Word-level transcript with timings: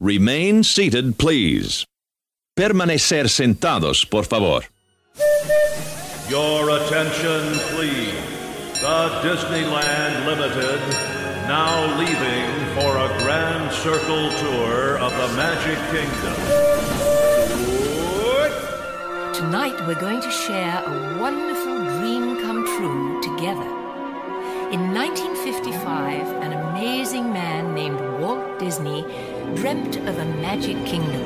Remain 0.00 0.64
seated, 0.64 1.18
please. 1.18 1.84
Permanecer 2.56 3.28
sentados, 3.28 4.02
por 4.08 4.24
favor. 4.24 4.64
Your 6.30 6.70
attention, 6.70 7.52
please. 7.68 8.14
The 8.80 9.20
Disneyland 9.20 10.24
Limited 10.24 10.80
now 11.46 11.98
leaving 11.98 12.48
for 12.76 12.96
a 12.96 13.08
grand 13.18 13.70
circle 13.72 14.30
tour 14.40 14.96
of 15.00 15.12
the 15.12 15.28
Magic 15.36 15.76
Kingdom. 15.92 16.34
Tonight 19.34 19.86
we're 19.86 20.00
going 20.00 20.22
to 20.22 20.30
share 20.30 20.82
a 20.82 21.20
wonderful 21.20 21.76
dream 21.98 22.40
come 22.40 22.64
true 22.78 23.20
together. 23.20 23.68
In 24.72 24.94
1955, 24.94 26.26
an 26.42 26.52
amazing 26.52 27.32
man 27.32 27.74
named 27.74 28.00
Walt 28.20 28.58
Disney 28.60 29.04
dreamt 29.56 29.96
of 29.96 30.18
a 30.18 30.24
magic 30.24 30.76
kingdom. 30.86 31.20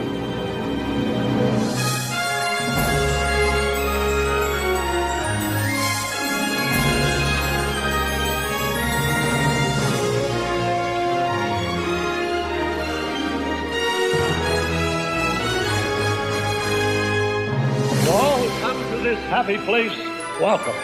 All 18.10 18.48
come 18.60 18.90
to 18.90 19.02
this 19.02 19.18
happy 19.28 19.58
place, 19.58 19.96
welcome. 20.40 20.74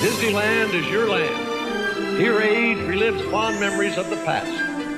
Disneyland 0.00 0.74
is 0.74 0.86
your 0.90 1.08
land. 1.08 2.18
Here 2.18 2.40
age 2.40 2.78
relives 2.78 3.22
fond 3.30 3.58
memories 3.58 3.96
of 3.98 4.08
the 4.10 4.16
past, 4.16 4.50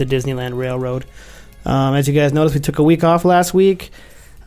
the 0.00 0.16
Disneyland 0.16 0.56
Railroad. 0.56 1.04
Um, 1.64 1.94
as 1.94 2.08
you 2.08 2.14
guys 2.14 2.32
noticed, 2.32 2.54
we 2.54 2.60
took 2.60 2.78
a 2.78 2.82
week 2.82 3.04
off 3.04 3.24
last 3.24 3.52
week. 3.52 3.90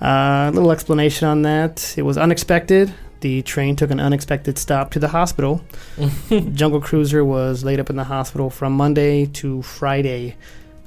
Uh, 0.01 0.49
a 0.49 0.51
little 0.51 0.71
explanation 0.71 1.27
on 1.27 1.43
that. 1.43 1.93
It 1.95 2.01
was 2.01 2.17
unexpected. 2.17 2.93
The 3.21 3.43
train 3.43 3.75
took 3.75 3.91
an 3.91 3.99
unexpected 3.99 4.57
stop 4.57 4.91
to 4.91 4.99
the 4.99 5.09
hospital. 5.09 5.63
Jungle 6.29 6.81
Cruiser 6.81 7.23
was 7.23 7.63
laid 7.63 7.79
up 7.79 7.89
in 7.89 7.95
the 7.95 8.03
hospital 8.03 8.49
from 8.49 8.73
Monday 8.73 9.27
to 9.27 9.61
Friday 9.61 10.35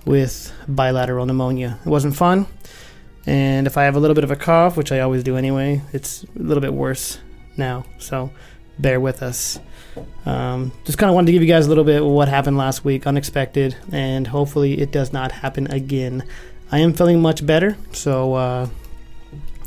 with 0.05 0.53
bilateral 0.69 1.25
pneumonia. 1.25 1.79
It 1.87 1.89
wasn't 1.89 2.17
fun. 2.17 2.47
And 3.25 3.67
if 3.67 3.79
I 3.79 3.85
have 3.85 3.97
a 3.97 4.01
little 4.01 4.15
bit 4.15 4.25
of 4.25 4.31
a 4.31 4.37
cough, 4.37 4.77
which 4.77 4.93
I 4.93 5.01
always 5.01 5.23
do 5.23 5.37
anyway, 5.37 5.81
it's 5.93 6.25
a 6.25 6.43
little 6.43 6.61
bit 6.61 6.75
worse 6.75 7.19
now. 7.57 7.85
So 7.99 8.33
bear 8.79 9.01
with 9.01 9.23
us. 9.23 9.59
Um, 10.25 10.73
just 10.85 10.99
kind 10.99 11.09
of 11.09 11.15
wanted 11.15 11.27
to 11.27 11.33
give 11.33 11.43
you 11.43 11.49
guys 11.49 11.67
a 11.67 11.69
little 11.69 11.85
bit 11.85 12.03
of 12.03 12.09
what 12.09 12.29
happened 12.29 12.57
last 12.57 12.85
week, 12.85 13.07
unexpected, 13.07 13.77
and 13.93 14.27
hopefully 14.27 14.81
it 14.81 14.91
does 14.91 15.13
not 15.13 15.31
happen 15.33 15.71
again. 15.71 16.25
I 16.73 16.79
am 16.81 16.93
feeling 16.95 17.21
much 17.23 17.47
better, 17.47 17.77
so 17.93 18.35
uh, 18.35 18.69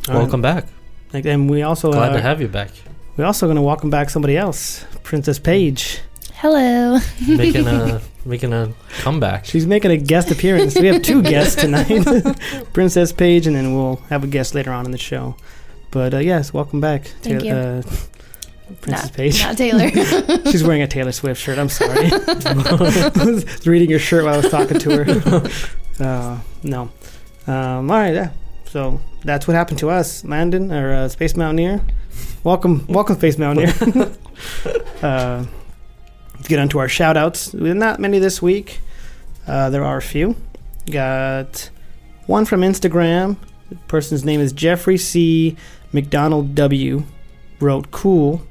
Welcome 0.07 0.41
back. 0.41 0.65
uh, 1.13 1.21
and 1.23 1.49
we 1.49 1.61
also 1.61 1.91
Glad 1.91 2.11
uh, 2.11 2.15
to 2.17 2.21
have 2.21 2.41
you 2.41 2.47
back. 2.47 2.71
we're 3.17 3.25
also 3.25 3.45
going 3.47 3.55
to 3.55 3.61
welcome 3.61 3.89
back 3.89 4.09
somebody 4.09 4.35
else, 4.35 4.85
Princess 5.03 5.39
Paige. 5.39 5.99
Hello. 6.33 6.99
Making 7.27 7.67
a 7.67 8.01
making 8.25 8.53
a 8.53 8.73
comeback. 8.99 9.45
She's 9.45 9.65
making 9.67 9.91
a 9.91 9.97
guest 9.97 10.31
appearance. 10.31 10.75
we 10.79 10.87
have 10.87 11.01
two 11.01 11.21
guests 11.21 11.55
tonight, 11.61 12.03
Princess 12.73 13.11
Paige, 13.11 13.47
and 13.47 13.55
then 13.55 13.75
we'll 13.75 13.97
have 14.09 14.23
a 14.23 14.27
guest 14.27 14.55
later 14.55 14.71
on 14.71 14.85
in 14.85 14.91
the 14.91 14.97
show. 14.97 15.35
But 15.91 16.13
uh, 16.13 16.17
yes, 16.19 16.53
welcome 16.53 16.79
back, 16.79 17.05
Thank 17.21 17.43
you. 17.43 17.83
Princess 18.81 19.05
not, 19.05 19.13
Paige. 19.13 19.43
Not 19.43 19.57
Taylor. 19.57 19.89
She's 20.51 20.63
wearing 20.63 20.81
a 20.81 20.87
Taylor 20.87 21.11
Swift 21.11 21.41
shirt. 21.41 21.57
I'm 21.57 21.69
sorry. 21.69 22.09
I 22.11 23.11
was 23.25 23.45
reading 23.67 23.89
your 23.89 23.99
shirt 23.99 24.25
while 24.25 24.35
I 24.35 24.37
was 24.37 24.49
talking 24.49 24.79
to 24.79 25.03
her. 25.03 25.49
Uh, 25.99 26.39
no. 26.63 26.83
Um, 27.45 27.91
all 27.91 27.97
right. 27.97 28.13
Yeah. 28.13 28.31
So 28.67 29.01
that's 29.25 29.49
what 29.49 29.55
happened 29.55 29.79
to 29.79 29.89
us, 29.89 30.23
Landon 30.23 30.71
or 30.71 30.93
uh, 30.93 31.07
Space 31.09 31.35
Mountaineer. 31.35 31.81
Welcome, 32.45 32.85
welcome, 32.87 33.17
Space 33.17 33.37
Mountaineer. 33.37 33.73
uh, 35.03 35.43
let's 36.35 36.47
get 36.47 36.57
on 36.57 36.69
to 36.69 36.79
our 36.79 36.87
shout 36.87 37.17
outs. 37.17 37.53
Not 37.53 37.99
many 37.99 38.17
this 38.17 38.41
week. 38.41 38.79
Uh, 39.45 39.69
there 39.71 39.83
are 39.83 39.97
a 39.97 40.01
few. 40.01 40.37
Got 40.89 41.69
one 42.27 42.45
from 42.45 42.61
Instagram. 42.61 43.35
The 43.67 43.75
person's 43.89 44.23
name 44.23 44.39
is 44.39 44.53
Jeffrey 44.53 44.97
C. 44.97 45.57
McDonald 45.91 46.55
W. 46.55 47.03
Wrote 47.59 47.91
cool 47.91 48.41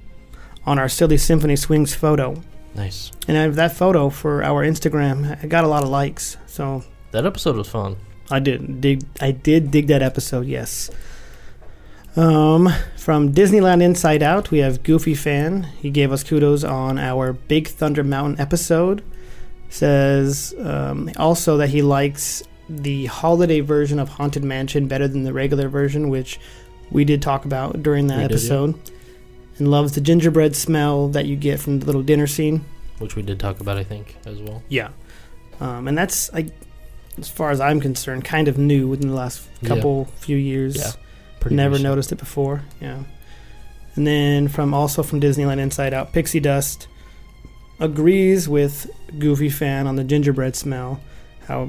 on 0.68 0.78
our 0.78 0.88
Silly 0.88 1.16
Symphony 1.16 1.56
Swings 1.56 1.94
photo. 1.94 2.42
Nice. 2.74 3.10
And 3.26 3.36
I 3.38 3.42
have 3.42 3.56
that 3.56 3.74
photo 3.74 4.10
for 4.10 4.44
our 4.44 4.62
Instagram. 4.64 5.42
I 5.42 5.46
got 5.46 5.64
a 5.64 5.68
lot 5.68 5.82
of 5.82 5.88
likes, 5.88 6.36
so 6.46 6.84
That 7.12 7.24
episode 7.24 7.56
was 7.56 7.68
fun. 7.68 7.96
I 8.30 8.38
did 8.38 8.82
dig. 8.82 9.02
I 9.20 9.30
did 9.30 9.70
dig 9.70 9.86
that 9.86 10.02
episode. 10.02 10.46
Yes. 10.46 10.90
Um, 12.16 12.68
from 12.98 13.32
Disneyland 13.32 13.82
Inside 13.82 14.22
Out, 14.22 14.50
we 14.50 14.58
have 14.58 14.82
Goofy 14.82 15.14
Fan. 15.14 15.62
He 15.80 15.88
gave 15.90 16.12
us 16.12 16.22
kudos 16.22 16.64
on 16.64 16.98
our 16.98 17.32
Big 17.32 17.68
Thunder 17.68 18.04
Mountain 18.04 18.38
episode. 18.38 19.02
Says 19.70 20.54
um, 20.60 21.10
also 21.16 21.56
that 21.58 21.68
he 21.70 21.80
likes 21.80 22.42
the 22.68 23.06
holiday 23.06 23.60
version 23.60 23.98
of 23.98 24.08
Haunted 24.10 24.44
Mansion 24.44 24.88
better 24.88 25.08
than 25.08 25.24
the 25.24 25.32
regular 25.32 25.68
version, 25.68 26.10
which 26.10 26.38
we 26.90 27.04
did 27.04 27.22
talk 27.22 27.46
about 27.46 27.82
during 27.82 28.08
that 28.08 28.16
We 28.18 28.22
did, 28.28 28.30
yeah. 28.32 28.92
And 29.58 29.70
loves 29.70 29.92
the 29.92 30.00
gingerbread 30.00 30.54
smell 30.54 31.08
that 31.08 31.26
you 31.26 31.34
get 31.36 31.58
from 31.60 31.80
the 31.80 31.86
little 31.86 32.02
dinner 32.02 32.26
scene. 32.26 32.64
Which 32.98 33.16
we 33.16 33.22
did 33.22 33.40
talk 33.40 33.60
about, 33.60 33.76
I 33.76 33.84
think, 33.84 34.16
as 34.24 34.38
well. 34.40 34.62
Yeah. 34.68 34.90
Um, 35.60 35.88
and 35.88 35.98
that's, 35.98 36.32
I, 36.32 36.50
as 37.18 37.28
far 37.28 37.50
as 37.50 37.60
I'm 37.60 37.80
concerned, 37.80 38.24
kind 38.24 38.46
of 38.48 38.56
new 38.58 38.86
within 38.88 39.08
the 39.08 39.14
last 39.14 39.46
Yeah. 39.60 39.68
couple 39.68 40.04
few 40.20 40.36
years. 40.36 40.76
Yeah. 40.76 40.92
Pretty 41.40 41.56
Never 41.56 41.72
recent. 41.74 41.84
noticed 41.88 42.12
it 42.12 42.18
before. 42.18 42.62
Yeah. 42.80 43.02
And 43.96 44.06
then 44.06 44.46
from 44.48 44.74
also 44.74 45.02
from 45.02 45.20
Disneyland 45.20 45.58
Inside 45.58 45.92
Out, 45.92 46.12
Pixie 46.12 46.38
Dust 46.40 46.86
agrees 47.80 48.48
with 48.48 48.90
Goofy 49.18 49.48
Fan 49.48 49.86
on 49.86 49.96
the 49.96 50.04
gingerbread 50.04 50.56
smell. 50.56 51.00
How, 51.46 51.68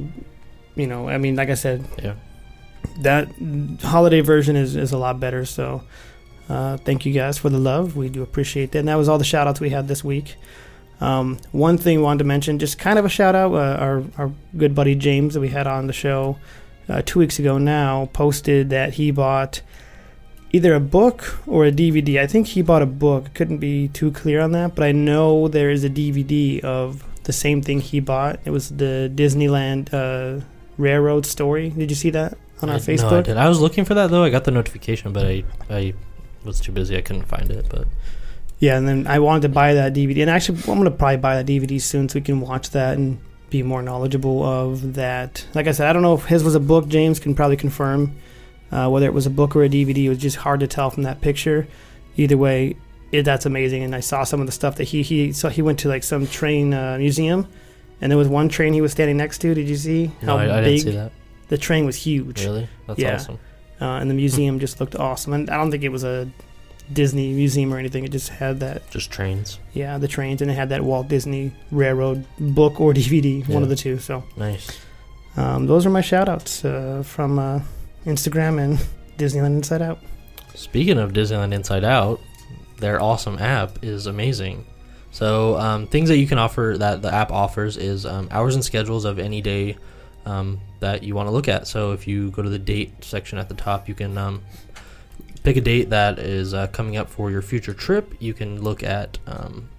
you 0.76 0.88
know, 0.88 1.08
I 1.10 1.18
mean, 1.18 1.36
like 1.36 1.50
I 1.50 1.54
said, 1.56 1.86
Yeah. 2.02 2.14
that 3.02 3.28
holiday 3.82 4.22
version 4.22 4.56
is, 4.56 4.76
is 4.76 4.92
a 4.92 4.98
lot 4.98 5.20
better. 5.20 5.46
So 5.46 5.84
uh, 6.50 6.78
thank 6.78 7.06
you 7.06 7.14
guys 7.14 7.38
for 7.38 7.50
the 7.50 7.60
love. 7.60 7.96
We 7.96 8.10
do 8.10 8.24
appreciate 8.24 8.72
that. 8.72 8.80
And 8.80 8.88
that 8.88 8.96
was 8.96 9.08
all 9.08 9.18
the 9.18 9.24
shout 9.24 9.48
outs 9.48 9.60
we 9.60 9.70
had 9.70 9.88
this 9.88 10.04
week. 10.04 10.36
Um, 11.00 11.38
one 11.52 11.78
thing 11.78 11.98
we 11.98 12.04
wanted 12.04 12.20
to 12.20 12.26
mention, 12.26 12.60
just 12.60 12.78
kind 12.78 13.00
of 13.00 13.06
a 13.06 13.10
shout 13.10 13.36
out, 13.36 13.54
uh, 13.54 13.78
our, 13.80 14.04
our 14.18 14.32
good 14.58 14.76
buddy 14.76 14.96
James 14.96 15.36
that 15.36 15.40
we 15.40 15.50
had 15.50 15.68
on 15.68 15.88
the 15.88 15.94
show 15.94 16.38
uh, 16.90 17.02
two 17.06 17.20
weeks 17.20 17.40
ago 17.40 17.58
now 17.58 18.10
posted 18.12 18.70
that 18.72 18.96
he 18.96 19.12
bought 19.12 19.62
either 20.52 20.74
a 20.74 20.80
book 20.80 21.40
or 21.48 21.66
a 21.66 21.72
DVD. 21.72 22.20
I 22.20 22.28
think 22.28 22.48
he 22.48 22.62
bought 22.62 22.82
a 22.82 22.88
book. 22.88 23.34
Couldn't 23.34 23.60
be 23.60 23.88
too 23.90 24.12
clear 24.12 24.42
on 24.42 24.52
that, 24.54 24.76
but 24.76 24.84
I 24.84 24.92
know 24.92 25.48
there 25.48 25.70
is 25.70 25.84
a 25.84 25.90
DVD 25.90 26.60
of 26.62 27.04
the 27.24 27.34
same 27.34 27.62
thing 27.62 27.80
he 27.80 28.00
bought. 28.00 28.40
It 28.44 28.50
was 28.50 28.70
the 28.70 29.12
Disneyland 29.14 29.94
uh, 29.94 30.44
Railroad 30.78 31.26
story. 31.26 31.70
Did 31.70 31.92
you 31.92 31.96
see 31.96 32.10
that 32.10 32.38
on 32.62 32.70
our 32.70 32.76
I, 32.76 32.80
Facebook? 32.80 33.12
No, 33.12 33.20
I, 33.20 33.22
did. 33.22 33.38
I 33.38 33.48
was 33.48 33.62
looking 33.62 33.86
for 33.86 33.94
that 33.94 34.10
though. 34.10 34.24
I 34.24 34.30
got 34.30 34.46
the 34.46 34.52
notification, 34.52 35.14
but 35.14 35.26
I 35.26 35.44
I 35.70 35.94
was 36.44 36.60
too 36.60 36.72
busy. 36.72 36.98
I 36.98 37.02
couldn't 37.02 37.26
find 37.28 37.50
it. 37.52 37.66
But 37.70 37.88
Yeah, 38.60 38.78
and 38.78 38.88
then 38.88 39.08
I 39.08 39.20
wanted 39.20 39.42
to 39.44 39.50
buy 39.50 39.74
that 39.74 39.94
DVD, 39.94 40.22
and 40.22 40.30
actually, 40.30 40.60
I'm 40.68 40.78
gonna 40.78 40.92
probably 40.92 41.18
buy 41.18 41.42
that 41.42 41.46
DVD 41.46 41.80
soon 41.82 42.10
so 42.10 42.16
we 42.16 42.22
can 42.22 42.42
watch 42.42 42.70
that 42.72 42.98
and 42.98 43.20
be 43.50 43.64
more 43.64 43.82
knowledgeable 43.82 44.44
of 44.44 44.94
that. 44.94 45.46
Like 45.56 45.68
I 45.68 45.72
said, 45.72 45.88
I 45.90 45.94
don't 45.94 46.02
know 46.04 46.14
if 46.14 46.26
his 46.26 46.44
was 46.44 46.56
a 46.56 46.60
book. 46.60 46.88
James 46.88 47.20
can 47.20 47.34
probably 47.36 47.58
confirm 47.58 48.16
uh, 48.72 48.88
whether 48.90 49.06
it 49.08 49.14
was 49.14 49.26
a 49.26 49.30
book 49.32 49.56
or 49.56 49.64
a 49.64 49.70
DVD. 49.70 50.04
It 50.06 50.10
was 50.10 50.18
just 50.20 50.38
hard 50.38 50.60
to 50.60 50.68
tell 50.68 50.90
from 50.92 51.04
that 51.04 51.22
picture. 51.22 51.68
Either 52.18 52.38
way, 52.38 52.76
it, 53.12 53.24
that's 53.24 53.46
amazing. 53.48 53.82
And 53.84 53.96
I 53.96 54.02
saw 54.02 54.24
some 54.24 54.40
of 54.40 54.46
the 54.46 54.52
stuff 54.52 54.76
that 54.76 54.84
he 54.86 55.02
he 55.02 55.32
so 55.32 55.50
he 55.50 55.62
went 55.62 55.80
to 55.80 55.88
like 55.90 56.04
some 56.04 56.28
train 56.28 56.74
uh, 56.74 56.98
museum, 57.00 57.48
and 58.02 58.12
there 58.12 58.18
was 58.18 58.28
one 58.28 58.50
train 58.50 58.74
he 58.74 58.82
was 58.82 58.92
standing 58.92 59.18
next 59.18 59.40
to. 59.40 59.54
Did 59.56 59.68
you 59.68 59.78
see 59.78 60.12
no, 60.22 60.38
I, 60.38 60.60
I 60.60 60.62
didn't 60.62 60.80
see 60.82 60.92
that. 60.92 61.12
the 61.48 61.58
train 61.58 61.86
was 61.86 61.96
huge? 61.96 62.44
Really? 62.46 62.68
That's 62.88 63.00
Yeah. 63.00 63.16
awesome. 63.16 63.40
Uh, 63.82 63.86
and 64.00 64.10
the 64.10 64.14
museum 64.16 64.60
just 64.60 64.80
looked 64.80 64.96
awesome. 64.96 65.34
And 65.34 65.50
I 65.50 65.58
don't 65.58 65.72
think 65.72 65.84
it 65.84 65.90
was 65.90 66.04
a 66.04 66.30
Disney 66.92 67.32
museum 67.34 67.74
or 67.74 67.78
anything. 67.78 68.04
It 68.04 68.12
just 68.12 68.30
had 68.30 68.60
that, 68.62 68.90
Just 68.92 69.12
trains. 69.12 69.60
yeah, 69.74 69.98
the 69.98 70.08
trains, 70.08 70.42
and 70.42 70.50
it 70.50 70.56
had 70.56 70.70
that 70.70 70.84
Walt 70.84 71.08
Disney 71.08 71.52
Railroad 71.72 72.26
book 72.40 72.80
or 72.82 72.94
DVD, 72.96 73.48
one 73.48 73.64
of 73.64 73.70
the 73.70 73.76
two. 73.76 74.00
So, 74.00 74.24
Nice. 74.38 74.80
Um, 75.38 75.68
those 75.68 75.86
are 75.86 75.90
my 75.92 76.02
shout 76.02 76.28
outs 76.28 76.66
uh, 76.66 77.04
from 77.06 77.38
uh, 77.40 77.62
Instagram 78.06 78.60
and 78.62 78.78
Disneyland 79.18 79.56
Inside 79.58 79.82
Out. 79.82 80.00
Speaking 80.56 80.98
of 80.98 81.14
Disneyland 81.14 81.54
Inside 81.54 81.84
Out, 81.84 82.20
their 82.80 83.02
awesome 83.02 83.38
app 83.40 83.84
is 83.84 84.08
amazing. 84.08 84.66
So 85.12 85.58
um, 85.58 85.88
things 85.88 86.10
that 86.10 86.18
you 86.18 86.28
can 86.28 86.38
offer 86.38 86.76
that 86.80 87.02
the 87.02 87.14
app 87.14 87.32
offers 87.32 87.78
is 87.78 88.06
um, 88.06 88.28
hours 88.32 88.56
and 88.56 88.64
schedules 88.64 89.06
of 89.06 89.20
any 89.20 89.42
day 89.42 89.78
um, 90.26 90.60
that 90.80 91.04
you 91.04 91.16
want 91.16 91.28
to 91.28 91.32
look 91.32 91.48
at. 91.48 91.68
So 91.68 91.92
if 91.92 92.08
you 92.08 92.32
go 92.32 92.42
to 92.42 92.50
the 92.50 92.60
date 92.60 93.04
section 93.04 93.38
at 93.38 93.50
the 93.50 93.56
top, 93.56 93.88
you 93.88 93.96
can 93.96 94.18
um, 94.18 94.44
pick 95.44 95.58
a 95.58 95.62
date 95.62 95.90
that 95.90 96.20
is 96.20 96.54
uh, 96.54 96.68
coming 96.68 96.98
up 96.98 97.10
for 97.10 97.32
your 97.32 97.42
future 97.42 97.74
trip. 97.74 98.14
You 98.20 98.34
can 98.34 98.62
look 98.62 98.84
at 98.84 99.18
um, 99.28 99.70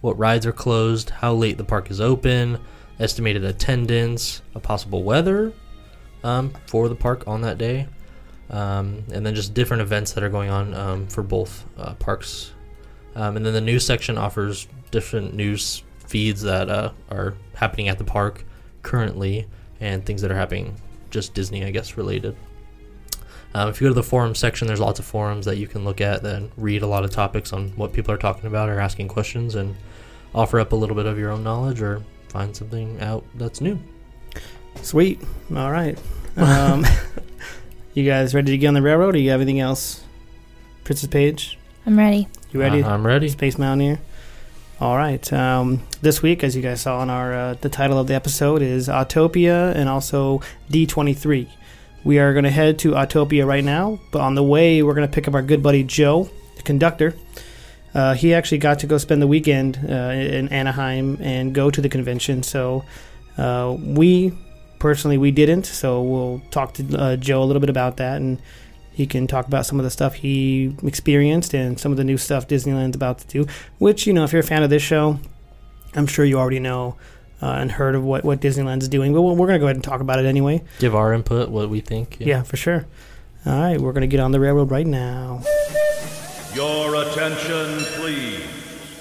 what 0.00 0.18
rides 0.18 0.46
are 0.46 0.52
closed, 0.52 1.10
how 1.10 1.32
late 1.34 1.58
the 1.58 1.64
park 1.64 1.90
is 1.90 2.00
open, 2.00 2.58
estimated 2.98 3.44
attendance, 3.44 4.42
a 4.54 4.60
possible 4.60 5.02
weather 5.02 5.52
um, 6.24 6.52
for 6.66 6.88
the 6.88 6.94
park 6.94 7.26
on 7.26 7.42
that 7.42 7.58
day 7.58 7.86
um, 8.52 9.04
and 9.10 9.24
then 9.24 9.34
just 9.34 9.54
different 9.54 9.80
events 9.80 10.12
that 10.12 10.22
are 10.22 10.28
going 10.28 10.50
on 10.50 10.74
um, 10.74 11.06
for 11.08 11.22
both 11.22 11.64
uh, 11.78 11.94
parks. 11.94 12.52
Um, 13.14 13.36
and 13.36 13.44
then 13.44 13.54
the 13.54 13.60
news 13.60 13.84
section 13.84 14.18
offers 14.18 14.68
different 14.90 15.34
news 15.34 15.82
feeds 16.06 16.42
that 16.42 16.68
uh, 16.68 16.92
are 17.10 17.34
happening 17.54 17.88
at 17.88 17.98
the 17.98 18.04
park 18.04 18.44
currently 18.82 19.46
and 19.82 20.06
things 20.06 20.22
that 20.22 20.30
are 20.30 20.36
happening 20.36 20.76
just 21.10 21.34
Disney, 21.34 21.64
I 21.64 21.70
guess, 21.70 21.96
related. 21.98 22.34
Um, 23.54 23.68
if 23.68 23.80
you 23.80 23.84
go 23.86 23.90
to 23.90 23.94
the 23.94 24.02
forum 24.02 24.34
section, 24.34 24.66
there's 24.66 24.80
lots 24.80 24.98
of 24.98 25.04
forums 25.04 25.44
that 25.44 25.58
you 25.58 25.66
can 25.66 25.84
look 25.84 26.00
at 26.00 26.24
and 26.24 26.50
read 26.56 26.82
a 26.82 26.86
lot 26.86 27.04
of 27.04 27.10
topics 27.10 27.52
on 27.52 27.68
what 27.70 27.92
people 27.92 28.14
are 28.14 28.16
talking 28.16 28.46
about 28.46 28.70
or 28.70 28.80
asking 28.80 29.08
questions 29.08 29.54
and 29.54 29.76
offer 30.34 30.58
up 30.58 30.72
a 30.72 30.76
little 30.76 30.96
bit 30.96 31.04
of 31.04 31.18
your 31.18 31.30
own 31.30 31.44
knowledge 31.44 31.82
or 31.82 32.02
find 32.28 32.56
something 32.56 32.98
out 33.00 33.26
that's 33.34 33.60
new. 33.60 33.78
Sweet. 34.80 35.20
All 35.54 35.70
right. 35.70 35.98
Um, 36.34 36.86
you 37.92 38.08
guys 38.08 38.34
ready 38.34 38.52
to 38.52 38.56
get 38.56 38.68
on 38.68 38.72
the 38.72 38.80
railroad? 38.80 39.14
Or 39.14 39.18
you 39.18 39.28
have 39.32 39.42
anything 39.42 39.60
else? 39.60 40.02
Princess 40.82 41.10
Page, 41.10 41.58
I'm 41.84 41.98
ready. 41.98 42.26
you 42.52 42.58
ready? 42.58 42.82
Uh, 42.82 42.88
I'm 42.88 43.06
ready. 43.06 43.28
Space 43.28 43.58
Mountaineer. 43.58 44.00
All 44.82 44.96
right. 44.96 45.32
Um, 45.32 45.80
this 46.00 46.22
week, 46.22 46.42
as 46.42 46.56
you 46.56 46.60
guys 46.60 46.80
saw 46.80 47.04
in 47.04 47.08
our 47.08 47.32
uh, 47.32 47.54
the 47.54 47.68
title 47.68 48.00
of 48.00 48.08
the 48.08 48.16
episode 48.16 48.62
is 48.62 48.88
Autopia 48.88 49.72
and 49.76 49.88
also 49.88 50.40
D23. 50.72 51.48
We 52.02 52.18
are 52.18 52.32
going 52.32 52.42
to 52.42 52.50
head 52.50 52.80
to 52.80 52.90
Autopia 52.90 53.46
right 53.46 53.62
now, 53.62 54.00
but 54.10 54.20
on 54.20 54.34
the 54.34 54.42
way, 54.42 54.82
we're 54.82 54.94
going 54.94 55.06
to 55.06 55.14
pick 55.14 55.28
up 55.28 55.34
our 55.34 55.42
good 55.42 55.62
buddy 55.62 55.84
Joe, 55.84 56.28
the 56.56 56.64
conductor. 56.64 57.14
Uh, 57.94 58.14
he 58.14 58.34
actually 58.34 58.58
got 58.58 58.80
to 58.80 58.88
go 58.88 58.98
spend 58.98 59.22
the 59.22 59.28
weekend 59.28 59.78
uh, 59.88 59.92
in 59.92 60.48
Anaheim 60.48 61.16
and 61.20 61.54
go 61.54 61.70
to 61.70 61.80
the 61.80 61.88
convention. 61.88 62.42
So 62.42 62.84
uh, 63.38 63.76
we 63.78 64.36
personally 64.80 65.16
we 65.16 65.30
didn't. 65.30 65.66
So 65.66 66.02
we'll 66.02 66.42
talk 66.50 66.74
to 66.74 66.98
uh, 66.98 67.16
Joe 67.18 67.40
a 67.40 67.46
little 67.46 67.60
bit 67.60 67.70
about 67.70 67.98
that, 67.98 68.16
and 68.16 68.42
he 68.92 69.06
can 69.06 69.26
talk 69.26 69.46
about 69.46 69.66
some 69.66 69.78
of 69.78 69.84
the 69.84 69.90
stuff 69.90 70.14
he 70.14 70.76
experienced 70.82 71.54
and 71.54 71.78
some 71.78 71.92
of 71.92 71.98
the 71.98 72.04
new 72.04 72.18
stuff 72.18 72.46
Disneyland's 72.46 72.96
about 72.96 73.18
to 73.18 73.26
do. 73.26 73.46
Which 73.78 74.06
you 74.06 74.12
know, 74.12 74.24
if 74.24 74.32
you're 74.32 74.40
a 74.40 74.44
fan 74.44 74.62
of 74.62 74.70
this 74.70 74.82
show, 74.82 75.18
I'm 75.94 76.06
sure 76.06 76.24
you 76.24 76.38
already 76.38 76.60
know 76.60 76.96
uh, 77.42 77.46
and 77.46 77.72
heard 77.72 77.94
of 77.94 78.04
what 78.04 78.24
what 78.24 78.40
Disneyland's 78.40 78.88
doing. 78.88 79.12
But 79.12 79.22
we're 79.22 79.34
going 79.46 79.54
to 79.54 79.58
go 79.58 79.66
ahead 79.66 79.76
and 79.76 79.84
talk 79.84 80.00
about 80.00 80.18
it 80.18 80.26
anyway. 80.26 80.62
Give 80.78 80.94
our 80.94 81.12
input, 81.12 81.48
what 81.48 81.68
we 81.68 81.80
think. 81.80 82.18
Yeah, 82.20 82.42
for 82.42 82.56
sure. 82.56 82.86
All 83.44 83.60
right, 83.60 83.80
we're 83.80 83.92
going 83.92 84.02
to 84.02 84.06
get 84.06 84.20
on 84.20 84.30
the 84.30 84.38
railroad 84.38 84.70
right 84.70 84.86
now. 84.86 85.42
Your 86.54 86.94
attention, 86.94 87.78
please. 88.00 88.44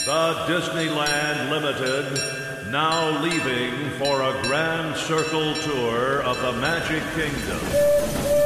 The 0.06 0.34
Disneyland 0.48 1.52
Limited 1.52 2.72
now 2.72 3.22
leaving 3.22 3.92
for 4.00 4.22
a 4.22 4.42
grand 4.44 4.96
circle 4.96 5.54
tour 5.56 6.24
of 6.24 6.42
the 6.42 6.54
Magic 6.54 7.04
Kingdom. 7.14 8.41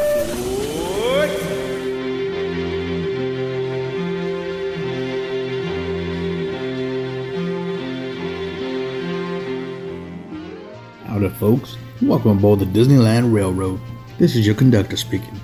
Howdy, 11.05 11.29
folks. 11.29 11.77
Welcome 12.01 12.31
aboard 12.31 12.59
the 12.59 12.65
Disneyland 12.65 13.33
Railroad. 13.33 13.79
This 14.17 14.35
is 14.35 14.45
your 14.45 14.55
conductor 14.55 14.97
speaking. 14.97 15.39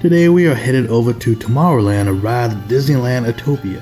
Today 0.00 0.28
we 0.28 0.48
are 0.48 0.54
headed 0.54 0.88
over 0.88 1.12
to 1.12 1.36
Tomorrowland 1.36 2.06
to 2.06 2.12
ride 2.14 2.50
the 2.50 2.74
Disneyland 2.74 3.32
Autopia. 3.32 3.80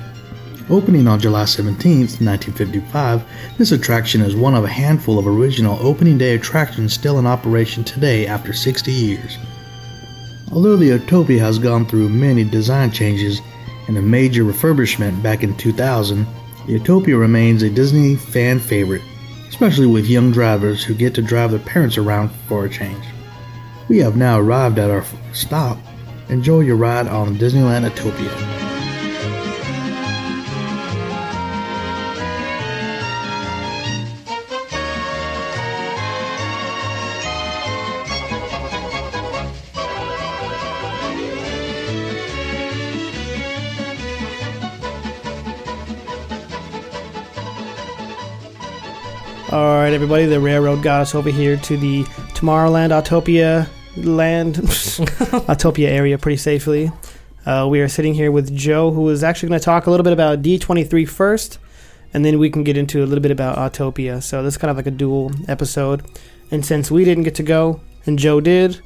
Opening 0.69 1.07
on 1.07 1.19
July 1.19 1.45
17, 1.45 2.01
1955, 2.01 3.23
this 3.57 3.71
attraction 3.71 4.21
is 4.21 4.35
one 4.35 4.53
of 4.53 4.63
a 4.63 4.69
handful 4.69 5.17
of 5.17 5.25
original 5.25 5.79
opening 5.81 6.19
day 6.19 6.35
attractions 6.35 6.93
still 6.93 7.17
in 7.17 7.25
operation 7.25 7.83
today 7.83 8.27
after 8.27 8.53
60 8.53 8.91
years. 8.91 9.39
Although 10.53 10.75
the 10.75 10.91
Autopia 10.91 11.39
has 11.39 11.57
gone 11.57 11.83
through 11.83 12.09
many 12.09 12.43
design 12.43 12.91
changes 12.91 13.41
and 13.87 13.97
a 13.97 14.03
major 14.03 14.43
refurbishment 14.43 15.23
back 15.23 15.41
in 15.41 15.57
2000, 15.57 16.27
the 16.67 16.79
Autopia 16.79 17.19
remains 17.19 17.63
a 17.63 17.71
Disney 17.71 18.15
fan 18.15 18.59
favorite, 18.59 19.01
especially 19.49 19.87
with 19.87 20.05
young 20.05 20.31
drivers 20.31 20.83
who 20.83 20.93
get 20.93 21.15
to 21.15 21.23
drive 21.23 21.49
their 21.49 21.59
parents 21.59 21.97
around 21.97 22.29
for 22.47 22.65
a 22.65 22.69
change. 22.69 23.03
We 23.89 23.97
have 23.97 24.15
now 24.15 24.39
arrived 24.39 24.77
at 24.77 24.91
our 24.91 25.03
stop. 25.33 25.79
Enjoy 26.29 26.59
your 26.59 26.77
ride 26.77 27.07
on 27.07 27.35
Disneyland 27.35 27.89
Autopia. 27.89 28.62
All 49.53 49.75
right, 49.75 49.93
everybody, 49.93 50.25
the 50.25 50.39
railroad 50.39 50.81
got 50.81 51.01
us 51.01 51.13
over 51.13 51.29
here 51.29 51.57
to 51.57 51.77
the 51.77 52.01
Tomorrowland 52.33 52.89
Autopia 52.89 53.69
land, 53.95 54.55
Autopia 54.55 55.89
area 55.89 56.17
pretty 56.17 56.37
safely. 56.37 56.91
Uh, 57.45 57.67
we 57.69 57.79
are 57.79 57.87
sitting 57.87 58.15
here 58.15 58.31
with 58.31 58.57
Joe, 58.57 58.89
who 58.89 59.07
is 59.09 59.23
actually 59.23 59.49
going 59.49 59.59
to 59.59 59.63
talk 59.63 59.85
a 59.85 59.91
little 59.91 60.03
bit 60.03 60.11
about 60.11 60.41
D23 60.41 61.07
first, 61.07 61.59
and 62.15 62.25
then 62.25 62.39
we 62.39 62.49
can 62.49 62.63
get 62.63 62.77
into 62.77 63.03
a 63.03 63.05
little 63.05 63.21
bit 63.21 63.29
about 63.29 63.55
Autopia. 63.57 64.23
So 64.23 64.41
this 64.41 64.55
is 64.55 64.57
kind 64.57 64.71
of 64.71 64.75
like 64.77 64.87
a 64.87 64.91
dual 64.91 65.31
episode. 65.47 66.03
And 66.49 66.65
since 66.65 66.89
we 66.89 67.05
didn't 67.05 67.23
get 67.23 67.35
to 67.35 67.43
go, 67.43 67.79
and 68.07 68.17
Joe 68.17 68.41
did, 68.41 68.79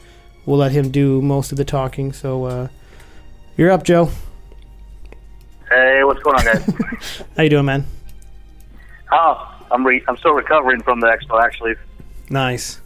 we'll 0.45 0.57
let 0.57 0.73
him 0.73 0.91
do 0.91 1.21
most 1.21 1.53
of 1.53 1.57
the 1.57 1.63
talking. 1.63 2.11
So 2.11 2.43
uh, 2.43 2.67
you're 3.55 3.71
up, 3.71 3.83
Joe. 3.83 4.09
Hey, 5.69 6.03
what's 6.03 6.21
going 6.21 6.35
on, 6.35 6.43
guys? 6.43 7.23
How 7.37 7.43
you 7.43 7.49
doing, 7.49 7.63
man? 7.63 7.85
oh, 9.13 9.56
I'm 9.71 9.85
re- 9.85 10.03
I'm 10.07 10.17
still 10.17 10.33
recovering 10.33 10.81
from 10.83 10.99
the 10.99 11.07
expo. 11.07 11.41
Actually, 11.43 11.75
Nice. 12.29 12.81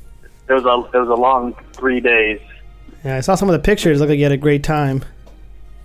it 0.50 0.54
was 0.54 0.64
a 0.66 0.98
it 0.98 1.00
was 1.00 1.10
a 1.10 1.22
long 1.22 1.56
three 1.74 2.00
days. 2.00 2.40
Yeah, 3.04 3.18
I 3.18 3.22
saw 3.22 3.36
some 3.36 3.50
of 3.50 3.54
the 3.54 3.60
pictures. 3.60 4.00
Look 4.00 4.10
like 4.10 4.18
you 4.18 4.26
had 4.26 4.32
a 4.32 4.38
great 4.38 4.64
time. 4.64 5.04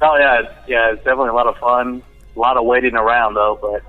Oh 0.03 0.17
yeah, 0.19 0.41
it's- 0.41 0.55
yeah, 0.69 0.93
it's 0.93 0.99
definitely 1.05 1.31
a 1.31 1.35
lot 1.35 1.47
of 1.47 1.57
fun. 1.59 2.03
A 2.35 2.39
lot 2.39 2.57
of 2.59 2.65
waiting 2.67 2.95
around 2.95 3.35
though, 3.35 3.59
but 3.61 3.83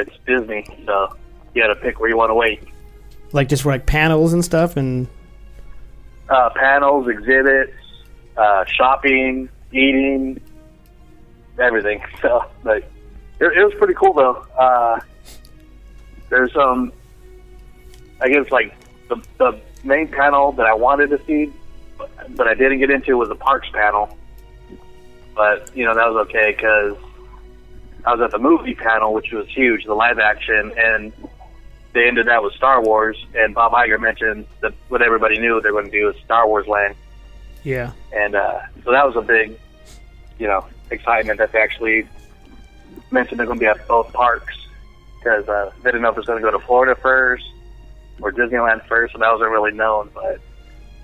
it's 0.00 0.16
Disney, 0.26 0.64
so 0.86 1.16
you 1.54 1.62
got 1.62 1.68
to 1.68 1.76
pick 1.76 1.98
where 1.98 2.08
you 2.08 2.16
want 2.16 2.30
to 2.30 2.34
wait. 2.34 2.62
Like 3.32 3.48
just 3.48 3.62
for 3.64 3.70
like 3.70 3.84
panels 3.86 4.32
and 4.32 4.44
stuff, 4.44 4.76
and 4.76 5.08
Uh, 6.28 6.50
panels, 6.54 7.08
exhibits, 7.08 7.72
uh, 8.36 8.64
shopping, 8.66 9.48
eating, 9.72 10.40
everything. 11.58 12.00
So, 12.22 12.44
but 12.62 12.78
it, 12.78 12.84
it 13.56 13.64
was 13.64 13.74
pretty 13.78 13.94
cool 13.94 14.12
though. 14.12 14.44
Uh, 14.58 15.00
there's 16.28 16.54
um, 16.56 16.92
I 18.20 18.28
guess 18.28 18.50
like 18.50 18.74
the 19.08 19.22
the 19.38 19.60
main 19.84 20.08
panel 20.08 20.52
that 20.52 20.66
I 20.66 20.74
wanted 20.74 21.10
to 21.10 21.24
see, 21.24 21.52
but, 22.30 22.48
I 22.48 22.54
didn't 22.54 22.78
get 22.78 22.90
into 22.90 23.16
was 23.16 23.28
the 23.28 23.34
parks 23.34 23.68
panel. 23.72 24.16
But 25.34 25.70
you 25.74 25.84
know 25.84 25.94
that 25.94 26.06
was 26.10 26.26
okay 26.26 26.52
because 26.52 26.96
I 28.04 28.12
was 28.14 28.20
at 28.20 28.30
the 28.30 28.38
movie 28.38 28.74
panel, 28.74 29.14
which 29.14 29.32
was 29.32 29.48
huge, 29.48 29.84
the 29.84 29.94
live 29.94 30.18
action, 30.18 30.72
and 30.76 31.12
they 31.92 32.08
ended 32.08 32.26
that 32.26 32.42
with 32.42 32.54
Star 32.54 32.82
Wars. 32.82 33.24
And 33.34 33.54
Bob 33.54 33.72
Iger 33.72 34.00
mentioned 34.00 34.46
that 34.60 34.74
what 34.88 35.00
everybody 35.00 35.38
knew 35.38 35.60
they're 35.60 35.72
going 35.72 35.86
to 35.86 35.90
do 35.90 36.08
is 36.08 36.16
Star 36.24 36.46
Wars 36.48 36.66
Land, 36.66 36.96
yeah, 37.62 37.92
and 38.12 38.34
uh, 38.34 38.60
so 38.84 38.90
that 38.90 39.06
was 39.06 39.14
a 39.16 39.22
big, 39.22 39.58
you 40.40 40.48
know, 40.48 40.66
excitement 40.90 41.38
that 41.38 41.52
they 41.52 41.60
actually 41.60 42.08
mentioned 43.12 43.38
they're 43.38 43.46
going 43.46 43.58
to 43.58 43.64
be 43.64 43.66
at 43.66 43.86
both 43.86 44.12
parks 44.12 44.67
because 45.18 45.48
uh, 45.48 45.70
they 45.82 45.90
didn't 45.90 46.02
know 46.02 46.08
if 46.10 46.16
it 46.16 46.20
was 46.20 46.26
going 46.26 46.42
to 46.42 46.50
go 46.50 46.56
to 46.56 46.64
Florida 46.64 46.94
first 47.00 47.44
or 48.20 48.32
Disneyland 48.32 48.86
first, 48.86 49.12
so 49.12 49.18
that 49.18 49.30
wasn't 49.30 49.50
really 49.50 49.72
known. 49.72 50.10
But 50.14 50.40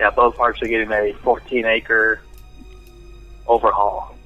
yeah, 0.01 0.11
both 0.11 0.37
parks 0.37 0.61
are 0.63 0.67
getting 0.67 0.91
a 0.93 1.13
14 1.23 1.65
acre 1.65 2.21
overhaul. 3.47 4.17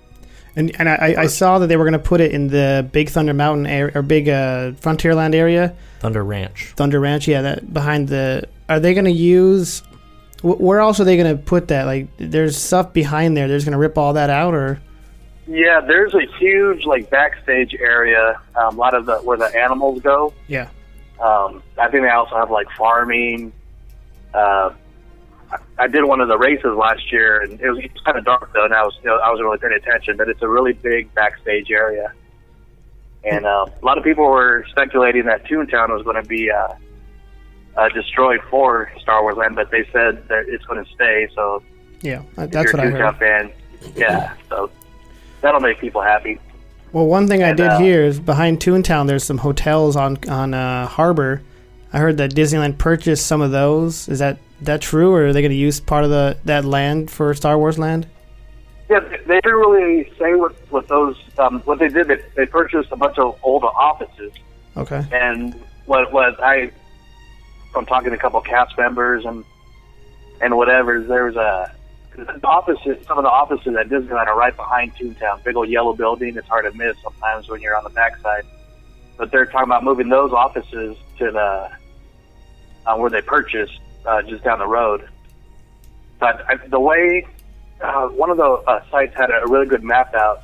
and 0.56 0.74
and 0.78 0.88
I, 0.88 1.14
I 1.18 1.26
saw 1.26 1.58
that 1.58 1.66
they 1.66 1.76
were 1.76 1.84
going 1.84 1.92
to 1.92 1.98
put 1.98 2.20
it 2.20 2.32
in 2.32 2.48
the 2.48 2.88
Big 2.92 3.10
Thunder 3.10 3.34
Mountain 3.34 3.66
area 3.66 3.92
or 3.94 4.02
Big 4.02 4.28
uh, 4.28 4.72
Frontierland 4.72 5.34
area, 5.34 5.76
Thunder 6.00 6.24
Ranch. 6.24 6.72
Thunder 6.76 7.00
Ranch. 7.00 7.28
Yeah, 7.28 7.42
that 7.42 7.72
behind 7.72 8.08
the. 8.08 8.48
Are 8.68 8.80
they 8.80 8.92
going 8.92 9.06
to 9.06 9.10
use 9.10 9.82
Wh- 10.42 10.60
where 10.60 10.80
else 10.80 11.00
are 11.00 11.04
they 11.04 11.16
going 11.16 11.36
to 11.36 11.42
put 11.42 11.68
that? 11.68 11.84
Like, 11.86 12.08
there's 12.16 12.56
stuff 12.56 12.92
behind 12.92 13.36
there. 13.36 13.48
They're 13.48 13.56
just 13.56 13.66
going 13.66 13.72
to 13.72 13.78
rip 13.78 13.98
all 13.98 14.12
that 14.14 14.30
out, 14.30 14.54
or 14.54 14.80
Yeah, 15.48 15.80
there's 15.80 16.12
a 16.14 16.26
huge 16.38 16.84
like 16.84 17.08
backstage 17.10 17.74
area. 17.74 18.38
Um, 18.54 18.74
a 18.76 18.78
lot 18.78 18.94
of 18.94 19.06
the 19.06 19.16
where 19.18 19.38
the 19.38 19.46
animals 19.58 20.02
go. 20.02 20.32
yeah. 20.46 20.68
Um, 21.20 21.62
I 21.76 21.88
think 21.90 22.04
they 22.04 22.10
also 22.10 22.36
have 22.36 22.50
like 22.50 22.68
farming. 22.76 23.52
Uh, 24.32 24.70
I- 25.50 25.56
I 25.78 25.86
did 25.86 26.04
one 26.04 26.20
of 26.20 26.28
the 26.28 26.36
races 26.38 26.76
last 26.76 27.10
year, 27.10 27.40
and 27.40 27.58
it 27.60 27.68
was, 27.70 27.78
it 27.78 27.92
was 27.92 28.02
kind 28.02 28.18
of 28.18 28.24
dark 28.24 28.52
though, 28.52 28.64
and 28.66 28.74
I 28.74 28.82
was 28.82 28.94
you 29.02 29.08
know, 29.08 29.16
I 29.16 29.30
wasn't 29.30 29.46
really 29.46 29.58
paying 29.58 29.72
attention. 29.72 30.16
But 30.18 30.28
it's 30.28 30.42
a 30.42 30.48
really 30.48 30.74
big 30.74 31.12
backstage 31.14 31.70
area, 31.70 32.12
and 33.24 33.46
uh, 33.46 33.66
a 33.80 33.84
lot 33.84 33.96
of 33.98 34.04
people 34.04 34.26
were 34.30 34.64
speculating 34.70 35.24
that 35.24 35.44
Toontown 35.44 35.88
was 35.88 36.02
going 36.04 36.22
to 36.22 36.28
be 36.28 36.50
uh, 36.50 36.68
uh, 37.76 37.88
destroyed 37.88 38.40
for 38.50 38.90
Star 39.00 39.22
Wars 39.22 39.36
Land, 39.38 39.56
but 39.56 39.70
they 39.70 39.84
said 39.92 40.28
that 40.28 40.44
it's 40.48 40.64
going 40.66 40.84
to 40.84 40.90
stay. 40.92 41.26
So 41.34 41.62
Yeah, 42.02 42.22
that's 42.36 42.72
what 42.72 42.80
I 42.80 42.86
Toontown 42.90 43.14
heard. 43.14 43.16
fan, 43.16 43.52
yeah, 43.96 44.34
so 44.50 44.70
that'll 45.40 45.60
make 45.60 45.78
people 45.78 46.02
happy. 46.02 46.38
Well, 46.92 47.06
one 47.06 47.28
thing 47.28 47.42
I 47.42 47.52
did 47.52 47.68
uh, 47.68 47.78
hear 47.78 48.02
is 48.02 48.18
behind 48.18 48.60
Toontown, 48.60 49.06
there's 49.06 49.24
some 49.24 49.38
hotels 49.38 49.96
on 49.96 50.18
on 50.28 50.54
uh, 50.54 50.86
Harbor. 50.86 51.42
I 51.92 51.98
heard 51.98 52.18
that 52.18 52.32
Disneyland 52.32 52.78
purchased 52.78 53.26
some 53.26 53.40
of 53.40 53.50
those. 53.50 54.08
Is 54.08 54.18
that 54.18 54.38
that 54.62 54.80
true, 54.80 55.12
or 55.12 55.26
are 55.26 55.32
they 55.32 55.42
going 55.42 55.50
to 55.50 55.56
use 55.56 55.80
part 55.80 56.04
of 56.04 56.10
the 56.10 56.38
that 56.44 56.64
land 56.64 57.10
for 57.10 57.34
Star 57.34 57.58
Wars 57.58 57.78
Land? 57.78 58.06
Yeah, 58.88 59.00
they 59.00 59.18
they 59.26 59.40
didn't 59.40 59.58
really 59.58 60.10
say 60.18 60.34
what 60.34 60.54
what 60.70 60.88
those 60.88 61.16
um, 61.38 61.60
what 61.60 61.78
they 61.78 61.88
did. 61.88 62.08
They, 62.08 62.20
they 62.36 62.46
purchased 62.46 62.90
a 62.90 62.96
bunch 62.96 63.18
of 63.18 63.38
old 63.42 63.64
offices, 63.64 64.32
Okay. 64.76 65.04
and 65.12 65.54
what 65.84 66.10
what 66.12 66.42
I 66.42 66.70
from 67.72 67.84
talking 67.84 68.10
to 68.10 68.16
a 68.16 68.18
couple 68.18 68.40
cast 68.40 68.76
members 68.78 69.24
and 69.26 69.44
and 70.40 70.56
whatever, 70.56 71.00
there 71.02 71.24
was 71.24 71.36
a 71.36 71.74
the 72.24 72.46
offices. 72.46 73.04
Some 73.06 73.18
of 73.18 73.24
the 73.24 73.30
offices 73.30 73.76
at 73.76 73.88
Disneyland 73.88 74.26
are 74.26 74.36
right 74.36 74.54
behind 74.54 74.94
Toontown. 74.96 75.42
Big 75.44 75.56
old 75.56 75.68
yellow 75.68 75.94
building. 75.94 76.36
It's 76.36 76.48
hard 76.48 76.70
to 76.70 76.76
miss 76.76 76.96
sometimes 77.02 77.48
when 77.48 77.60
you're 77.60 77.76
on 77.76 77.84
the 77.84 77.90
backside. 77.90 78.44
But 79.16 79.30
they're 79.30 79.46
talking 79.46 79.68
about 79.68 79.84
moving 79.84 80.08
those 80.08 80.32
offices 80.32 80.96
to 81.18 81.30
the 81.30 81.70
uh, 82.86 82.96
where 82.96 83.10
they 83.10 83.20
purchased, 83.20 83.80
uh, 84.06 84.22
just 84.22 84.44
down 84.44 84.58
the 84.58 84.66
road. 84.66 85.08
But 86.18 86.44
I, 86.48 86.56
the 86.66 86.80
way 86.80 87.26
uh, 87.80 88.08
one 88.08 88.30
of 88.30 88.36
the 88.36 88.44
uh, 88.44 88.82
sites 88.90 89.14
had 89.16 89.30
a 89.30 89.46
really 89.46 89.66
good 89.66 89.84
map 89.84 90.14
out 90.14 90.42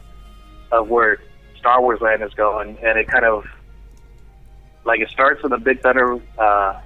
of 0.71 0.89
where 0.89 1.21
Star 1.59 1.81
Wars 1.81 2.01
Land 2.01 2.23
is 2.23 2.35
going, 2.35 2.79
and 2.83 2.99
it 2.99 3.09
kind 3.09 3.25
of 3.25 3.45
like 4.85 5.01
it 5.01 5.09
starts 5.09 5.43
in 5.43 5.51
the 5.51 5.59
Big 5.59 5.81
Thunder 5.81 6.21
uh, 6.39 6.81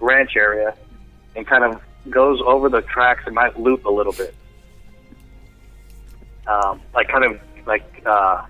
Ranch 0.00 0.36
area, 0.36 0.74
and 1.34 1.46
kind 1.46 1.64
of 1.64 1.80
goes 2.10 2.40
over 2.44 2.68
the 2.68 2.82
tracks 2.82 3.22
and 3.26 3.34
might 3.34 3.58
loop 3.58 3.84
a 3.84 3.90
little 3.90 4.12
bit, 4.12 4.34
um, 6.46 6.80
like 6.94 7.08
kind 7.08 7.24
of 7.24 7.40
like 7.66 8.02
uh, 8.06 8.44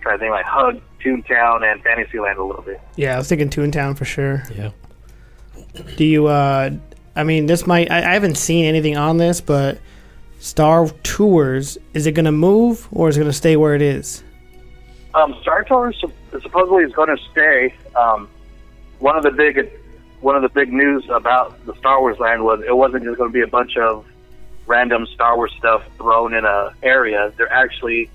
trying 0.00 0.18
to 0.18 0.18
think 0.18 0.30
like 0.30 0.44
hug 0.44 0.80
Toontown 1.00 1.70
and 1.70 1.82
Fantasyland 1.82 2.38
a 2.38 2.44
little 2.44 2.62
bit. 2.62 2.80
Yeah, 2.96 3.14
I 3.14 3.18
was 3.18 3.28
thinking 3.28 3.50
Toontown 3.50 3.96
for 3.96 4.04
sure. 4.04 4.42
Yeah. 4.54 4.70
Do 5.96 6.04
you? 6.04 6.26
uh 6.26 6.70
I 7.14 7.24
mean, 7.24 7.46
this 7.46 7.66
might. 7.66 7.90
I, 7.90 7.98
I 7.98 8.12
haven't 8.12 8.36
seen 8.36 8.66
anything 8.66 8.96
on 8.98 9.16
this, 9.16 9.40
but 9.40 9.78
Star 10.38 10.88
Tours 11.02 11.78
is 11.94 12.06
it 12.06 12.12
going 12.12 12.26
to 12.26 12.32
move 12.32 12.86
or 12.92 13.08
is 13.08 13.16
it 13.16 13.20
going 13.20 13.30
to 13.30 13.36
stay 13.36 13.56
where 13.56 13.74
it 13.74 13.82
is? 13.82 14.22
Um, 15.14 15.34
Star 15.40 15.64
Tours 15.64 15.98
supposedly 16.30 16.84
is 16.84 16.92
going 16.92 17.08
to 17.08 17.22
stay. 17.32 17.74
Um, 17.94 18.28
one 18.98 19.16
of 19.16 19.22
the 19.22 19.30
big, 19.30 19.70
one 20.20 20.36
of 20.36 20.42
the 20.42 20.48
big 20.48 20.72
news 20.72 21.04
about 21.10 21.64
the 21.66 21.74
Star 21.76 22.00
Wars 22.00 22.18
land 22.18 22.42
was 22.44 22.62
it 22.66 22.76
wasn't 22.76 23.04
just 23.04 23.18
going 23.18 23.30
to 23.30 23.34
be 23.34 23.42
a 23.42 23.46
bunch 23.46 23.76
of 23.76 24.04
random 24.66 25.06
Star 25.14 25.36
Wars 25.36 25.52
stuff 25.58 25.82
thrown 25.96 26.34
in 26.34 26.44
a 26.44 26.72
area. 26.82 27.32
They're 27.36 27.52
actually, 27.52 28.10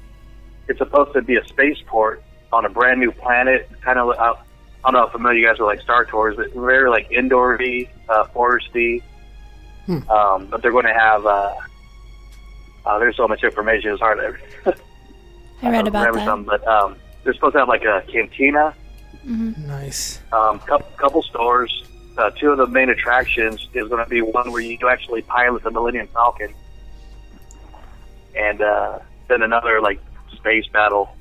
it's 0.67 0.79
supposed 0.79 1.13
to 1.13 1.21
be 1.21 1.35
a 1.37 1.45
spaceport 1.47 2.23
on 2.51 2.65
a 2.65 2.69
brand 2.69 2.99
new 2.99 3.11
planet. 3.11 3.69
Kind 3.81 3.99
of, 3.99 4.09
I 4.09 4.31
I 4.83 4.89
don't 4.91 4.93
know 4.93 5.05
how 5.07 5.09
familiar 5.11 5.39
you 5.39 5.45
guys 5.47 5.59
are 5.59 5.65
like 5.65 5.79
Star 5.81 6.05
Tours, 6.05 6.35
but 6.37 6.51
very 6.53 6.89
like 6.89 7.09
indoorsy, 7.11 7.87
uh, 8.09 8.25
foresty. 8.35 9.01
Um, 10.09 10.47
but 10.47 10.61
they're 10.61 10.71
going 10.71 10.85
to 10.85 10.93
have. 10.93 11.25
Uh, 11.25 11.53
uh, 12.85 12.97
there's 12.99 13.15
so 13.17 13.27
much 13.27 13.43
information; 13.43 13.91
it's 13.91 13.99
hard 14.01 14.17
to 14.65 14.75
I 15.61 15.69
read 15.69 15.87
about 15.87 16.07
remember 16.07 16.19
that. 16.19 16.25
some, 16.25 16.43
but 16.45 16.65
um, 16.67 16.95
they're 17.23 17.33
supposed 17.33 17.53
to 17.53 17.59
have 17.59 17.67
like 17.67 17.83
a 17.83 18.03
cantina, 18.11 18.73
Nice. 19.23 20.19
um, 20.31 20.59
couple, 20.59 20.87
couple 20.97 21.21
stores. 21.23 21.83
Uh, 22.17 22.29
two 22.31 22.49
of 22.51 22.57
the 22.57 22.67
main 22.67 22.89
attractions 22.89 23.67
is 23.73 23.87
going 23.87 24.03
to 24.03 24.09
be 24.09 24.21
one 24.21 24.51
where 24.51 24.61
you 24.61 24.77
actually 24.89 25.21
pilot 25.21 25.63
the 25.63 25.71
Millennium 25.71 26.07
Falcon, 26.07 26.53
and 28.35 28.61
uh, 28.61 28.99
then 29.27 29.41
another 29.41 29.81
like 29.81 29.99
space 30.35 30.67
battle. 30.67 31.15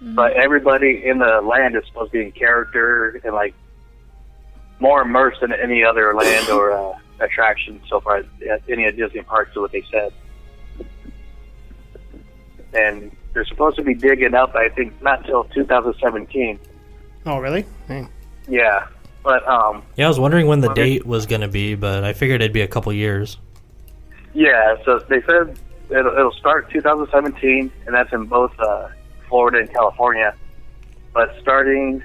But 0.00 0.34
everybody 0.34 1.02
in 1.06 1.18
the 1.18 1.40
land 1.40 1.76
is 1.76 1.84
supposed 1.86 2.12
to 2.12 2.18
be 2.18 2.24
in 2.26 2.32
character 2.32 3.20
and 3.24 3.32
like 3.34 3.54
more 4.78 5.00
immersed 5.00 5.40
than 5.40 5.52
any 5.52 5.82
other 5.82 6.14
land 6.14 6.50
or 6.50 6.72
uh, 6.72 6.98
attraction 7.20 7.80
so 7.88 8.00
far 8.00 8.18
at 8.18 8.62
any 8.68 8.84
of 8.84 8.96
Disney 8.96 9.22
parks. 9.22 9.52
Is 9.52 9.56
what 9.56 9.72
they 9.72 9.84
said. 9.90 10.12
And 12.74 13.16
they're 13.32 13.46
supposed 13.46 13.76
to 13.76 13.82
be 13.82 13.94
digging 13.94 14.34
up. 14.34 14.54
I 14.54 14.68
think 14.68 15.00
not 15.00 15.24
till 15.24 15.44
2017. 15.44 16.58
Oh, 17.24 17.38
really? 17.38 17.64
Hey. 17.88 18.06
Yeah, 18.46 18.86
but 19.24 19.46
um, 19.48 19.82
Yeah, 19.96 20.04
I 20.04 20.08
was 20.08 20.20
wondering 20.20 20.46
when 20.46 20.60
the 20.60 20.72
date 20.74 21.04
was 21.04 21.26
going 21.26 21.40
to 21.40 21.48
be, 21.48 21.74
but 21.74 22.04
I 22.04 22.12
figured 22.12 22.40
it'd 22.42 22.52
be 22.52 22.60
a 22.60 22.68
couple 22.68 22.92
years. 22.92 23.38
yeah. 24.34 24.76
So 24.84 25.00
they 25.08 25.22
said 25.22 25.58
it'll, 25.90 26.12
it'll 26.12 26.32
start 26.32 26.70
2017, 26.70 27.72
and 27.86 27.94
that's 27.94 28.12
in 28.12 28.26
both 28.26 28.52
uh, 28.60 28.88
Florida 29.28 29.58
and 29.58 29.72
California. 29.72 30.34
But 31.12 31.34
starting 31.40 32.02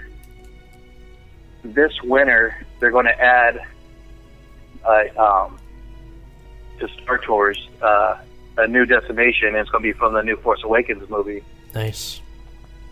this 1.63 1.91
winter, 2.03 2.55
they're 2.79 2.91
going 2.91 3.05
to 3.05 3.21
add 3.21 3.61
uh, 4.85 5.03
um, 5.17 5.59
to 6.79 6.87
Star 7.03 7.17
Tours 7.17 7.67
uh, 7.81 8.17
a 8.57 8.67
new 8.67 8.85
destination, 8.85 9.49
and 9.49 9.57
it's 9.57 9.69
going 9.69 9.83
to 9.83 9.93
be 9.93 9.97
from 9.97 10.13
the 10.13 10.21
new 10.21 10.37
Force 10.37 10.61
Awakens 10.63 11.09
movie. 11.09 11.43
Nice. 11.73 12.21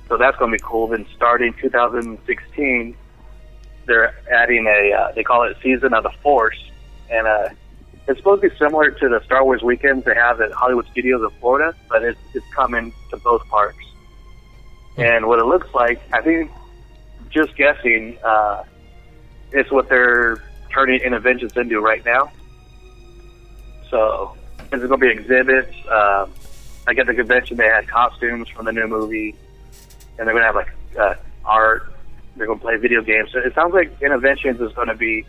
So 0.07 0.17
that's 0.17 0.37
going 0.37 0.51
to 0.51 0.57
be 0.57 0.63
cool. 0.63 0.87
Then 0.87 1.05
starting 1.15 1.53
2016, 1.61 2.95
they're 3.87 4.13
adding 4.31 4.67
a 4.67 4.93
uh, 4.93 5.11
they 5.13 5.23
call 5.23 5.43
it 5.43 5.57
Season 5.63 5.93
of 5.93 6.03
the 6.03 6.11
Force, 6.21 6.59
and 7.09 7.25
uh, 7.25 7.49
it's 8.07 8.19
supposed 8.19 8.41
to 8.43 8.49
be 8.49 8.55
similar 8.57 8.91
to 8.91 9.09
the 9.09 9.23
Star 9.25 9.43
Wars 9.43 9.63
weekends 9.63 10.05
they 10.05 10.15
have 10.15 10.39
at 10.41 10.51
Hollywood 10.51 10.87
Studios 10.91 11.21
in 11.21 11.39
Florida, 11.39 11.75
but 11.89 12.03
it's 12.03 12.19
it's 12.33 12.45
coming 12.53 12.93
to 13.09 13.17
both 13.17 13.45
parks. 13.47 13.83
And 14.97 15.27
what 15.27 15.39
it 15.39 15.45
looks 15.45 15.71
like, 15.73 16.01
I 16.11 16.21
think, 16.21 16.51
just 17.29 17.55
guessing, 17.55 18.17
uh, 18.23 18.63
it's 19.51 19.71
what 19.71 19.89
they're 19.89 20.43
turning 20.71 21.01
Innoventions 21.01 21.55
into 21.55 21.79
right 21.79 22.03
now. 22.03 22.31
So 23.91 24.35
there's 24.69 24.87
going 24.87 24.99
to 24.99 25.05
be 25.05 25.09
exhibits. 25.09 25.73
Uh, 25.87 26.27
like 26.87 26.97
at 26.97 27.05
the 27.05 27.13
convention, 27.13 27.57
they 27.57 27.67
had 27.67 27.87
costumes 27.87 28.49
from 28.49 28.65
the 28.65 28.71
new 28.71 28.87
movie 28.87 29.35
and 30.17 30.27
they're 30.27 30.33
going 30.33 30.41
to 30.41 30.45
have 30.45 30.55
like 30.55 30.73
uh, 30.99 31.15
art. 31.45 31.93
They're 32.37 32.47
going 32.47 32.59
to 32.59 32.63
play 32.63 32.77
video 32.77 33.01
games. 33.01 33.31
So 33.33 33.39
it 33.39 33.53
sounds 33.55 33.73
like 33.73 33.99
Innoventions 33.99 34.61
is 34.61 34.71
going 34.73 34.87
to 34.87 34.95
be 34.95 35.25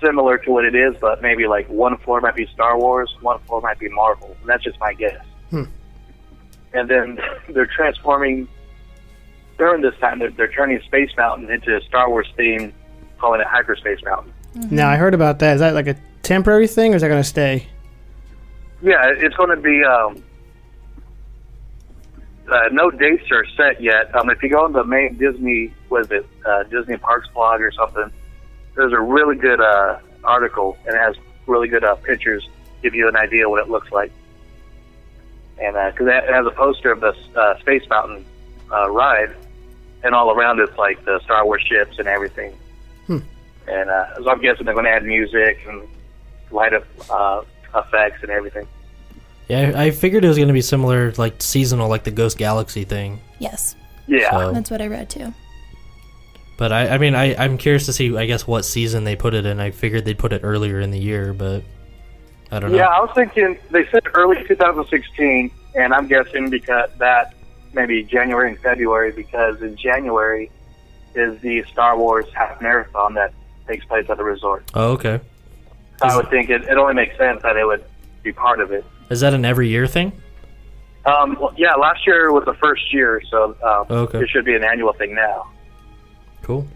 similar 0.00 0.38
to 0.38 0.50
what 0.50 0.64
it 0.64 0.74
is, 0.74 0.94
but 1.00 1.22
maybe 1.22 1.46
like 1.46 1.68
one 1.68 1.96
floor 1.98 2.20
might 2.20 2.36
be 2.36 2.46
Star 2.46 2.78
Wars, 2.78 3.14
one 3.20 3.38
floor 3.40 3.60
might 3.60 3.78
be 3.78 3.88
Marvel. 3.88 4.36
And 4.40 4.48
that's 4.48 4.62
just 4.62 4.78
my 4.80 4.92
guess. 4.94 5.24
And 6.72 6.88
then 6.88 7.18
they're 7.48 7.66
transforming 7.66 8.48
during 9.56 9.82
this 9.82 9.94
time. 10.00 10.18
They're, 10.18 10.30
they're 10.30 10.52
turning 10.52 10.80
Space 10.82 11.10
Mountain 11.16 11.50
into 11.50 11.76
a 11.76 11.80
Star 11.82 12.08
Wars 12.08 12.28
theme, 12.36 12.72
calling 13.18 13.40
it 13.40 13.46
Hyperspace 13.46 14.02
Mountain. 14.04 14.32
Now 14.70 14.88
I 14.88 14.96
heard 14.96 15.14
about 15.14 15.38
that. 15.40 15.54
Is 15.54 15.60
that 15.60 15.74
like 15.74 15.86
a 15.86 15.96
temporary 16.22 16.66
thing, 16.66 16.92
or 16.92 16.96
is 16.96 17.02
that 17.02 17.08
going 17.08 17.22
to 17.22 17.28
stay? 17.28 17.68
Yeah, 18.82 19.10
it's 19.16 19.34
going 19.36 19.50
to 19.50 19.56
be. 19.56 19.82
Um, 19.84 20.22
uh, 22.50 22.68
no 22.72 22.90
dates 22.90 23.30
are 23.30 23.44
set 23.56 23.80
yet. 23.80 24.14
Um, 24.14 24.30
if 24.30 24.42
you 24.42 24.48
go 24.48 24.64
on 24.64 24.72
the 24.72 24.84
main 24.84 25.16
Disney, 25.16 25.74
was 25.90 26.10
it 26.10 26.26
uh, 26.46 26.64
Disney 26.64 26.96
Parks 26.96 27.28
blog 27.28 27.60
or 27.60 27.72
something? 27.72 28.10
There's 28.74 28.92
a 28.92 29.00
really 29.00 29.36
good 29.36 29.60
uh, 29.60 29.98
article, 30.24 30.76
and 30.86 30.94
it 30.94 30.98
has 30.98 31.16
really 31.46 31.68
good 31.68 31.84
uh, 31.84 31.96
pictures, 31.96 32.48
give 32.82 32.94
you 32.94 33.08
an 33.08 33.16
idea 33.16 33.48
what 33.48 33.60
it 33.60 33.70
looks 33.70 33.90
like. 33.90 34.12
And 35.60 35.74
because 35.92 36.06
it 36.06 36.32
has 36.32 36.46
a 36.46 36.52
poster 36.52 36.92
of 36.92 37.00
the 37.00 37.14
uh, 37.34 37.58
Space 37.58 37.82
Mountain 37.88 38.24
uh, 38.70 38.88
ride, 38.90 39.34
and 40.04 40.14
all 40.14 40.30
around 40.30 40.60
it's 40.60 40.76
like 40.78 41.04
the 41.04 41.20
Star 41.24 41.44
Wars 41.44 41.62
ships 41.62 41.98
and 41.98 42.06
everything. 42.06 42.56
And 43.66 43.90
uh, 43.90 44.14
so 44.16 44.30
I'm 44.30 44.40
guessing 44.40 44.64
they're 44.64 44.74
going 44.74 44.86
to 44.86 44.92
add 44.92 45.04
music 45.04 45.58
and 45.66 45.86
light 46.50 46.72
up 46.72 46.84
uh, 47.10 47.42
effects 47.74 48.22
and 48.22 48.30
everything. 48.30 48.66
Yeah, 49.48 49.72
I 49.74 49.84
I 49.84 49.90
figured 49.90 50.24
it 50.24 50.28
was 50.28 50.36
going 50.36 50.48
to 50.48 50.54
be 50.54 50.60
similar, 50.60 51.12
like 51.12 51.40
seasonal, 51.40 51.88
like 51.88 52.04
the 52.04 52.10
Ghost 52.10 52.38
Galaxy 52.38 52.84
thing. 52.84 53.20
Yes, 53.38 53.76
Yeah. 54.06 54.30
So, 54.30 54.52
that's 54.52 54.70
what 54.70 54.82
I 54.82 54.86
read 54.88 55.08
too. 55.08 55.32
But 56.58 56.72
I, 56.72 56.88
I 56.88 56.98
mean, 56.98 57.14
I, 57.14 57.36
I'm 57.36 57.56
curious 57.56 57.86
to 57.86 57.92
see, 57.92 58.16
I 58.16 58.26
guess, 58.26 58.46
what 58.46 58.64
season 58.64 59.04
they 59.04 59.14
put 59.14 59.32
it 59.32 59.46
in. 59.46 59.60
I 59.60 59.70
figured 59.70 60.04
they'd 60.04 60.18
put 60.18 60.32
it 60.32 60.40
earlier 60.42 60.80
in 60.80 60.90
the 60.90 60.98
year, 60.98 61.32
but 61.32 61.62
I 62.50 62.58
don't 62.58 62.72
know. 62.72 62.78
Yeah, 62.78 62.88
I 62.88 63.00
was 63.00 63.10
thinking 63.14 63.56
they 63.70 63.86
said 63.86 64.02
early 64.14 64.44
2016, 64.46 65.52
and 65.76 65.94
I'm 65.94 66.08
guessing 66.08 66.50
because 66.50 66.90
that 66.98 67.34
maybe 67.72 68.02
January 68.02 68.50
and 68.50 68.58
February 68.58 69.12
because 69.12 69.62
in 69.62 69.76
January 69.76 70.50
is 71.14 71.40
the 71.40 71.62
Star 71.64 71.96
Wars 71.96 72.26
half 72.34 72.60
marathon 72.60 73.14
that 73.14 73.32
takes 73.68 73.84
place 73.84 74.10
at 74.10 74.16
the 74.16 74.24
resort. 74.24 74.68
Oh, 74.74 74.92
okay. 74.92 75.20
So 76.00 76.06
I 76.06 76.16
would 76.16 76.28
think 76.28 76.50
it, 76.50 76.62
it 76.62 76.76
only 76.76 76.94
makes 76.94 77.16
sense 77.16 77.42
that 77.42 77.56
it 77.56 77.64
would 77.64 77.84
be 78.22 78.32
part 78.32 78.60
of 78.60 78.72
it. 78.72 78.84
Is 79.10 79.20
that 79.20 79.34
an 79.34 79.44
every 79.44 79.68
year 79.68 79.86
thing? 79.86 80.12
Um, 81.06 81.36
well, 81.40 81.54
yeah, 81.56 81.74
last 81.74 82.06
year 82.06 82.30
was 82.32 82.44
the 82.44 82.54
first 82.54 82.92
year, 82.92 83.22
so 83.30 83.56
um, 83.62 83.86
Okay. 83.90 84.20
it 84.20 84.28
should 84.28 84.44
be 84.44 84.54
an 84.54 84.64
annual 84.64 84.92
thing 84.92 85.14
now. 85.14 85.48
Cool. 86.42 86.66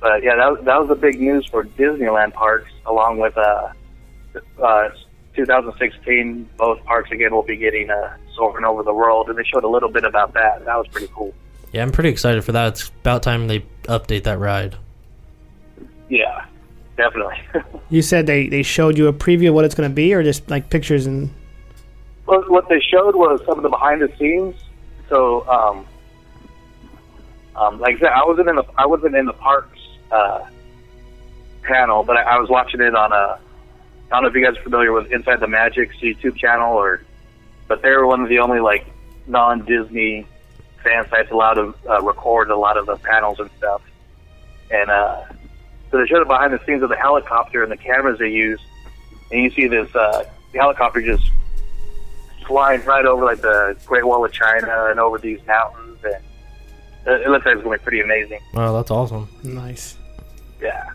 But 0.00 0.22
yeah, 0.22 0.36
that 0.36 0.50
was, 0.52 0.64
that 0.64 0.78
was 0.80 0.88
the 0.88 0.94
big 0.94 1.18
news 1.20 1.46
for 1.46 1.64
Disneyland 1.64 2.34
parks, 2.34 2.70
along 2.86 3.18
with 3.18 3.36
uh, 3.38 3.68
uh, 4.62 4.88
2016. 5.34 6.48
Both 6.56 6.84
parks 6.84 7.10
again 7.10 7.32
will 7.32 7.42
be 7.42 7.56
getting 7.56 7.90
uh, 7.90 8.16
soaring 8.36 8.64
over 8.64 8.82
the 8.82 8.92
world, 8.94 9.28
and 9.28 9.38
they 9.38 9.44
showed 9.44 9.64
a 9.64 9.68
little 9.68 9.90
bit 9.90 10.04
about 10.04 10.34
that. 10.34 10.64
That 10.66 10.76
was 10.76 10.86
pretty 10.88 11.10
cool. 11.14 11.34
Yeah, 11.72 11.82
I'm 11.82 11.92
pretty 11.92 12.10
excited 12.10 12.44
for 12.44 12.52
that. 12.52 12.68
It's 12.68 12.88
about 13.00 13.22
time 13.22 13.46
they 13.48 13.60
update 13.84 14.24
that 14.24 14.38
ride. 14.38 14.76
Yeah, 16.08 16.44
definitely. 16.98 17.38
You 17.90 18.02
said 18.02 18.26
they, 18.26 18.48
they 18.48 18.62
showed 18.62 18.98
you 18.98 19.06
a 19.06 19.14
preview 19.14 19.48
of 19.48 19.54
what 19.54 19.64
it's 19.64 19.74
going 19.74 19.88
to 19.88 19.94
be, 19.94 20.12
or 20.12 20.22
just 20.22 20.50
like 20.50 20.68
pictures 20.68 21.06
and. 21.06 21.30
well, 22.26 22.42
what 22.48 22.68
they 22.68 22.80
showed 22.80 23.16
was 23.16 23.40
some 23.46 23.56
of 23.56 23.62
the 23.62 23.70
behind 23.70 24.02
the 24.02 24.14
scenes. 24.18 24.54
So, 25.08 25.48
um, 25.48 25.86
um, 27.56 27.80
like 27.80 27.96
I 27.96 28.00
said, 28.00 28.08
I 28.08 28.26
wasn't 28.26 28.50
in 28.50 28.56
the 28.56 28.64
I 28.76 28.84
wasn't 28.84 29.16
in 29.16 29.24
the 29.24 29.32
parks 29.32 29.78
uh, 30.12 30.44
panel, 31.62 32.02
but 32.02 32.18
I, 32.18 32.22
I 32.22 32.38
was 32.38 32.50
watching 32.50 32.82
it 32.82 32.94
on 32.94 33.10
a. 33.10 33.16
I 33.16 33.40
don't 34.10 34.24
know 34.24 34.28
if 34.28 34.34
you 34.34 34.44
guys 34.44 34.58
are 34.58 34.62
familiar 34.62 34.92
with 34.92 35.10
Inside 35.10 35.40
the 35.40 35.46
Magic's 35.46 35.96
YouTube 35.96 36.36
channel, 36.36 36.74
or 36.74 37.00
but 37.68 37.80
they 37.80 37.88
were 37.88 38.06
one 38.06 38.20
of 38.20 38.28
the 38.28 38.40
only 38.40 38.60
like 38.60 38.86
non-Disney 39.26 40.26
fan 40.84 41.08
sites 41.08 41.30
allowed 41.30 41.54
to 41.54 41.74
uh, 41.88 42.02
record 42.02 42.50
a 42.50 42.56
lot 42.56 42.76
of 42.76 42.84
the 42.84 42.96
panels 42.96 43.40
and 43.40 43.48
stuff. 43.56 43.80
And 44.70 44.90
uh, 44.90 45.24
so 45.90 45.98
they 45.98 46.06
showed 46.06 46.20
the 46.20 46.26
behind 46.26 46.52
the 46.52 46.64
scenes 46.66 46.82
of 46.82 46.88
the 46.88 46.96
helicopter 46.96 47.62
and 47.62 47.72
the 47.72 47.76
cameras 47.76 48.18
they 48.18 48.28
use, 48.28 48.60
and 49.30 49.42
you 49.42 49.50
see 49.50 49.68
this 49.68 49.94
uh, 49.94 50.24
the 50.52 50.58
helicopter 50.58 51.00
just 51.00 51.30
flying 52.46 52.82
right 52.84 53.04
over 53.04 53.24
like 53.24 53.40
the 53.40 53.76
Great 53.86 54.06
Wall 54.06 54.24
of 54.24 54.32
China 54.32 54.86
and 54.90 54.98
over 54.98 55.18
these 55.18 55.40
mountains, 55.46 55.98
and 56.04 56.14
it, 57.06 57.26
it 57.26 57.28
looks 57.30 57.46
like 57.46 57.54
it's 57.56 57.64
going 57.64 57.78
to 57.78 57.82
be 57.82 57.84
pretty 57.84 58.00
amazing. 58.00 58.40
Wow, 58.54 58.74
that's 58.74 58.90
awesome. 58.90 59.28
Nice. 59.44 59.96
Yeah. 60.60 60.90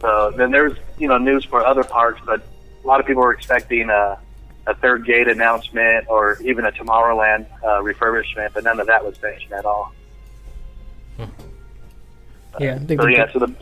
So 0.00 0.32
then 0.36 0.50
there's 0.50 0.76
you 0.98 1.08
know 1.08 1.18
news 1.18 1.44
for 1.44 1.64
other 1.64 1.84
parks, 1.84 2.20
but 2.26 2.42
a 2.82 2.86
lot 2.86 3.00
of 3.00 3.06
people 3.06 3.22
were 3.22 3.32
expecting 3.32 3.88
a, 3.88 4.18
a 4.66 4.74
third 4.74 5.06
gate 5.06 5.28
announcement 5.28 6.06
or 6.08 6.38
even 6.42 6.66
a 6.66 6.72
Tomorrowland 6.72 7.46
uh, 7.62 7.80
refurbishment, 7.80 8.52
but 8.52 8.64
none 8.64 8.80
of 8.80 8.86
that 8.88 9.04
was 9.04 9.20
mentioned 9.22 9.54
at 9.54 9.64
all. 9.64 9.94
Yeah. 12.60 12.74
I 12.74 12.78
think 12.78 13.00
So 13.00 13.08
yeah, 13.08 13.32
so 13.32 13.38
the 13.40 13.54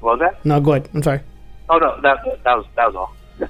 what 0.00 0.18
was 0.18 0.20
that? 0.20 0.44
No, 0.44 0.60
go 0.60 0.72
ahead. 0.72 0.88
I'm 0.94 1.02
sorry. 1.02 1.20
Oh 1.68 1.78
no, 1.78 2.00
that 2.00 2.18
that 2.44 2.56
was 2.56 2.66
that 2.76 2.86
was 2.86 2.96
all. 2.96 3.16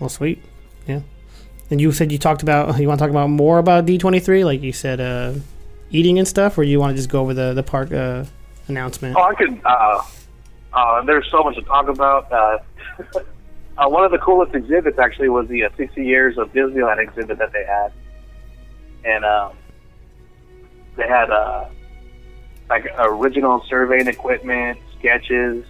Well, 0.00 0.08
sweet. 0.08 0.42
Yeah. 0.86 1.00
And 1.70 1.80
you 1.80 1.92
said 1.92 2.10
you 2.10 2.18
talked 2.18 2.42
about 2.42 2.76
you 2.80 2.88
want 2.88 2.98
to 2.98 3.04
talk 3.04 3.10
about 3.10 3.28
more 3.28 3.58
about 3.58 3.86
D23, 3.86 4.44
like 4.44 4.62
you 4.62 4.72
said, 4.72 5.00
uh, 5.00 5.34
eating 5.90 6.18
and 6.18 6.26
stuff, 6.26 6.58
or 6.58 6.64
you 6.64 6.80
want 6.80 6.90
to 6.90 6.96
just 6.96 7.08
go 7.08 7.20
over 7.20 7.34
the 7.34 7.54
the 7.54 7.62
park 7.62 7.92
uh, 7.92 8.24
announcement? 8.68 9.16
Oh, 9.16 9.22
I 9.22 9.34
could. 9.34 9.60
Uh, 9.64 10.02
uh, 10.72 11.02
there's 11.04 11.30
so 11.30 11.42
much 11.42 11.54
to 11.56 11.62
talk 11.62 11.88
about. 11.88 12.32
Uh, 12.32 12.58
uh, 13.78 13.88
one 13.88 14.04
of 14.04 14.10
the 14.10 14.18
coolest 14.18 14.54
exhibits 14.54 14.98
actually 14.98 15.28
was 15.28 15.48
the 15.48 15.64
uh, 15.64 15.70
60 15.76 16.04
years 16.04 16.38
of 16.38 16.52
Disneyland 16.52 16.98
exhibit 16.98 17.38
that 17.38 17.52
they 17.52 17.64
had, 17.64 17.92
and 19.04 19.24
um, 19.24 19.52
they 20.96 21.06
had 21.06 21.30
uh, 21.30 21.66
like 22.72 22.86
original 22.98 23.62
surveying 23.68 24.06
equipment, 24.08 24.78
sketches, 24.98 25.64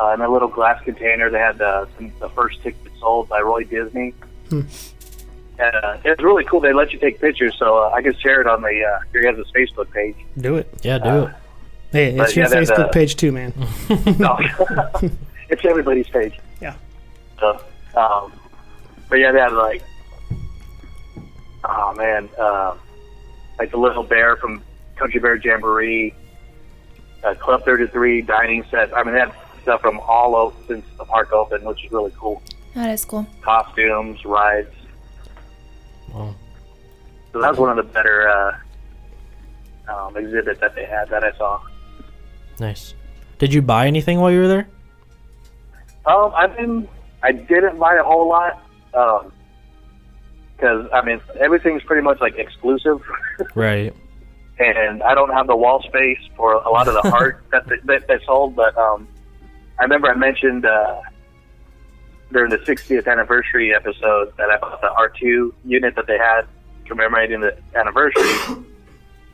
uh, 0.00 0.10
in 0.14 0.20
a 0.20 0.28
little 0.28 0.46
glass 0.48 0.80
container. 0.84 1.28
They 1.28 1.38
had 1.40 1.58
the, 1.58 1.88
the 2.20 2.28
first 2.30 2.62
ticket 2.62 2.92
sold 3.00 3.28
by 3.28 3.40
Roy 3.40 3.64
Disney. 3.64 4.14
Hmm. 4.48 4.60
And, 5.58 5.74
uh, 5.74 5.96
it 6.04 6.10
was 6.10 6.18
really 6.20 6.44
cool. 6.44 6.60
They 6.60 6.72
let 6.72 6.92
you 6.92 7.00
take 7.00 7.20
pictures, 7.20 7.56
so 7.58 7.78
uh, 7.78 7.90
I 7.90 8.00
can 8.00 8.14
share 8.14 8.40
it 8.40 8.46
on 8.46 8.62
the 8.62 8.68
uh, 8.84 9.00
your 9.12 9.24
guys' 9.24 9.44
Facebook 9.52 9.90
page. 9.90 10.14
Do 10.38 10.54
it. 10.56 10.72
Yeah, 10.82 10.98
do 10.98 11.08
Uh, 11.08 11.24
it. 11.24 11.34
Hey, 11.90 12.18
it's 12.20 12.36
your 12.36 12.46
yeah, 12.46 12.54
Facebook 12.54 12.78
uh, 12.78 12.88
page 12.90 13.16
too, 13.16 13.32
man. 13.32 13.52
no, 14.20 14.38
it's 15.48 15.64
everybody's 15.64 16.06
page. 16.08 16.38
Yeah. 16.60 16.74
So, 17.40 17.60
um, 17.96 18.32
but 19.08 19.16
yeah, 19.16 19.32
they 19.32 19.40
had 19.40 19.52
like, 19.52 19.82
oh 21.64 21.92
man, 21.94 22.28
uh, 22.38 22.76
like 23.58 23.72
the 23.72 23.78
little 23.78 24.04
bear 24.04 24.36
from 24.36 24.62
Country 24.98 25.20
Bear 25.20 25.36
Jamboree, 25.36 26.14
uh, 27.24 27.34
Club 27.34 27.64
33 27.64 28.22
dining 28.22 28.64
set. 28.70 28.96
I 28.96 29.02
mean, 29.02 29.14
they 29.14 29.20
had 29.20 29.32
stuff 29.62 29.80
from 29.80 30.00
all 30.00 30.34
over 30.36 30.56
since 30.66 30.84
the 30.98 31.04
park 31.04 31.32
opened, 31.32 31.64
which 31.64 31.84
is 31.84 31.92
really 31.92 32.12
cool. 32.18 32.42
That 32.74 32.90
is 32.90 33.04
cool. 33.04 33.26
Costumes, 33.42 34.24
rides. 34.24 34.74
Wow. 36.12 36.34
So 37.32 37.40
that 37.40 37.50
was 37.50 37.58
one 37.58 37.70
of 37.70 37.76
the 37.76 37.92
better 37.92 38.28
uh, 38.28 38.56
um, 39.92 40.16
exhibits 40.16 40.60
that 40.60 40.74
they 40.74 40.84
had 40.84 41.08
that 41.10 41.24
I 41.24 41.32
saw. 41.36 41.60
Nice. 42.58 42.94
Did 43.38 43.52
you 43.52 43.62
buy 43.62 43.86
anything 43.86 44.20
while 44.20 44.30
you 44.30 44.40
were 44.40 44.48
there? 44.48 44.68
Um, 46.06 46.32
I've 46.34 46.56
been. 46.56 46.88
I 47.22 47.32
didn't 47.32 47.78
buy 47.78 47.96
a 47.96 48.02
whole 48.02 48.28
lot. 48.28 48.62
Um, 48.94 49.32
because 50.58 50.88
I 50.92 51.02
mean 51.04 51.20
everything's 51.38 51.82
pretty 51.84 52.02
much 52.02 52.20
like 52.20 52.36
exclusive, 52.36 53.00
Right. 53.54 53.94
And 54.58 55.02
I 55.02 55.14
don't 55.14 55.32
have 55.32 55.46
the 55.46 55.56
wall 55.56 55.82
space 55.82 56.18
for 56.36 56.54
a 56.54 56.70
lot 56.70 56.88
of 56.88 56.94
the 56.94 57.10
art 57.12 57.44
that 57.52 57.66
they, 57.68 57.76
that 57.84 58.06
they 58.08 58.18
sold. 58.24 58.56
But 58.56 58.76
um, 58.76 59.08
I 59.78 59.84
remember 59.84 60.08
I 60.08 60.14
mentioned 60.14 60.66
uh, 60.66 61.00
during 62.32 62.50
the 62.50 62.58
60th 62.58 63.06
anniversary 63.06 63.74
episode 63.74 64.36
that 64.36 64.50
I 64.50 64.58
bought 64.58 64.80
the 64.80 64.88
R2 64.88 65.52
unit 65.64 65.94
that 65.96 66.06
they 66.06 66.18
had 66.18 66.42
commemorating 66.86 67.40
the 67.40 67.56
anniversary. 67.74 68.32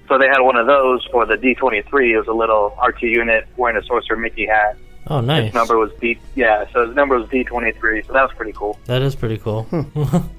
so 0.08 0.18
they 0.18 0.26
had 0.26 0.40
one 0.40 0.56
of 0.56 0.66
those 0.66 1.04
for 1.06 1.26
the 1.26 1.34
D23. 1.34 2.10
It 2.10 2.18
was 2.18 2.28
a 2.28 2.32
little 2.32 2.76
R2 2.78 3.02
unit 3.02 3.46
wearing 3.56 3.76
a 3.76 3.84
Sorcerer 3.84 4.16
Mickey 4.16 4.46
hat. 4.46 4.76
Oh, 5.06 5.20
nice. 5.20 5.46
His 5.46 5.54
number 5.54 5.76
was 5.78 5.92
D. 6.00 6.18
Yeah, 6.34 6.66
so 6.72 6.86
his 6.86 6.96
number 6.96 7.18
was 7.18 7.28
D23. 7.28 8.06
So 8.06 8.12
that 8.14 8.22
was 8.22 8.32
pretty 8.34 8.52
cool. 8.52 8.78
That 8.86 9.02
is 9.02 9.14
pretty 9.14 9.36
cool. 9.38 9.66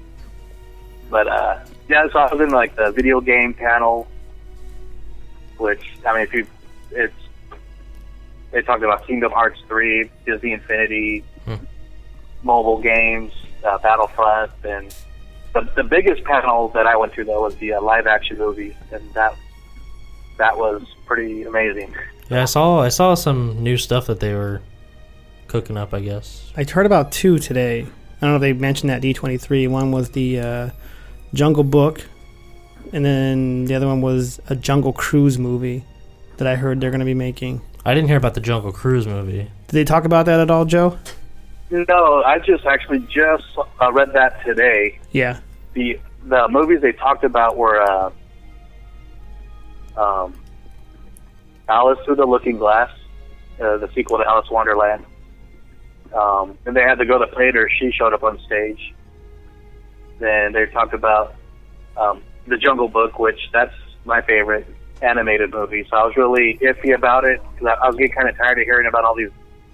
But 1.10 1.28
uh, 1.28 1.58
yeah, 1.88 2.06
so 2.12 2.18
I 2.18 2.32
was 2.32 2.40
in 2.40 2.50
like 2.50 2.74
the 2.76 2.90
video 2.90 3.20
game 3.20 3.54
panel, 3.54 4.08
which 5.58 5.96
I 6.06 6.12
mean, 6.14 6.22
if 6.22 6.32
you, 6.34 6.46
it's 6.90 7.14
they 8.52 8.62
talked 8.62 8.82
about 8.82 9.06
Kingdom 9.06 9.32
Hearts 9.32 9.60
three, 9.68 10.10
Disney 10.24 10.52
Infinity, 10.52 11.24
Hmm. 11.44 11.54
mobile 12.42 12.80
games, 12.80 13.32
uh, 13.64 13.78
Battlefront, 13.78 14.50
and 14.64 14.94
the 15.52 15.68
the 15.76 15.84
biggest 15.84 16.24
panel 16.24 16.68
that 16.68 16.86
I 16.86 16.96
went 16.96 17.14
to 17.14 17.24
though 17.24 17.42
was 17.42 17.56
the 17.56 17.74
uh, 17.74 17.80
live 17.80 18.06
action 18.06 18.38
movies, 18.38 18.74
and 18.92 19.02
that 19.14 19.34
that 20.38 20.56
was 20.58 20.82
pretty 21.06 21.44
amazing. 21.44 21.94
yeah, 22.28 22.42
I 22.42 22.44
saw 22.46 22.80
I 22.80 22.88
saw 22.88 23.14
some 23.14 23.62
new 23.62 23.76
stuff 23.76 24.06
that 24.06 24.20
they 24.20 24.34
were 24.34 24.60
cooking 25.48 25.76
up. 25.76 25.94
I 25.94 26.00
guess. 26.00 26.52
I 26.56 26.64
heard 26.64 26.86
about 26.86 27.12
two 27.12 27.38
today. 27.38 27.82
I 27.82 28.20
don't 28.20 28.30
know 28.30 28.36
if 28.36 28.40
they 28.40 28.52
mentioned 28.54 28.90
that 28.90 29.02
D23. 29.02 29.68
One 29.68 29.92
was 29.92 30.10
the 30.10 30.40
uh, 30.40 30.70
Jungle 31.34 31.64
Book, 31.64 32.00
and 32.92 33.04
then 33.04 33.64
the 33.66 33.74
other 33.74 33.86
one 33.86 34.00
was 34.00 34.40
a 34.48 34.56
Jungle 34.56 34.92
Cruise 34.92 35.38
movie 35.38 35.84
that 36.36 36.46
I 36.46 36.56
heard 36.56 36.80
they're 36.80 36.90
going 36.90 37.00
to 37.00 37.06
be 37.06 37.14
making. 37.14 37.60
I 37.84 37.94
didn't 37.94 38.08
hear 38.08 38.16
about 38.16 38.34
the 38.34 38.40
Jungle 38.40 38.72
Cruise 38.72 39.06
movie. 39.06 39.42
Did 39.68 39.72
they 39.72 39.84
talk 39.84 40.04
about 40.04 40.26
that 40.26 40.40
at 40.40 40.50
all, 40.50 40.64
Joe? 40.64 40.98
No, 41.70 42.22
I 42.24 42.38
just 42.38 42.64
actually 42.64 43.00
just 43.00 43.44
uh, 43.80 43.92
read 43.92 44.12
that 44.12 44.44
today. 44.44 44.98
Yeah. 45.12 45.40
the 45.74 45.98
the 46.24 46.48
movies 46.48 46.80
they 46.80 46.92
talked 46.92 47.22
about 47.24 47.56
were 47.56 47.80
uh, 47.80 48.10
um, 49.96 50.34
Alice 51.68 51.98
Through 52.04 52.16
the 52.16 52.26
Looking 52.26 52.58
Glass, 52.58 52.90
uh, 53.60 53.76
the 53.78 53.88
sequel 53.94 54.18
to 54.18 54.24
Alice 54.24 54.50
Wonderland. 54.50 55.04
Um, 56.12 56.56
and 56.66 56.76
they 56.76 56.82
had 56.82 56.98
the 56.98 57.04
girl 57.04 57.18
that 57.18 57.32
played 57.32 57.54
her. 57.54 57.68
She 57.68 57.90
showed 57.92 58.12
up 58.12 58.22
on 58.22 58.38
stage. 58.46 58.94
Then 60.18 60.52
they 60.52 60.66
talked 60.66 60.94
about 60.94 61.34
um, 61.96 62.22
the 62.46 62.56
Jungle 62.56 62.88
Book, 62.88 63.18
which 63.18 63.48
that's 63.52 63.74
my 64.04 64.20
favorite 64.22 64.66
animated 65.02 65.52
movie. 65.52 65.86
So 65.90 65.96
I 65.96 66.04
was 66.04 66.16
really 66.16 66.58
iffy 66.62 66.94
about 66.94 67.24
it 67.24 67.40
because 67.52 67.76
I, 67.78 67.84
I 67.84 67.88
was 67.88 67.96
getting 67.96 68.12
kind 68.12 68.28
of 68.28 68.36
tired 68.36 68.58
of 68.58 68.64
hearing 68.64 68.86
about 68.86 69.04
all 69.04 69.14
these 69.14 69.30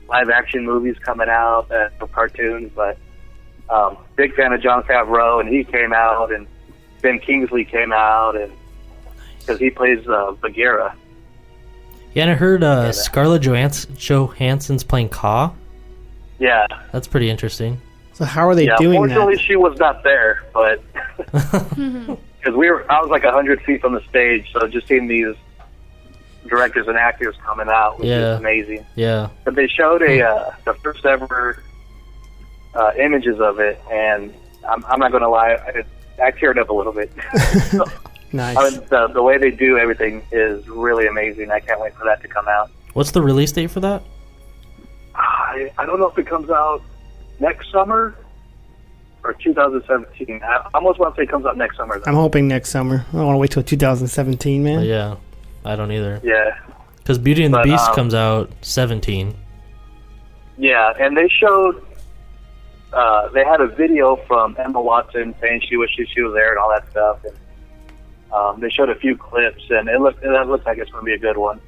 live 0.08 0.30
action 0.30 0.64
movies 0.64 0.96
coming 1.04 1.28
out, 1.28 1.70
uh, 1.70 1.88
cartoons. 2.08 2.72
But 2.74 2.98
um, 3.70 3.96
big 4.16 4.35
fan 4.35 4.52
of 4.52 4.61
Jon 4.61 4.82
Favreau, 4.82 5.40
and 5.40 5.48
he 5.48 5.64
came 5.64 5.92
out, 5.92 6.32
and 6.32 6.46
Ben 7.00 7.18
Kingsley 7.18 7.64
came 7.64 7.92
out, 7.92 8.37
and 8.37 8.52
because 9.38 9.58
he 9.58 9.70
plays 9.70 10.06
uh, 10.08 10.32
Bagheera. 10.40 10.96
Yeah, 12.14 12.24
and 12.24 12.30
I 12.32 12.35
heard 12.35 12.62
uh, 12.62 12.92
Scarlett 12.92 13.42
Johans- 13.42 13.96
Johansson's 13.96 14.85
playing 14.85 15.08
Kaa. 15.08 15.54
Yeah, 16.38 16.66
That's 16.92 17.06
pretty 17.06 17.30
interesting. 17.30 17.80
So 18.12 18.24
how 18.24 18.46
are 18.48 18.54
they 18.54 18.66
yeah. 18.66 18.76
doing 18.76 18.98
Fortunately, 18.98 19.37
that? 19.37 19.42
she 19.42 19.56
was 19.56 19.78
not 19.78 20.02
there, 20.02 20.42
but 20.52 20.82
because 22.42 22.57
we 22.57 22.70
were, 22.70 22.90
I 22.90 23.00
was 23.00 23.09
like 23.11 23.24
a 23.24 23.31
hundred 23.31 23.62
feet 23.62 23.81
from 23.81 23.92
the 23.94 24.02
stage, 24.09 24.50
so 24.52 24.66
just 24.66 24.88
seeing 24.88 25.07
these 25.07 25.35
directors 26.48 26.88
and 26.88 26.96
actors 26.96 27.37
coming 27.44 27.68
out 27.68 27.98
was 28.00 28.09
Yeah. 28.09 28.20
just 28.20 28.40
amazing. 28.40 28.85
Yeah. 28.96 29.28
But 29.44 29.55
they 29.55 29.68
showed 29.68 30.02
a 30.02 30.22
uh, 30.28 30.50
the 30.64 30.74
first 30.74 31.05
ever 31.07 31.62
uh, 32.74 32.92
images 32.98 33.38
of 33.40 33.61
it, 33.61 33.81
and 33.90 34.35
I'm, 34.68 34.85
I'm 34.87 34.98
not 34.98 35.12
going 35.12 35.22
to 35.22 35.28
lie, 35.28 35.52
I, 35.55 35.85
I 36.22 36.31
teared 36.33 36.59
up 36.59 36.68
a 36.70 36.74
little 36.74 36.92
bit. 36.92 37.12
Nice. 38.35 38.57
I 38.57 38.70
mean, 38.70 38.81
the, 38.88 39.09
the 39.09 39.22
way 39.22 39.37
they 39.37 39.50
do 39.50 39.76
everything 39.76 40.22
is 40.33 40.66
really 40.66 41.07
amazing. 41.07 41.50
I 41.50 41.61
can't 41.61 41.78
wait 41.78 41.94
for 41.94 42.05
that 42.07 42.22
to 42.22 42.28
come 42.28 42.48
out. 42.48 42.70
What's 42.94 43.11
the 43.11 43.20
release 43.20 43.52
date 43.52 43.70
for 43.70 43.81
that? 43.81 44.02
I, 45.14 45.70
I 45.76 45.85
don't 45.85 46.00
know 46.00 46.09
if 46.09 46.16
it 46.16 46.26
comes 46.26 46.48
out 46.48 46.81
next 47.40 47.70
summer 47.70 48.16
or 49.24 49.35
2017. 49.35 50.40
I 50.42 50.68
almost 50.74 50.98
want 50.98 51.14
to 51.14 51.20
say 51.20 51.24
it 51.24 51.30
comes 51.30 51.46
out 51.46 51.56
next 51.56 51.76
summer. 51.76 51.98
Though. 51.98 52.04
I'm 52.06 52.14
hoping 52.14 52.48
next 52.48 52.70
summer. 52.70 53.04
I 53.08 53.12
don't 53.16 53.26
want 53.26 53.35
to 53.37 53.38
wait 53.38 53.50
till 53.52 53.62
2017, 53.62 54.62
man. 54.64 54.78
But 54.80 54.87
yeah, 54.87 55.16
I 55.64 55.76
don't 55.76 55.92
either. 55.92 56.20
Yeah, 56.24 56.58
Because 56.98 57.18
Beauty 57.18 57.44
and 57.44 57.54
the 57.54 57.62
Beast 57.62 57.88
um, 57.90 57.94
comes 57.94 58.14
out 58.14 58.50
17. 58.62 59.35
yeah, 60.58 60.92
and 60.98 61.16
they 61.16 61.28
showed. 61.28 61.85
Uh, 62.92 63.28
they 63.30 63.42
had 63.42 63.61
a 63.62 63.68
video 63.68 64.16
from 64.26 64.54
Emma 64.58 64.78
Watson 64.78 65.35
saying 65.40 65.62
she 65.66 65.76
wishes 65.78 66.06
she 66.14 66.20
was 66.20 66.35
there 66.35 66.50
and 66.50 66.58
all 66.58 66.68
that 66.68 66.90
stuff, 66.90 67.18
and 67.24 67.35
um, 68.35 68.61
they 68.61 68.68
showed 68.68 68.90
a 68.90 68.94
few 68.96 69.16
clips, 69.16 69.62
and 69.70 69.88
it 69.88 69.98
looked 69.98 70.20
that 70.20 70.46
looks 70.48 70.66
like 70.66 70.76
it's 70.76 70.90
going 70.90 71.02
to 71.02 71.06
be 71.06 71.14
a 71.14 71.18
good 71.18 71.38
one. 71.38 71.58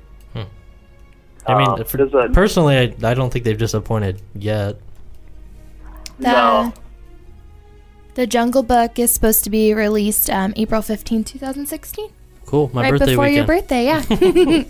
I 1.46 1.58
mean, 1.58 1.68
um, 1.68 1.84
for, 1.84 2.02
a- 2.02 2.30
personally, 2.30 2.76
I, 2.78 3.10
I 3.10 3.12
don't 3.14 3.30
think 3.30 3.44
they've 3.44 3.56
disappointed 3.58 4.22
yet. 4.34 4.76
The, 6.18 6.26
No. 6.28 6.72
The 8.14 8.27
Jungle 8.27 8.62
Book 8.62 8.98
is 8.98 9.12
supposed 9.12 9.44
to 9.44 9.50
be 9.50 9.74
released 9.74 10.31
um, 10.31 10.53
April 10.57 10.83
15, 10.83 11.24
2016. 11.24 12.11
Cool. 12.46 12.70
My 12.72 12.83
right 12.83 12.90
birthday 12.92 13.07
before 13.12 13.29
your 13.29 13.46
birthday, 13.46 13.85
yeah. 13.87 14.03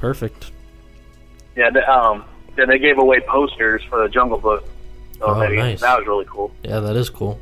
Perfect. 0.00 0.50
Yeah, 1.56 1.70
they, 1.70 1.80
um, 1.82 2.24
then 2.56 2.68
they 2.68 2.78
gave 2.78 2.98
away 2.98 3.20
posters 3.20 3.82
for 3.88 4.02
the 4.02 4.08
Jungle 4.08 4.38
Book. 4.38 4.64
So 5.18 5.26
Oh, 5.26 5.40
that, 5.40 5.52
nice. 5.52 5.80
that 5.80 5.98
was 5.98 6.06
really 6.06 6.24
cool. 6.26 6.52
Yeah, 6.62 6.80
that 6.80 6.96
is 6.96 7.10
cool. 7.10 7.38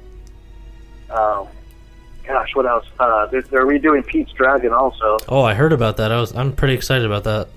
Um, 1.10 1.46
gosh, 2.26 2.54
what 2.54 2.66
else? 2.66 2.86
Uh, 2.98 3.26
they're, 3.26 3.42
they're 3.42 3.66
redoing 3.66 4.04
Pete's 4.06 4.32
Dragon 4.32 4.72
also. 4.72 5.18
Oh, 5.28 5.42
I 5.42 5.54
heard 5.54 5.72
about 5.72 5.98
that. 5.98 6.10
I 6.10 6.18
was 6.20 6.34
I'm 6.34 6.52
pretty 6.52 6.74
excited 6.74 7.04
about 7.04 7.24
that. 7.24 7.48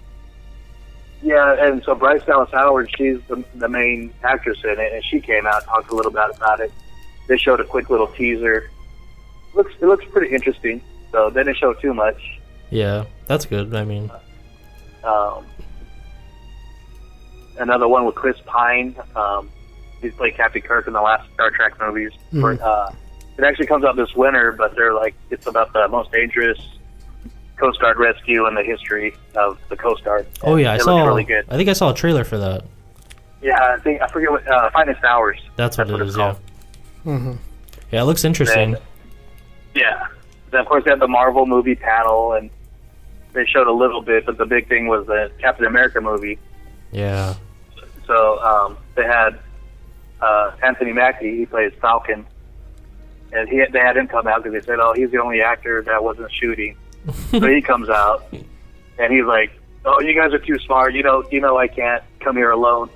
Yeah, 1.21 1.55
and 1.67 1.83
so 1.83 1.95
Bryce 1.95 2.23
Dallas 2.25 2.49
Howard, 2.53 2.89
she's 2.97 3.19
the, 3.27 3.43
the 3.55 3.67
main 3.67 4.13
actress 4.23 4.59
in 4.63 4.79
it, 4.79 4.93
and 4.93 5.03
she 5.03 5.19
came 5.19 5.45
out 5.45 5.57
and 5.57 5.65
talked 5.65 5.91
a 5.91 5.95
little 5.95 6.11
bit 6.11 6.29
about 6.35 6.59
it. 6.61 6.71
They 7.27 7.37
showed 7.37 7.59
a 7.59 7.65
quick 7.65 7.89
little 7.89 8.07
teaser. 8.07 8.69
looks 9.53 9.73
It 9.81 9.85
looks 9.85 10.05
pretty 10.05 10.33
interesting. 10.33 10.81
So 11.11 11.29
they 11.29 11.43
didn't 11.43 11.57
show 11.57 11.73
too 11.73 11.93
much. 11.93 12.21
Yeah, 12.69 13.05
that's 13.25 13.45
good. 13.45 13.73
I 13.75 13.83
mean, 13.83 14.11
Um, 15.03 15.45
another 17.57 17.87
one 17.87 18.05
with 18.05 18.15
Chris 18.15 18.37
Pine. 18.45 18.95
Um, 19.15 19.49
he's 20.01 20.13
played 20.13 20.35
Captain 20.35 20.61
Kirk 20.61 20.87
in 20.87 20.93
the 20.93 21.01
last 21.01 21.27
Star 21.33 21.49
Trek 21.51 21.73
movies. 21.79 22.11
Mhm. 22.33 22.61
Uh, 22.61 22.91
it 23.37 23.43
actually 23.43 23.67
comes 23.67 23.83
out 23.85 23.95
this 23.95 24.13
winter, 24.15 24.51
but 24.51 24.75
they're 24.75 24.93
like 24.93 25.15
it's 25.29 25.47
about 25.47 25.73
the 25.73 25.87
most 25.87 26.11
dangerous 26.11 26.59
Coast 27.59 27.79
Guard 27.79 27.97
rescue 27.97 28.45
and 28.45 28.55
the 28.57 28.63
history 28.63 29.15
of 29.35 29.57
the 29.69 29.75
Coast 29.75 30.03
Guard. 30.03 30.25
oh 30.43 30.55
yeah, 30.55 30.71
I 30.71 30.75
it 30.75 30.81
saw. 30.81 30.95
looks 30.95 31.07
really 31.07 31.23
good. 31.25 31.45
I 31.49 31.57
think 31.57 31.69
I 31.69 31.73
saw 31.73 31.91
a 31.91 31.93
trailer 31.93 32.23
for 32.23 32.37
that. 32.37 32.63
Yeah, 33.41 33.73
I 33.73 33.77
think 33.81 34.01
I 34.01 34.07
forget 34.07 34.31
what 34.31 34.47
uh, 34.47 34.69
Finest 34.71 35.03
Hours. 35.03 35.39
That's 35.55 35.77
what 35.77 35.89
it 35.89 35.99
it's 36.01 36.11
is. 36.11 36.17
Yeah. 36.17 36.23
called. 36.33 36.37
hmm 37.03 37.31
Yeah, 37.91 38.01
it 38.01 38.05
looks 38.05 38.23
interesting. 38.25 38.71
Then- 38.73 38.81
Yeah. 39.75 40.07
Then 40.51 40.61
of 40.61 40.67
course 40.67 40.83
they 40.83 40.89
had 40.91 40.99
the 40.99 41.07
Marvel 41.07 41.45
movie 41.45 41.75
panel, 41.75 42.33
and 42.33 42.49
they 43.33 43.45
showed 43.45 43.67
a 43.67 43.71
little 43.71 44.01
bit, 44.01 44.25
but 44.25 44.37
the 44.37 44.45
big 44.45 44.67
thing 44.67 44.87
was 44.87 45.05
the 45.05 45.31
Captain 45.39 45.65
America 45.65 46.01
movie. 46.01 46.39
Yeah. 46.91 47.35
So 48.07 48.39
um, 48.39 48.77
they 48.95 49.03
had 49.05 49.37
uh, 50.21 50.51
Anthony 50.63 50.91
Mackie. 50.91 51.37
He 51.37 51.45
plays 51.45 51.71
Falcon, 51.79 52.25
and 53.31 53.47
he 53.47 53.63
they 53.71 53.79
had 53.79 53.95
him 53.95 54.07
come 54.07 54.25
out 54.27 54.43
because 54.43 54.59
they 54.59 54.65
said, 54.65 54.79
"Oh, 54.79 54.93
he's 54.95 55.11
the 55.11 55.21
only 55.21 55.41
actor 55.41 55.83
that 55.83 56.03
wasn't 56.03 56.31
shooting." 56.33 56.75
So 57.31 57.47
he 57.47 57.61
comes 57.61 57.89
out, 57.89 58.25
and 58.31 59.13
he's 59.13 59.25
like, 59.25 59.51
"Oh, 59.85 59.99
you 60.01 60.13
guys 60.13 60.33
are 60.33 60.39
too 60.39 60.59
smart. 60.59 60.93
You 60.93 61.03
know, 61.03 61.23
you 61.31 61.41
know, 61.41 61.57
I 61.57 61.67
can't 61.67 62.03
come 62.19 62.35
here 62.35 62.51
alone." 62.51 62.89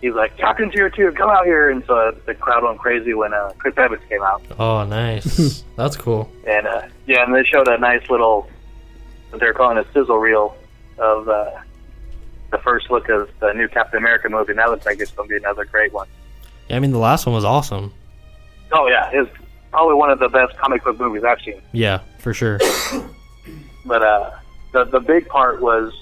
He's 0.00 0.14
like, 0.14 0.36
"Captain's 0.36 0.74
here 0.74 0.90
too. 0.90 1.12
Come 1.12 1.30
out 1.30 1.46
here!" 1.46 1.70
And 1.70 1.84
so 1.86 2.16
the 2.26 2.34
crowd 2.34 2.64
went 2.64 2.78
crazy 2.78 3.14
when 3.14 3.32
uh, 3.32 3.52
Chris 3.58 3.74
Evans 3.76 4.02
came 4.08 4.22
out. 4.22 4.42
Oh, 4.58 4.84
nice. 4.84 5.64
that's 5.76 5.96
cool. 5.96 6.30
And 6.46 6.66
uh, 6.66 6.82
yeah, 7.06 7.24
and 7.24 7.34
they 7.34 7.44
showed 7.44 7.68
a 7.68 7.78
nice 7.78 8.08
little, 8.10 8.48
what 9.30 9.40
they're 9.40 9.54
calling 9.54 9.78
a 9.78 9.84
sizzle 9.92 10.18
reel 10.18 10.56
of 10.98 11.28
uh, 11.28 11.50
the 12.50 12.58
first 12.58 12.90
look 12.90 13.08
of 13.08 13.30
the 13.40 13.52
new 13.52 13.68
Captain 13.68 13.98
America 13.98 14.28
movie. 14.28 14.50
And 14.52 14.58
that 14.58 14.70
looks 14.70 14.84
like 14.86 15.00
it's 15.00 15.10
going 15.10 15.28
to 15.28 15.32
be 15.32 15.36
another 15.38 15.64
great 15.64 15.92
one. 15.92 16.08
Yeah, 16.68 16.76
I 16.76 16.80
mean, 16.80 16.92
the 16.92 16.98
last 16.98 17.26
one 17.26 17.34
was 17.34 17.44
awesome. 17.44 17.92
Oh 18.72 18.88
yeah, 18.88 19.10
it's 19.12 19.30
probably 19.70 19.94
one 19.94 20.10
of 20.10 20.18
the 20.18 20.28
best 20.28 20.56
comic 20.58 20.84
book 20.84 20.98
movies 20.98 21.24
I've 21.24 21.40
seen. 21.40 21.60
Yeah, 21.72 22.00
for 22.18 22.34
sure. 22.34 22.58
But 23.84 24.02
uh, 24.02 24.30
the 24.72 24.84
the 24.84 25.00
big 25.00 25.28
part 25.28 25.60
was 25.60 25.92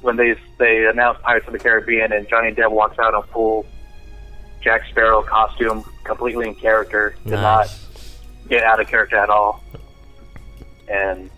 when 0.00 0.16
they 0.16 0.34
they 0.58 0.86
announced 0.86 1.22
Pirates 1.22 1.46
of 1.46 1.52
the 1.52 1.58
Caribbean 1.58 2.12
and 2.12 2.28
Johnny 2.28 2.52
Depp 2.52 2.70
walks 2.70 2.98
out 2.98 3.14
in 3.14 3.22
full 3.32 3.66
Jack 4.60 4.82
Sparrow 4.90 5.22
costume, 5.22 5.84
completely 6.04 6.48
in 6.48 6.54
character, 6.54 7.14
did 7.24 7.32
not 7.32 7.74
get 8.48 8.62
out 8.62 8.80
of 8.80 8.86
character 8.88 9.16
at 9.16 9.30
all. 9.30 9.62
And 10.88 11.30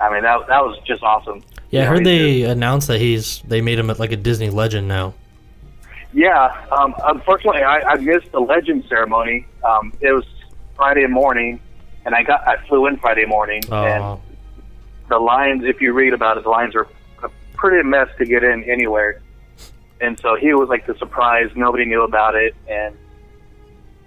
I 0.00 0.12
mean 0.12 0.22
that 0.22 0.46
that 0.48 0.64
was 0.64 0.78
just 0.86 1.02
awesome. 1.02 1.42
Yeah, 1.70 1.82
I 1.82 1.86
heard 1.86 2.04
they 2.04 2.42
announced 2.42 2.88
that 2.88 3.00
he's 3.00 3.40
they 3.42 3.60
made 3.60 3.78
him 3.78 3.88
like 3.88 4.12
a 4.12 4.16
Disney 4.16 4.50
legend 4.50 4.86
now. 4.86 5.14
Yeah, 6.12 6.64
um, 6.70 6.94
unfortunately, 7.04 7.62
I, 7.62 7.80
I 7.80 7.96
missed 7.96 8.30
the 8.30 8.38
legend 8.38 8.84
ceremony. 8.88 9.46
Um, 9.64 9.92
it 10.00 10.12
was 10.12 10.24
Friday 10.76 11.08
morning, 11.08 11.58
and 12.04 12.14
I 12.14 12.22
got 12.22 12.46
I 12.46 12.56
flew 12.66 12.86
in 12.86 12.96
Friday 12.98 13.24
morning, 13.26 13.62
and 13.70 14.02
Oh, 14.02 14.20
the 15.08 15.18
lines. 15.18 15.64
If 15.64 15.80
you 15.80 15.92
read 15.92 16.12
about 16.12 16.38
it, 16.38 16.44
the 16.44 16.50
lines 16.50 16.74
are 16.74 16.88
a 17.22 17.30
pretty 17.54 17.86
mess 17.86 18.08
to 18.18 18.24
get 18.24 18.44
in 18.44 18.64
anywhere. 18.64 19.20
And 20.00 20.18
so 20.20 20.36
he 20.36 20.52
was 20.54 20.68
like 20.68 20.86
the 20.86 20.96
surprise. 20.98 21.50
Nobody 21.54 21.84
knew 21.84 22.02
about 22.02 22.34
it, 22.34 22.54
and 22.68 22.96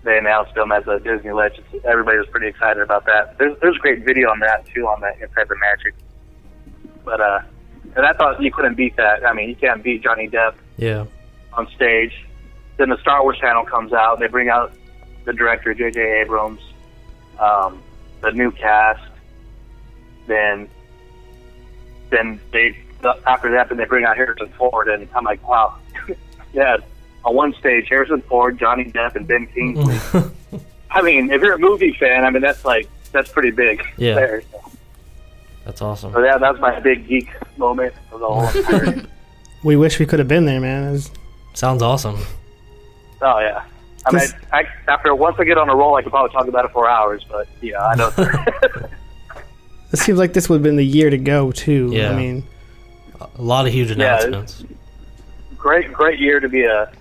they 0.04 0.18
announced 0.18 0.56
him 0.56 0.72
as 0.72 0.88
a 0.88 1.00
Disney 1.00 1.32
legend. 1.32 1.66
Everybody 1.84 2.18
was 2.18 2.28
pretty 2.28 2.48
excited 2.48 2.82
about 2.82 3.06
that. 3.06 3.38
There's 3.38 3.58
there's 3.62 3.78
a 3.78 3.80
great 3.80 4.06
video 4.06 4.30
on 4.30 4.40
that 4.40 4.66
too 4.68 4.88
on 4.88 5.02
the 5.02 5.12
Inside 5.14 5.48
the 5.50 5.56
Magic. 5.58 5.96
But 7.04 7.22
uh, 7.22 7.40
and 7.96 8.06
I 8.06 8.14
thought 8.14 8.42
you 8.42 8.52
couldn't 8.52 8.76
beat 8.76 8.96
that. 8.98 9.26
I 9.26 9.34
mean, 9.34 9.50
you 9.50 9.56
can't 9.56 9.84
beat 9.84 10.04
Johnny 10.04 10.28
Depp 10.28 10.56
yeah. 10.78 11.06
on 11.54 11.68
stage. 11.76 12.14
Then 12.78 12.90
the 12.90 12.98
Star 13.02 13.24
Wars 13.24 13.38
channel 13.40 13.66
comes 13.66 13.92
out. 13.92 14.20
They 14.20 14.28
bring 14.28 14.50
out 14.50 14.72
the 15.26 15.34
director 15.34 15.74
J.J. 15.74 16.22
Abrams, 16.22 16.62
um, 17.40 17.82
the 18.22 18.32
new 18.32 18.52
cast. 18.52 19.02
Then, 20.28 20.68
then 22.10 22.40
they 22.52 22.78
after 23.26 23.52
that, 23.52 23.70
then 23.70 23.78
they 23.78 23.86
bring 23.86 24.04
out 24.06 24.16
Harrison 24.18 24.50
Ford, 24.58 24.88
and 24.88 25.08
I'm 25.16 25.24
like, 25.24 25.46
wow, 25.48 25.76
yeah. 26.54 26.78
On 27.26 27.36
one 27.36 27.54
stage, 27.56 27.88
Harrison 27.90 28.22
Ford, 28.24 28.58
Johnny 28.60 28.86
Depp, 28.86 29.16
and 29.16 29.28
Ben 29.28 29.48
Kingsley. 29.48 29.98
I 30.92 31.02
mean, 31.02 31.30
if 31.32 31.42
you're 31.42 31.54
a 31.56 31.60
movie 31.60 31.94
fan, 32.00 32.24
I 32.24 32.30
mean 32.30 32.42
that's 32.42 32.64
like 32.66 32.88
that's 33.12 33.32
pretty 33.32 33.52
big. 33.52 33.84
Yeah. 33.98 34.16
There. 34.16 34.44
That's 35.66 35.82
awesome. 35.82 36.14
So 36.14 36.24
yeah, 36.24 36.38
that's 36.38 36.60
my 36.60 36.80
big 36.80 37.08
geek 37.08 37.30
moment 37.58 37.94
of 38.12 38.20
the 38.22 38.28
whole 38.28 38.48
entire. 38.88 39.06
We 39.64 39.76
wish 39.76 40.00
we 40.00 40.06
could 40.06 40.20
have 40.20 40.28
been 40.30 40.46
there, 40.46 40.62
man. 40.62 40.88
It 40.90 40.92
was- 40.92 41.12
Sounds 41.54 41.82
awesome. 41.82 42.18
Oh 43.22 43.40
yeah. 43.40 43.64
I 44.06 44.12
mean, 44.12 44.28
I, 44.54 44.64
after 44.88 45.14
once 45.16 45.36
I 45.40 45.44
get 45.44 45.58
on 45.58 45.70
a 45.70 45.76
roll, 45.76 45.96
I 45.96 46.02
could 46.02 46.12
probably 46.12 46.32
talk 46.32 46.48
about 46.48 46.66
it 46.66 46.72
for 46.72 46.88
hours. 46.90 47.26
But 47.30 47.48
yeah, 47.62 47.86
I 47.86 47.96
know. 47.96 48.12
it 49.92 49.98
seems 50.00 50.18
like 50.20 50.34
this 50.34 50.50
would 50.50 50.56
have 50.58 50.64
been 50.64 50.76
the 50.76 50.86
year 50.86 51.10
to 51.10 51.18
go 51.18 51.52
too. 51.52 51.90
Yeah. 51.92 52.12
I 52.12 52.16
mean, 52.16 52.44
A 53.20 53.42
lot 53.42 53.66
of 53.68 53.74
huge 53.74 53.90
Yeah, 53.90 53.96
announcements. 54.22 54.64
great, 55.58 55.92
great 55.92 56.20
year 56.20 56.40
to 56.40 56.48
be 56.50 56.64
a 56.64 56.92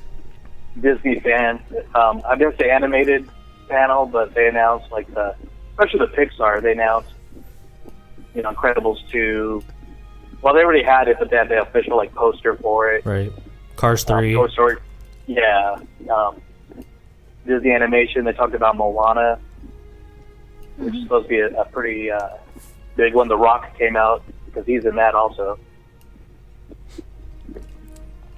Disney 0.80 1.20
fan. 1.20 1.60
Um, 1.94 2.22
I 2.26 2.36
didn't 2.36 2.58
say 2.58 2.70
animated 2.70 3.28
panel, 3.68 4.06
but 4.06 4.34
they 4.34 4.48
announced 4.48 4.90
like 4.90 5.12
the, 5.14 5.34
especially 5.72 6.00
the 6.00 6.06
Pixar. 6.08 6.60
They 6.62 6.72
announced, 6.72 7.12
you 8.34 8.42
know, 8.42 8.52
Incredibles 8.52 8.98
two. 9.10 9.62
Well, 10.42 10.54
they 10.54 10.60
already 10.60 10.82
had 10.82 11.08
it, 11.08 11.16
but 11.18 11.30
they 11.30 11.36
had 11.36 11.48
the 11.48 11.62
official 11.62 11.96
like 11.96 12.14
poster 12.14 12.56
for 12.56 12.90
it. 12.92 13.04
Right. 13.06 13.32
Cars 13.76 14.08
Um, 14.10 14.18
3. 14.20 14.34
Toy 14.34 14.48
Story. 14.48 14.76
Yeah. 15.26 15.76
Um, 16.14 16.40
Disney 17.46 17.72
Animation. 17.72 18.24
They 18.24 18.32
talked 18.32 18.54
about 18.54 18.76
Moana. 18.76 19.38
which 20.76 20.94
is 20.94 21.02
supposed 21.02 21.24
to 21.24 21.28
be 21.28 21.38
a, 21.40 21.60
a 21.60 21.64
pretty 21.64 22.10
uh, 22.10 22.30
big 22.96 23.14
one. 23.14 23.28
The 23.28 23.36
Rock 23.36 23.76
came 23.78 23.96
out 23.96 24.22
because 24.46 24.66
he's 24.66 24.84
in 24.84 24.96
that 24.96 25.14
also. 25.14 25.58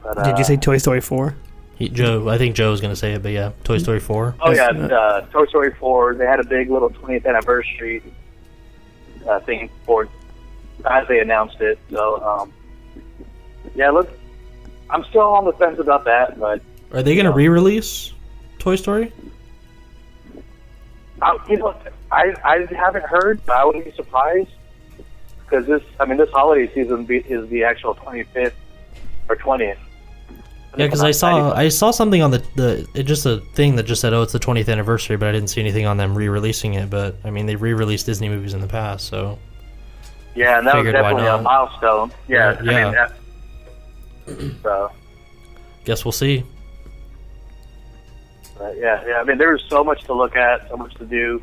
But, 0.02 0.24
Did 0.24 0.34
uh, 0.34 0.38
you 0.38 0.44
say 0.44 0.56
Toy 0.56 0.78
Story 0.78 1.00
4? 1.00 1.34
He, 1.78 1.88
Joe, 1.88 2.28
I 2.28 2.38
think 2.38 2.56
Joe 2.56 2.72
was 2.72 2.80
gonna 2.80 2.96
say 2.96 3.14
it, 3.14 3.22
but 3.22 3.30
yeah, 3.30 3.52
Toy 3.62 3.78
Story 3.78 4.00
Four. 4.00 4.34
Oh 4.40 4.50
yeah, 4.50 4.70
uh, 4.70 5.20
Toy 5.26 5.46
Story 5.46 5.72
4. 5.72 6.16
They 6.16 6.26
had 6.26 6.40
a 6.40 6.44
big 6.44 6.70
little 6.70 6.90
20th 6.90 7.24
anniversary 7.24 8.02
uh, 9.28 9.38
thing 9.40 9.70
for 9.86 10.08
as 10.84 11.06
they 11.06 11.20
announced 11.20 11.60
it. 11.60 11.78
So 11.90 12.20
um, 12.20 12.52
yeah, 13.76 13.90
look, 13.90 14.10
I'm 14.90 15.04
still 15.04 15.22
on 15.22 15.44
the 15.44 15.52
fence 15.52 15.78
about 15.78 16.04
that, 16.06 16.40
but 16.40 16.60
Are 16.92 17.02
they 17.02 17.14
gonna 17.14 17.30
re-release 17.30 18.12
Toy 18.58 18.76
Story? 18.76 19.12
I, 21.20 21.38
you 21.48 21.56
know, 21.56 21.74
I 22.12 22.34
I 22.44 22.66
haven't 22.74 23.04
heard, 23.04 23.44
but 23.44 23.56
I 23.56 23.64
wouldn't 23.64 23.84
be 23.84 23.92
surprised 23.92 24.50
because 25.44 25.66
this, 25.66 25.82
I 25.98 26.04
mean, 26.04 26.18
this 26.18 26.30
holiday 26.30 26.72
season 26.74 27.04
be, 27.04 27.18
is 27.18 27.48
the 27.48 27.64
actual 27.64 27.94
25th 27.94 28.52
or 29.28 29.36
20th. 29.36 29.76
Yeah, 30.76 30.86
because 30.86 31.02
I 31.02 31.10
saw 31.12 31.52
I 31.54 31.68
saw 31.70 31.90
something 31.90 32.22
on 32.22 32.30
the 32.30 32.38
the 32.54 32.86
it 32.94 33.04
just 33.04 33.24
a 33.26 33.38
thing 33.54 33.74
that 33.76 33.84
just 33.84 34.00
said 34.00 34.12
oh 34.12 34.22
it's 34.22 34.32
the 34.32 34.38
20th 34.38 34.68
anniversary, 34.68 35.16
but 35.16 35.26
I 35.26 35.32
didn't 35.32 35.48
see 35.48 35.60
anything 35.60 35.86
on 35.86 35.96
them 35.96 36.14
re-releasing 36.14 36.74
it. 36.74 36.90
But 36.90 37.16
I 37.24 37.30
mean 37.30 37.46
they 37.46 37.56
re-released 37.56 38.06
Disney 38.06 38.28
movies 38.28 38.54
in 38.54 38.60
the 38.60 38.68
past, 38.68 39.08
so 39.08 39.38
Yeah, 40.36 40.58
and 40.58 40.66
that 40.66 40.74
was 40.76 40.84
Figured, 40.84 41.02
definitely 41.02 41.26
a 41.26 41.40
milestone. 41.40 42.12
Yeah, 42.28 42.48
Right, 42.48 42.58
I 42.58 42.62
mean, 42.62 42.74
yeah. 42.74 43.08
that, 44.26 44.62
so 44.62 44.92
guess 45.84 46.04
we'll 46.04 46.12
see. 46.12 46.44
But 48.58 48.76
yeah, 48.76 49.02
yeah. 49.06 49.20
I 49.20 49.24
mean, 49.24 49.38
there's 49.38 49.64
so 49.68 49.82
much 49.84 50.04
to 50.04 50.12
look 50.14 50.36
at, 50.36 50.68
so 50.68 50.76
much 50.76 50.94
to 50.96 51.04
do. 51.06 51.40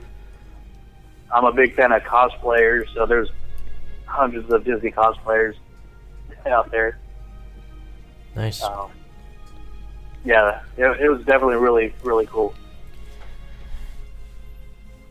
I'm 1.33 1.45
a 1.45 1.51
big 1.51 1.75
fan 1.75 1.91
of 1.91 2.01
cosplayers, 2.03 2.93
so 2.93 3.05
there's 3.05 3.29
hundreds 4.05 4.51
of 4.51 4.63
Disney 4.63 4.91
cosplayers 4.91 5.55
out 6.45 6.69
there. 6.71 6.99
Nice. 8.35 8.61
Um, 8.63 8.91
yeah, 10.23 10.61
it, 10.77 10.85
it 11.01 11.09
was 11.09 11.19
definitely 11.25 11.55
really, 11.55 11.93
really 12.03 12.25
cool. 12.27 12.53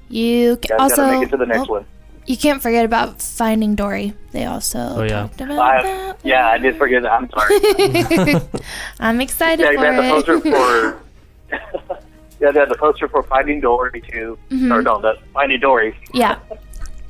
You 0.08 0.56
ca- 0.56 0.76
Guys 0.76 0.90
also 0.98 1.10
make 1.10 1.28
it 1.28 1.30
to 1.30 1.36
the 1.36 1.46
next 1.46 1.68
oh, 1.68 1.72
one. 1.74 1.86
you 2.26 2.36
can't 2.36 2.60
forget 2.62 2.84
about 2.84 3.20
Finding 3.22 3.74
Dory. 3.74 4.12
They 4.32 4.44
also 4.44 4.78
Oh, 4.78 5.02
yeah. 5.02 5.22
talked 5.22 5.40
about 5.40 5.58
I, 5.58 5.82
that. 5.82 6.18
yeah, 6.22 6.48
I 6.48 6.58
did 6.58 6.76
forget 6.76 7.02
that. 7.02 7.12
I'm 7.12 7.30
sorry. 7.30 8.40
I'm 9.00 9.20
excited 9.20 9.62
yeah, 9.64 9.72
for 9.74 9.80
they 9.80 9.94
had 9.94 10.04
the 10.04 10.10
poster 10.10 10.40
for. 10.40 11.03
yeah, 12.40 12.50
they 12.50 12.60
had 12.60 12.68
the 12.68 12.76
poster 12.78 13.08
for 13.08 13.22
Finding 13.22 13.60
Dory 13.60 14.00
too. 14.00 14.38
Mhm. 14.50 14.70
Or 14.72 14.82
no, 14.82 15.00
the 15.00 15.18
Finding 15.32 15.60
Dory. 15.60 15.96
yeah. 16.12 16.38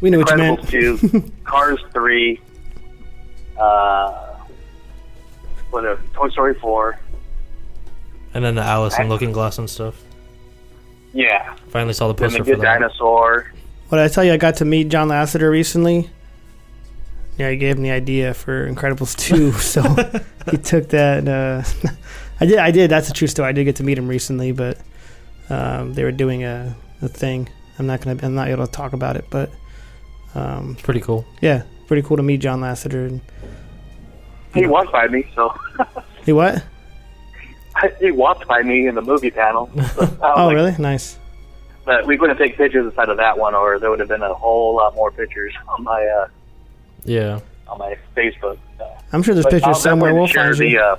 We 0.01 0.11
know 0.11 0.19
what 0.19 0.31
you 0.33 0.37
meant. 0.37 0.61
Incredibles 0.61 1.11
2, 1.13 1.33
Cars 1.45 1.81
3, 1.95 2.41
uh, 3.59 4.35
what 5.71 5.85
a, 5.87 5.99
Toy 6.13 6.29
Story 6.29 6.55
4. 6.55 6.99
And 8.35 8.45
then 8.45 8.55
the 8.57 8.63
Alice 8.63 8.99
and 8.99 9.09
Looking 9.09 9.33
Glass 9.33 9.57
and 9.59 9.71
stuff. 9.71 10.03
Yeah. 11.15 11.55
Finally 11.69 11.95
saw 11.95 12.13
the 12.13 12.25
And 12.25 12.35
the 12.35 12.39
poster 12.39 12.45
for 12.45 12.51
Good 12.51 12.61
that. 12.61 12.81
Dinosaur. 12.81 13.53
What 13.89 13.99
did 13.99 14.05
I 14.05 14.09
tell 14.09 14.25
you? 14.25 14.33
I 14.33 14.37
got 14.37 14.57
to 14.57 14.65
meet 14.67 14.89
John 14.89 15.09
Lasseter 15.09 15.51
recently. 15.51 16.11
Yeah, 17.39 17.51
he 17.51 17.57
gave 17.57 17.79
me 17.79 17.89
the 17.89 17.95
idea 17.95 18.35
for 18.35 18.69
Incredibles 18.71 19.17
2, 19.17 19.53
so 19.53 19.83
he 20.51 20.59
took 20.59 20.89
that. 20.91 21.27
Uh, 21.27 21.63
I 22.41 22.47
did, 22.47 22.59
I 22.59 22.71
did. 22.71 22.91
That's 22.91 23.09
a 23.09 23.13
true 23.13 23.29
story. 23.29 23.49
I 23.49 23.53
did 23.53 23.65
get 23.65 23.77
to 23.77 23.85
meet 23.85 23.97
him 23.99 24.09
recently, 24.09 24.53
but 24.53 24.79
um, 25.51 25.95
they 25.95 26.03
were 26.05 26.13
doing 26.13 26.45
a, 26.45 26.75
a 27.03 27.09
thing. 27.09 27.49
I'm 27.79 27.87
not 27.87 28.01
gonna. 28.01 28.19
I'm 28.23 28.35
not 28.35 28.49
able 28.49 28.67
to 28.67 28.73
talk 28.73 28.93
about 28.93 29.17
it, 29.17 29.25
but 29.31 29.51
um, 30.35 30.73
It's 30.73 30.83
pretty 30.83 31.01
cool. 31.01 31.25
yeah, 31.41 31.63
pretty 31.87 32.03
cool 32.07 32.17
to 32.17 32.23
meet 32.23 32.39
John 32.39 32.61
Lasseter. 32.61 33.07
And, 33.09 33.21
He 34.55 34.67
walked 34.67 34.93
by 34.93 35.07
me, 35.09 35.27
so. 35.35 35.55
he 36.25 36.33
what? 36.33 36.63
he 38.01 38.11
walked 38.11 38.47
by 38.47 38.63
me 38.63 38.87
in 38.87 38.95
the 38.95 39.03
movie 39.03 39.31
panel. 39.31 39.71
I 39.77 39.79
was 39.81 40.17
Oh, 40.23 40.47
like- 40.47 40.55
really? 40.55 40.75
Nice. 40.79 41.19
But 41.85 42.07
we 42.07 42.17
couldn't 42.17 42.39
take 42.39 42.57
pictures 42.57 42.87
inside 42.87 43.11
of 43.11 43.19
that 43.19 43.37
one, 43.39 43.55
or 43.55 43.79
there 43.79 43.91
would 43.91 43.99
have 44.01 44.09
been 44.09 44.23
a 44.23 44.33
whole 44.33 44.77
lot 44.77 44.95
more 44.95 45.11
pictures 45.11 45.53
on 45.69 45.85
my 45.85 46.03
uh, 46.07 46.29
Yeah. 47.05 47.41
on 47.69 47.79
my 47.79 47.97
Facebook. 48.17 48.59
I'm 49.13 49.23
sure 49.23 49.35
there's 49.35 49.45
But 49.45 49.53
pictures 49.53 49.69
I'll 49.69 49.75
somewhere. 49.75 50.15
We'll 50.15 50.27
find 50.27 50.57
the, 50.57 50.67
you. 50.69 50.81
Uh, 50.81 50.97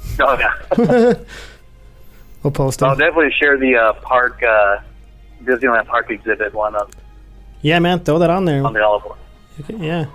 oh 0.20 0.38
yeah, 0.38 1.14
we'll 2.42 2.52
post 2.52 2.82
I'll 2.82 2.96
definitely 2.96 3.32
share 3.38 3.58
the 3.58 3.76
uh, 3.76 3.92
park 3.94 4.42
uh, 4.42 4.78
Disneyland 5.44 5.86
Park 5.86 6.10
exhibit 6.10 6.52
one 6.54 6.74
on, 6.76 6.90
Yeah, 7.62 7.78
man, 7.78 8.00
throw 8.00 8.18
that 8.18 8.30
on 8.30 8.44
there. 8.44 8.64
on 8.64 8.72
the 8.72 8.82
Olive 8.84 9.04
One. 9.04 9.18
Yeah. 9.82 10.06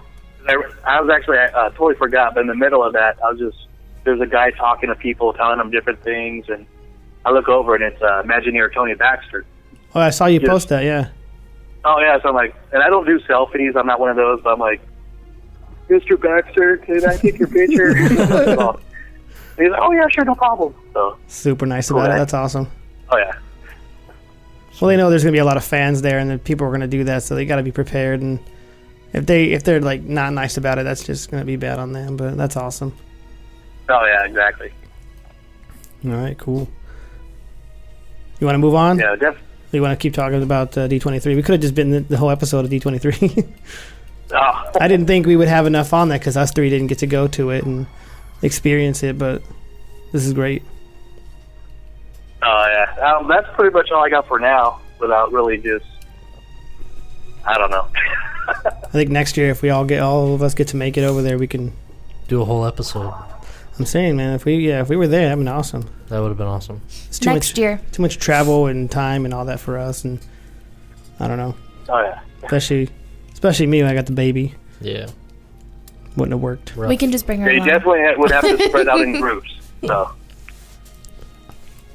I, 0.48 0.54
I 0.86 1.02
was 1.02 1.10
actually 1.10 1.38
I 1.38 1.45
uh, 1.48 1.69
totally 1.71 1.95
forgot, 1.95 2.34
but 2.36 2.41
in 2.41 2.48
the 2.48 2.56
middle 2.56 2.84
of 2.84 2.93
that, 2.93 3.17
I 3.24 3.32
was 3.32 3.39
just 3.39 3.67
there's 4.04 4.21
a 4.21 4.28
guy 4.28 4.52
talking 4.52 4.89
to 4.89 4.95
people, 4.95 5.34
telling 5.34 5.58
them 5.58 5.71
different 5.71 6.04
things, 6.04 6.45
and 6.50 6.65
I 7.26 7.32
look 7.32 7.48
over 7.50 7.74
and 7.74 7.84
it's 7.84 8.02
uh, 8.02 8.21
Imagineer 8.24 8.71
Tony 8.74 8.93
Baxter. 8.93 9.45
Oh, 9.95 10.02
I 10.02 10.12
saw 10.12 10.28
you 10.28 10.39
Yes. 10.39 10.50
post 10.50 10.69
that. 10.69 10.84
Yeah. 10.84 11.10
Oh 11.84 12.00
yeah, 12.00 12.21
so 12.21 12.30
I'm 12.30 12.36
like, 12.36 12.56
and 12.71 12.84
I 12.84 12.89
don't 12.89 13.06
do 13.06 13.19
selfies. 13.21 13.76
I'm 13.76 13.88
not 13.88 14.00
one 14.00 14.10
of 14.12 14.15
those, 14.15 14.41
but 14.43 14.54
I'm 14.54 14.60
like, 14.60 14.82
Mr. 15.89 16.19
Baxter, 16.21 16.78
can 16.78 17.06
I 17.06 17.15
take 17.17 17.38
your 17.39 17.48
picture? 17.48 17.93
he's 19.58 19.70
like, 19.72 19.80
oh 19.82 19.91
yeah, 19.91 20.06
sure, 20.10 20.26
no 20.26 20.36
problem. 20.36 20.74
So, 20.94 21.18
Super 21.28 21.65
nice 21.65 21.89
Cool, 21.89 22.00
about 22.00 22.12
it. 22.12 22.13
eh? 22.13 22.18
That's 22.20 22.34
awesome. 22.34 22.68
oh 23.10 23.18
yeah, 23.18 23.34
Well, 24.82 24.89
they 24.89 24.98
know 24.98 25.10
there's 25.10 25.24
gonna 25.24 25.32
be 25.32 25.38
a 25.39 25.46
lot 25.46 25.58
of 25.58 25.63
fans 25.65 26.02
there, 26.02 26.20
and 26.20 26.30
the 26.30 26.38
people 26.38 26.68
are 26.68 26.72
gonna 26.72 26.88
do 26.88 27.04
that, 27.06 27.24
so 27.24 27.36
they 27.36 27.46
got 27.46 27.58
to 27.58 27.63
be 27.63 27.72
prepared. 27.72 28.22
And 28.22 28.39
if 29.13 29.26
they 29.26 29.46
if 29.52 29.63
they're 29.63 29.80
like 29.82 30.02
not 30.04 30.34
nice 30.34 30.58
about 30.58 30.78
it, 30.80 30.84
that's 30.84 31.04
just 31.04 31.32
gonna 31.32 31.46
be 31.46 31.56
bad 31.56 31.80
on 31.80 31.94
them. 31.94 32.18
But 32.18 32.36
that's 32.38 32.58
awesome. 32.58 32.94
oh 33.89 34.06
yeah, 34.06 34.26
exactly. 34.26 34.72
All 36.06 36.12
right, 36.12 36.38
cool. 36.38 36.68
You 38.39 38.46
want 38.48 38.56
to 38.56 38.60
move 38.60 38.76
on? 38.76 39.00
Yeah, 39.00 39.15
def- 39.15 39.41
You 39.72 39.82
want 39.82 39.98
to 39.98 40.02
keep 40.02 40.13
talking 40.13 40.44
about 40.44 40.78
uh, 40.78 40.88
D23? 40.89 41.36
We 41.36 41.41
could 41.41 41.54
have 41.54 41.62
just 41.62 41.74
been 41.74 41.89
the, 41.91 42.00
the 42.02 42.18
whole 42.18 42.30
episode 42.30 42.65
of 42.65 42.70
D23. 42.72 43.48
oh, 44.34 44.72
I 44.82 44.88
didn't 44.89 45.08
think 45.08 45.26
we 45.26 45.36
would 45.38 45.48
have 45.48 45.65
enough 45.65 45.94
on 45.94 46.10
that 46.10 46.20
because 46.20 46.36
us 46.38 46.52
three 46.52 46.70
didn't 46.70 46.88
get 46.88 47.00
to 47.00 47.08
go 47.08 47.28
to 47.30 47.52
it 47.52 47.63
and 47.63 47.88
experience 48.41 49.04
it, 49.04 49.17
but 49.17 49.41
this 50.12 50.26
is 50.26 50.34
great. 50.34 50.63
oh 52.41 52.67
yeah. 52.98 53.15
Um, 53.15 53.28
that's 53.28 53.48
pretty 53.56 53.74
much 53.74 53.91
all 53.91 54.04
I 54.04 54.10
got 54.10 54.28
for 54.28 54.39
now. 54.39 54.80
Without 55.00 55.32
really 55.34 55.58
just, 55.58 55.86
I 57.45 57.58
don't 57.58 57.69
know. 57.69 57.88
I 58.65 58.88
think 58.91 59.10
next 59.10 59.36
year, 59.38 59.50
if 59.50 59.62
we 59.62 59.69
all 59.69 59.84
get 59.86 60.02
all 60.02 60.34
of 60.34 60.41
us 60.41 60.54
get 60.54 60.69
to 60.69 60.78
make 60.78 60.98
it 60.98 61.04
over 61.04 61.21
there, 61.21 61.38
we 61.38 61.48
can. 61.48 61.74
Do 62.28 62.41
a 62.41 62.45
whole 62.45 62.65
episode. 62.65 63.13
I'm 63.78 63.86
saying, 63.86 64.15
man, 64.15 64.34
if 64.34 64.45
we 64.45 64.56
yeah, 64.56 64.82
if 64.82 64.89
we 64.89 64.95
were 64.95 65.08
there, 65.08 65.26
that'd 65.26 65.38
been 65.38 65.48
awesome. 65.48 65.88
That 66.08 66.21
would 66.21 66.30
have 66.30 66.38
been 66.38 66.48
awesome. 66.48 66.82
It's 67.08 67.19
too 67.19 67.30
Next 67.32 67.52
much, 67.52 67.58
year. 67.60 67.82
too 67.91 68.02
much 68.02 68.17
travel 68.17 68.65
and 68.67 68.89
time 68.89 69.26
and 69.26 69.34
all 69.34 69.45
that 69.45 69.60
for 69.60 69.78
us, 69.78 70.06
and 70.06 70.19
I 71.19 71.28
don't 71.28 71.38
know, 71.38 71.54
Oh 71.89 72.00
yeah. 72.02 72.21
especially 72.43 72.89
especially 73.34 73.67
me 73.67 73.84
when 73.84 73.91
I 73.91 73.93
got 73.93 74.06
the 74.08 74.12
baby, 74.13 74.56
Yeah. 74.82 75.06
Wouldn't 76.15 76.32
have 76.34 76.41
worked. 76.41 76.75
Rough. 76.75 76.89
We 76.89 76.97
can 76.97 77.12
just 77.12 77.25
bring 77.25 77.41
her 77.41 77.47
They 77.49 77.56
along. 77.58 77.67
definitely 77.67 77.99
ha- 78.01 78.13
would 78.17 78.32
have 78.32 78.43
to 78.43 78.58
spread 78.69 78.88
out 78.88 79.01
in 79.01 79.13
groups. 79.21 79.54
So 79.86 80.12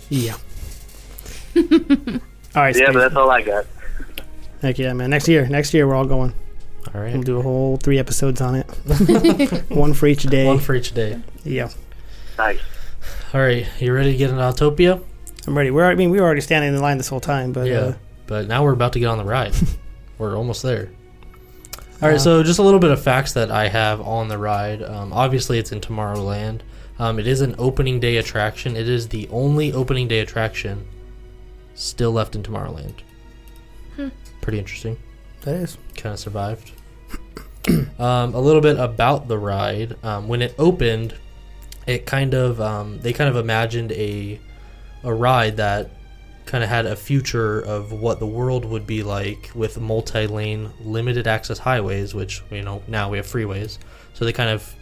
Yeah. 0.08 0.34
all 1.56 1.62
right, 1.62 2.74
yeah, 2.76 2.84
Space. 2.84 2.86
but 2.92 2.98
that's 3.00 3.16
all 3.16 3.30
I 3.30 3.42
got. 3.42 3.66
heck 4.62 4.78
yeah, 4.78 4.92
man. 4.92 5.10
Next 5.10 5.28
year, 5.28 5.46
next 5.48 5.72
year 5.74 5.86
we're 5.86 5.94
all 5.94 6.04
going. 6.06 6.32
All 6.94 7.00
We'll 7.00 7.02
right. 7.14 7.24
do 7.24 7.38
a 7.38 7.42
whole 7.42 7.76
three 7.76 7.98
episodes 7.98 8.40
on 8.40 8.54
it, 8.54 8.64
one 9.70 9.92
for 9.92 10.06
each 10.06 10.22
day. 10.24 10.46
One 10.46 10.58
for 10.58 10.74
each 10.74 10.92
day. 10.92 11.20
yeah, 11.44 11.68
Nice. 12.38 12.58
All 13.34 13.40
right. 13.40 13.66
You 13.78 13.92
ready 13.92 14.12
to 14.12 14.18
get 14.18 14.30
into 14.30 14.42
Autopia? 14.42 15.02
I'm 15.46 15.56
ready. 15.56 15.70
We're 15.70 15.84
I 15.90 15.94
mean 15.94 16.10
we 16.10 16.18
were 16.20 16.26
already 16.26 16.40
standing 16.40 16.74
in 16.74 16.80
line 16.80 16.96
this 16.98 17.08
whole 17.08 17.20
time, 17.20 17.52
but 17.52 17.66
yeah. 17.66 17.78
uh, 17.78 17.94
But 18.26 18.46
now 18.48 18.64
we're 18.64 18.72
about 18.72 18.92
to 18.94 18.98
get 19.00 19.06
on 19.06 19.18
the 19.18 19.24
ride. 19.24 19.54
we're 20.18 20.36
almost 20.36 20.62
there. 20.62 20.90
All 22.02 22.08
right, 22.08 22.16
Uh, 22.16 22.18
so 22.18 22.42
just 22.42 22.58
a 22.58 22.62
little 22.62 22.80
bit 22.80 22.90
of 22.90 23.02
facts 23.02 23.32
that 23.34 23.50
I 23.50 23.68
have 23.68 24.00
on 24.00 24.28
the 24.28 24.38
ride. 24.38 24.82
Um, 24.82 25.12
obviously, 25.12 25.58
it's 25.58 25.70
in 25.72 25.80
Tomorrowland. 25.80 26.60
Um, 26.98 27.18
it 27.18 27.26
is 27.26 27.40
an 27.40 27.54
opening 27.58 28.00
day 28.00 28.16
attraction. 28.16 28.76
It 28.76 28.88
is 28.88 29.08
the 29.08 29.28
only 29.30 29.72
opening 29.72 30.08
day 30.08 30.20
attraction 30.20 30.86
still 31.74 32.12
left 32.12 32.34
in 32.34 32.42
Tomorrowland. 32.42 32.94
Hmm. 33.96 34.08
Pretty 34.40 34.58
interesting. 34.58 34.96
that 35.42 35.56
is 35.56 35.76
Kind 35.96 36.14
of 36.14 36.18
survived. 36.18 36.72
um, 37.98 38.34
a 38.34 38.40
little 38.40 38.60
bit 38.62 38.78
about 38.78 39.28
the 39.28 39.38
ride. 39.38 39.96
Um, 40.02 40.28
when 40.28 40.40
it 40.40 40.54
opened, 40.58 41.14
it 41.86 42.06
kind 42.06 42.32
of 42.34 42.60
um, 42.60 43.00
they 43.00 43.12
kind 43.12 43.28
of 43.28 43.36
imagined 43.36 43.92
a 43.92 44.40
a 45.04 45.12
ride 45.12 45.56
that 45.58 45.90
kind 46.50 46.64
of 46.64 46.70
had 46.70 46.86
a 46.86 46.96
future 46.96 47.60
of 47.60 47.92
what 47.92 48.18
the 48.18 48.26
world 48.26 48.64
would 48.64 48.86
be 48.86 49.02
like 49.02 49.50
with 49.54 49.78
multi-lane 49.80 50.70
limited 50.80 51.26
access 51.26 51.58
highways 51.58 52.14
which 52.14 52.42
you 52.50 52.62
know 52.62 52.82
now 52.88 53.08
we 53.08 53.16
have 53.16 53.26
freeways 53.26 53.78
so 54.14 54.24
they 54.24 54.32
kind 54.32 54.50
of 54.50 54.74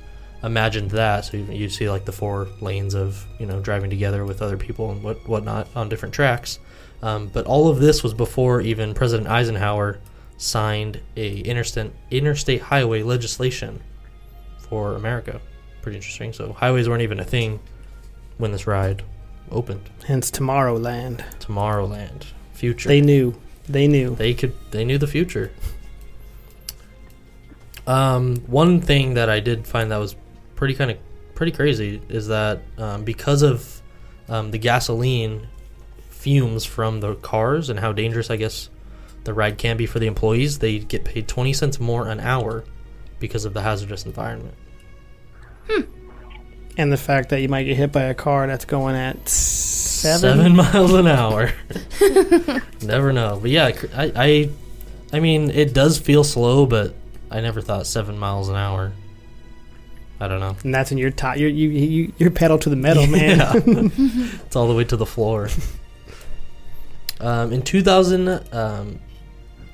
imagined 0.43 0.91
that 0.91 1.25
so 1.25 1.37
you, 1.37 1.69
see 1.69 1.91
like 1.91 2.05
the 2.05 2.13
four 2.13 2.49
lanes 2.61 2.95
of 2.95 3.27
you 3.39 3.47
know 3.47 3.61
driving 3.61 3.91
together 3.91 4.25
with 4.25 4.41
other 4.41 4.57
people 4.57 4.91
and 4.93 5.03
what 5.03 5.29
whatnot 5.29 5.69
on 5.77 5.89
different 5.89 6.15
tracks 6.15 6.59
um, 7.03 7.29
but 7.29 7.45
all 7.47 7.69
of 7.69 7.79
this 7.79 8.03
was 8.03 8.15
before 8.15 8.61
even 8.61 8.95
president 8.95 9.29
eisenhower 9.29 9.99
signed 10.39 11.01
a 11.17 11.39
interstate 11.41 11.93
interstate 12.11 12.63
highway 12.63 13.03
legislation 13.03 13.81
for 14.69 14.95
America. 14.95 15.41
Pretty 15.83 15.97
interesting. 15.97 16.33
So 16.33 16.53
highways 16.53 16.89
weren't 16.89 17.03
even 17.03 17.21
a 17.21 17.25
thing 17.25 17.61
when 18.39 18.53
this 18.53 18.67
ride 18.67 19.03
opened. 19.51 19.89
Hence 20.07 20.31
Tomorrowland. 20.31 21.25
Tomorrowland, 21.39 22.27
future. 22.53 22.89
They 22.89 23.01
knew. 23.01 23.35
They 23.69 23.87
knew. 23.87 24.15
They 24.15 24.35
could. 24.35 24.55
They 24.71 24.85
knew 24.85 24.99
the 24.99 25.07
future. 25.07 25.53
Um, 27.87 28.37
one 28.47 28.81
thing 28.81 29.15
that 29.15 29.31
I 29.31 29.41
did 29.41 29.67
find 29.67 29.91
that 29.91 29.97
was 29.97 30.15
pretty 30.57 30.75
kind 30.75 30.91
of 30.91 30.99
pretty 31.35 31.53
crazy 31.53 32.03
is 32.09 32.29
that 32.29 32.61
um, 32.77 33.05
because 33.05 33.43
of 33.43 33.81
um, 34.29 34.51
the 34.51 34.59
gasoline 34.59 35.47
fumes 36.11 36.65
from 36.65 37.01
the 37.01 37.15
cars 37.17 37.71
and 37.71 37.79
how 37.79 37.93
dangerous 37.93 38.29
I 38.29 38.37
guess 38.37 38.69
the 39.25 39.33
ride 39.33 39.57
can 39.57 39.77
be 39.77 39.87
for 39.87 39.99
the 39.99 40.07
employees, 40.07 40.59
they 40.59 40.79
get 40.79 41.05
paid 41.05 41.29
twenty 41.29 41.53
cents 41.53 41.79
more 41.79 42.09
an 42.09 42.21
hour 42.21 42.65
because 43.21 43.45
of 43.45 43.55
the 43.55 43.63
hazardous 43.63 44.05
environment. 44.07 44.55
And 46.79 46.93
the 46.93 46.97
fact 46.97 47.31
that 47.31 47.43
you 47.43 47.49
might 47.49 47.65
get 47.65 47.77
hit 47.77 47.93
by 47.93 48.05
a 48.05 48.15
car 48.15 48.47
that's 48.47 48.65
going 48.65 48.95
at 48.95 49.29
seven. 49.29 50.21
Seven 50.21 50.57
miles 50.57 50.93
an 50.95 51.09
hour. 51.09 51.53
never 52.81 53.13
know, 53.13 53.39
but 53.43 53.51
yeah, 53.51 53.73
I, 53.95 54.13
I, 54.15 54.51
I 55.13 55.21
mean, 55.21 55.51
it 55.51 55.75
does 55.75 55.99
feel 55.99 56.23
slow, 56.23 56.67
but 56.67 56.95
I 57.31 57.41
never 57.41 57.61
thought 57.61 57.87
seven 57.87 58.17
miles 58.17 58.49
an 58.49 58.57
hour. 58.57 58.93
I 60.21 60.29
don't 60.29 60.41
know. 60.41 60.57
And 60.65 60.75
that's 60.75 60.91
in 60.91 60.99
your 60.99 61.11
top. 61.11 61.37
You 61.37 61.47
you 61.47 61.69
you 61.69 62.13
you're 62.19 62.31
pedal 62.31 62.59
to 62.59 62.71
the 62.71 62.77
metal, 62.77 63.07
man. 63.09 63.39
Yeah. 63.39 63.53
it's 63.67 64.57
all 64.57 64.69
the 64.69 64.75
way 64.75 64.85
to 64.85 64.97
the 64.97 65.07
floor. 65.07 65.49
Um, 67.21 67.53
in 67.53 67.63
2000, 67.63 68.29
um, 68.55 69.01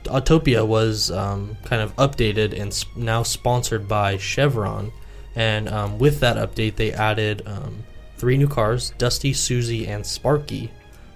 Autopia 0.05 0.67
was 0.67 1.11
um, 1.11 1.57
kind 1.64 1.83
of 1.83 1.95
updated 1.97 2.59
and 2.59 2.73
sp- 2.73 2.97
now 2.97 3.23
sponsored 3.23 3.87
by 3.87 4.17
Chevron. 4.17 4.93
And 5.37 5.68
um, 5.68 5.99
with 5.99 6.20
that 6.20 6.37
update, 6.37 6.77
they 6.77 6.92
added 6.92 7.42
um, 7.47 7.83
three 8.16 8.37
new 8.37 8.49
cars 8.49 8.90
Dusty, 8.99 9.33
Susie, 9.33 9.87
and 9.87 10.07
Sparky, 10.07 10.70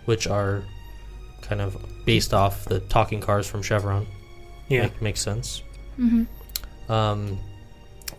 which 0.07 0.27
are 0.27 0.63
kind 1.43 1.61
of 1.61 1.77
based 2.05 2.35
off 2.35 2.65
the 2.65 2.81
talking 2.81 3.21
cars 3.21 3.47
from 3.47 3.63
Chevron. 3.63 4.07
Yeah. 4.69 4.83
Make, 4.83 5.03
makes 5.03 5.21
sense. 5.21 5.63
hmm 5.97 6.25
Um, 6.89 7.39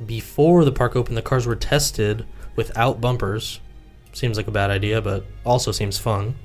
before 0.06 0.64
the 0.64 0.72
park 0.72 0.96
opened, 0.96 1.18
the 1.18 1.22
cars 1.22 1.46
were 1.46 1.56
tested 1.56 2.26
without 2.56 3.02
bumpers. 3.02 3.60
Seems 4.14 4.38
like 4.38 4.48
a 4.48 4.52
bad 4.52 4.72
idea, 4.72 5.02
but 5.02 5.26
also 5.46 5.72
seems 5.72 5.98
fun. 5.98 6.36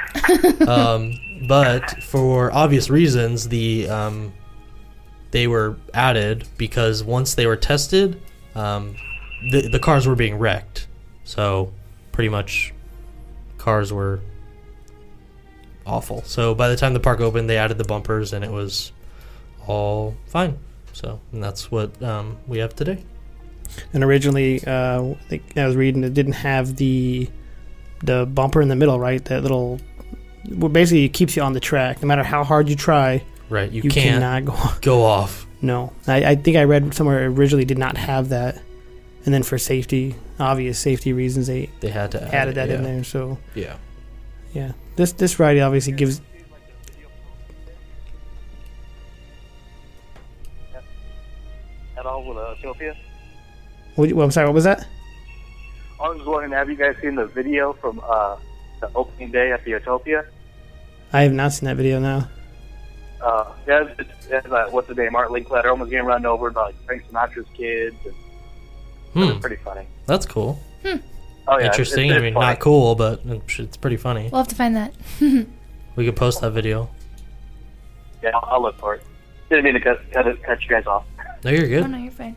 um, 0.68 1.18
but 1.48 2.02
for 2.02 2.52
obvious 2.52 2.90
reasons, 2.90 3.48
the 3.48 3.88
um, 3.88 4.32
they 5.30 5.46
were 5.46 5.76
added 5.94 6.46
because 6.58 7.02
once 7.02 7.34
they 7.34 7.46
were 7.46 7.56
tested, 7.56 8.20
um, 8.54 8.96
the 9.50 9.68
the 9.68 9.78
cars 9.78 10.06
were 10.06 10.14
being 10.14 10.38
wrecked. 10.38 10.86
So 11.24 11.72
pretty 12.12 12.28
much, 12.28 12.72
cars 13.58 13.92
were 13.92 14.20
awful. 15.86 16.22
So 16.22 16.54
by 16.54 16.68
the 16.68 16.76
time 16.76 16.94
the 16.94 17.00
park 17.00 17.20
opened, 17.20 17.48
they 17.48 17.58
added 17.58 17.78
the 17.78 17.84
bumpers, 17.84 18.32
and 18.32 18.44
it 18.44 18.50
was 18.50 18.92
all 19.66 20.16
fine. 20.26 20.58
So 20.92 21.20
and 21.32 21.42
that's 21.42 21.70
what 21.70 22.00
um, 22.02 22.38
we 22.46 22.58
have 22.58 22.74
today. 22.74 23.04
And 23.92 24.04
originally, 24.04 24.62
uh, 24.66 25.02
I 25.02 25.14
think 25.28 25.56
I 25.56 25.66
was 25.66 25.76
reading 25.76 26.04
it 26.04 26.14
didn't 26.14 26.34
have 26.34 26.76
the 26.76 27.28
the 28.02 28.26
bumper 28.26 28.60
in 28.60 28.68
the 28.68 28.76
middle, 28.76 28.98
right? 28.98 29.24
That 29.26 29.42
little, 29.42 29.80
well, 30.50 30.68
basically, 30.68 31.04
it 31.04 31.10
keeps 31.10 31.36
you 31.36 31.42
on 31.42 31.52
the 31.52 31.60
track. 31.60 32.02
No 32.02 32.08
matter 32.08 32.24
how 32.24 32.42
hard 32.42 32.68
you 32.68 32.74
try, 32.74 33.22
Right, 33.52 33.70
you, 33.70 33.82
you, 33.82 33.90
can't 33.90 34.22
cannot 34.22 34.44
go. 34.46 34.70
go 34.80 35.04
off. 35.04 35.46
No, 35.62 35.92
I, 36.08 36.24
I 36.24 36.34
think 36.34 36.56
I 36.56 36.64
read 36.64 36.92
somewhere 36.92 37.22
it 37.24 37.26
originally 37.28 37.64
did 37.64 37.78
not 37.78 37.96
have 37.96 38.30
that, 38.30 38.60
and 39.24 39.32
then 39.32 39.44
for 39.44 39.56
safety, 39.58 40.16
obvious 40.40 40.76
safety 40.78 41.12
reasons, 41.12 41.46
they 41.46 41.70
They 41.80 41.88
had 41.90 42.10
to 42.12 42.22
add 42.22 42.34
added 42.34 42.50
it, 42.52 42.54
that 42.56 42.70
in 42.70 42.82
there. 42.82 43.04
So 43.04 43.38
Yeah. 43.54 43.76
yeah, 44.52 44.72
this 44.96 45.12
this 45.12 45.38
ride 45.38 45.58
obviously 45.58 45.92
gives. 45.92 46.20
At 51.96 52.06
all 52.06 52.24
with 52.24 52.36
uh, 52.38 52.54
Autopia? 52.60 52.96
What, 53.94 54.12
well, 54.12 54.24
I'm 54.24 54.30
sorry. 54.30 54.46
What 54.46 54.54
was 54.54 54.64
that? 54.64 54.86
I 56.00 56.08
was 56.08 56.18
just 56.18 56.28
wondering, 56.28 56.52
have 56.52 56.68
you 56.68 56.74
guys 56.76 56.96
seen 57.00 57.14
the 57.14 57.26
video 57.26 57.74
from 57.74 58.00
uh, 58.04 58.36
the 58.80 58.90
opening 58.94 59.30
day 59.30 59.52
at 59.52 59.64
the 59.64 59.72
Autopia? 59.72 60.26
I 61.12 61.22
have 61.22 61.32
not 61.32 61.52
seen 61.52 61.68
that 61.68 61.76
video 61.76 62.00
now. 62.00 62.28
Uh, 63.22 63.52
yeah, 63.68 63.84
it's, 63.84 64.00
it's, 64.00 64.26
it's, 64.30 64.46
uh, 64.52 64.66
what's 64.70 64.88
the 64.88 64.94
name? 64.94 65.14
Art 65.14 65.28
Linkletter 65.30 65.66
almost 65.66 65.90
getting 65.90 66.06
run 66.06 66.26
over 66.26 66.50
by 66.50 66.66
like, 66.66 66.84
Frank 66.86 67.04
Sinatra's 67.10 67.46
kids. 67.54 67.96
And 68.04 68.14
Hmm. 69.14 69.22
It's 69.30 69.40
pretty 69.40 69.56
funny. 69.62 69.86
That's 70.06 70.24
cool. 70.26 70.58
Oh 71.48 71.58
yeah, 71.58 71.66
Interesting. 71.66 72.06
it's- 72.06 72.18
I 72.18 72.22
mean, 72.22 72.34
funny. 72.34 72.46
not 72.46 72.60
cool, 72.60 72.94
but 72.94 73.20
it's 73.26 73.58
it's 73.58 73.76
pretty 73.76 73.96
funny. 73.98 74.28
We'll 74.32 74.40
have 74.40 74.48
to 74.48 74.54
find 74.54 74.76
that. 74.76 74.94
We 75.94 76.06
could 76.06 76.16
post 76.16 76.40
that 76.40 76.52
video. 76.52 76.88
Yeah, 78.22 78.30
I'll, 78.34 78.48
I'll 78.52 78.62
look 78.62 78.78
for 78.78 78.94
it. 78.94 79.02
Didn't 79.50 79.64
mean 79.66 79.74
to 79.74 79.80
cut, 79.80 80.00
cut, 80.10 80.26
it- 80.26 80.42
cut 80.42 80.62
you 80.62 80.68
guys 80.70 80.86
off. 80.86 81.04
No, 81.44 81.50
you're 81.50 81.66
oh 81.66 81.68
good. 81.68 81.90
no, 81.90 81.98
you're 81.98 82.10
fine. 82.10 82.34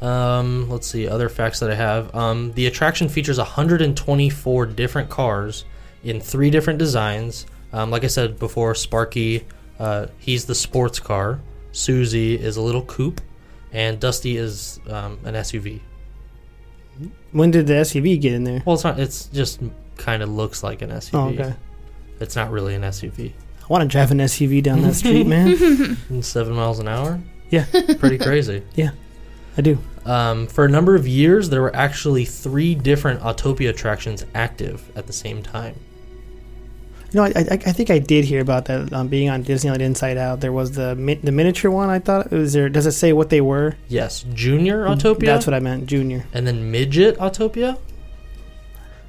Um, 0.00 0.70
let's 0.70 0.86
see 0.86 1.06
other 1.08 1.28
facts 1.28 1.60
that 1.60 1.70
I 1.70 1.74
have. 1.74 2.14
Um, 2.14 2.52
the 2.54 2.66
attraction 2.66 3.08
features 3.10 3.36
124 3.38 4.66
different 4.66 5.10
cars 5.10 5.64
in 6.04 6.20
three 6.20 6.48
different 6.50 6.78
designs. 6.78 7.44
Um, 7.72 7.90
like 7.90 8.04
I 8.04 8.06
said 8.06 8.38
before, 8.38 8.74
Sparky, 8.74 9.44
uh, 9.78 10.06
he's 10.18 10.44
the 10.46 10.54
sports 10.54 11.00
car. 11.00 11.40
Susie 11.72 12.34
is 12.34 12.56
a 12.56 12.62
little 12.62 12.84
coupe, 12.84 13.20
and 13.72 14.00
Dusty 14.00 14.36
is 14.36 14.80
um, 14.88 15.18
an 15.24 15.34
SUV. 15.34 15.80
When 17.32 17.50
did 17.50 17.66
the 17.66 17.74
SUV 17.74 18.20
get 18.20 18.32
in 18.32 18.44
there? 18.44 18.62
Well, 18.64 18.74
it's 18.74 18.84
not. 18.84 18.98
It's 18.98 19.26
just 19.26 19.60
kind 19.96 20.22
of 20.22 20.28
looks 20.30 20.62
like 20.62 20.82
an 20.82 20.90
SUV. 20.90 21.14
Oh, 21.14 21.28
okay. 21.28 21.54
It's 22.20 22.34
not 22.34 22.50
really 22.50 22.74
an 22.74 22.82
SUV. 22.82 23.32
I 23.62 23.66
want 23.68 23.82
to 23.82 23.88
drive 23.88 24.10
an 24.10 24.18
SUV 24.18 24.62
down 24.62 24.82
that 24.82 24.94
street, 24.94 25.26
man. 25.26 26.22
Seven 26.22 26.54
miles 26.54 26.78
an 26.78 26.88
hour. 26.88 27.20
Yeah, 27.50 27.66
Pretty 27.98 28.18
crazy. 28.18 28.62
Yeah, 28.74 28.90
I 29.56 29.62
do. 29.62 29.78
Um, 30.04 30.46
for 30.46 30.64
a 30.64 30.68
number 30.68 30.94
of 30.94 31.06
years, 31.06 31.50
there 31.50 31.60
were 31.60 31.74
actually 31.76 32.24
three 32.24 32.74
different 32.74 33.20
Autopia 33.20 33.68
attractions 33.70 34.24
active 34.34 34.90
at 34.96 35.06
the 35.06 35.12
same 35.12 35.42
time. 35.42 35.74
You 37.10 37.20
know, 37.20 37.24
I, 37.24 37.28
I, 37.38 37.52
I 37.52 37.72
think 37.72 37.90
I 37.90 37.98
did 37.98 38.24
hear 38.26 38.40
about 38.40 38.66
that 38.66 38.92
um, 38.92 39.08
being 39.08 39.30
on 39.30 39.42
Disneyland 39.42 39.80
Inside 39.80 40.18
Out. 40.18 40.40
There 40.40 40.52
was 40.52 40.72
the 40.72 40.94
mi- 40.94 41.14
the 41.14 41.32
miniature 41.32 41.70
one. 41.70 41.88
I 41.88 41.98
thought 42.00 42.30
was 42.30 42.52
there. 42.52 42.68
Does 42.68 42.84
it 42.86 42.92
say 42.92 43.12
what 43.14 43.30
they 43.30 43.40
were? 43.40 43.76
Yes, 43.88 44.24
Junior 44.34 44.84
Autopia. 44.84 45.24
That's 45.24 45.46
what 45.46 45.54
I 45.54 45.60
meant. 45.60 45.86
Junior. 45.86 46.26
and 46.34 46.46
then 46.46 46.70
Midget 46.70 47.16
Autopia. 47.18 47.78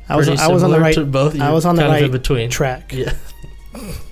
I 0.07 0.15
was 0.15 0.27
Pretty 0.27 0.41
I 0.41 0.47
was 0.47 0.63
on 0.63 0.71
the 0.71 0.79
right 0.79 0.95
to 0.95 1.05
both. 1.05 1.39
I 1.39 1.51
was 1.51 1.65
on 1.65 1.75
the 1.75 1.83
right 1.83 2.11
between. 2.11 2.49
track. 2.49 2.93
Yeah. 2.93 3.13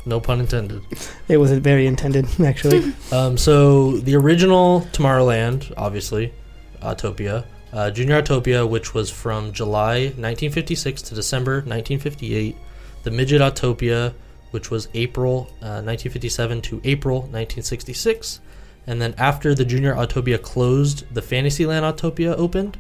no 0.06 0.20
pun 0.20 0.40
intended. 0.40 0.82
It 1.28 1.38
was 1.38 1.52
very 1.54 1.88
intended, 1.88 2.28
actually. 2.46 2.94
Um, 3.12 3.38
so 3.38 3.98
the 3.98 4.16
original 4.16 4.82
Tomorrowland, 4.92 5.74
obviously, 5.78 6.34
Autopia, 6.82 7.46
uh, 7.74 7.90
Junior 7.92 8.22
Autopia, 8.22 8.70
which 8.70 8.94
was 8.94 9.10
from 9.10 9.52
July 9.54 10.08
1956 10.18 11.02
to 11.04 11.16
December 11.16 11.54
1958. 11.66 12.56
The 13.04 13.12
Midget 13.12 13.42
Autopia, 13.42 14.14
which 14.52 14.72
was 14.72 14.88
April 14.94 15.48
uh, 15.62 15.84
1957 15.84 16.62
to 16.62 16.82
April 16.84 17.20
1966. 17.20 18.42
And 18.86 19.02
then 19.02 19.14
after 19.18 19.54
the 19.54 19.66
Junior 19.66 19.94
Autopia 19.94 20.42
closed, 20.42 21.14
the 21.14 21.22
Fantasyland 21.22 21.84
Autopia 21.84 22.36
opened 22.38 22.78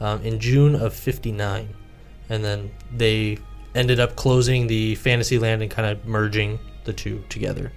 um, 0.00 0.20
in 0.22 0.38
June 0.38 0.74
of 0.74 0.94
59. 0.94 1.68
And 2.28 2.44
then 2.44 2.70
they 2.92 3.38
ended 3.74 4.00
up 4.00 4.16
closing 4.16 4.66
the 4.66 4.94
Fantasyland 4.96 5.62
and 5.62 5.70
kind 5.70 5.88
of 5.88 6.04
merging 6.06 6.58
the 6.84 6.92
two 6.92 7.22
together 7.28 7.72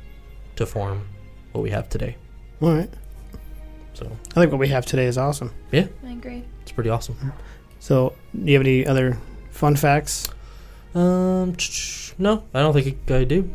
to 0.55 0.65
form 0.65 1.07
what 1.51 1.61
we 1.61 1.69
have 1.69 1.89
today. 1.89 2.15
All 2.61 2.73
right. 2.73 2.89
So 3.93 4.05
I 4.31 4.39
think 4.39 4.51
what 4.51 4.59
we 4.59 4.69
have 4.69 4.85
today 4.85 5.05
is 5.05 5.17
awesome. 5.17 5.51
Yeah. 5.71 5.87
I 6.05 6.11
agree. 6.11 6.43
it's 6.61 6.71
pretty 6.71 6.89
awesome. 6.89 7.33
So, 7.79 8.13
do 8.33 8.51
you 8.51 8.57
have 8.57 8.65
any 8.65 8.85
other 8.85 9.17
fun 9.51 9.75
facts? 9.75 10.27
Um, 10.95 11.55
no, 12.17 12.43
I 12.53 12.59
don't 12.61 12.73
think 12.73 13.11
I 13.11 13.23
do. 13.23 13.49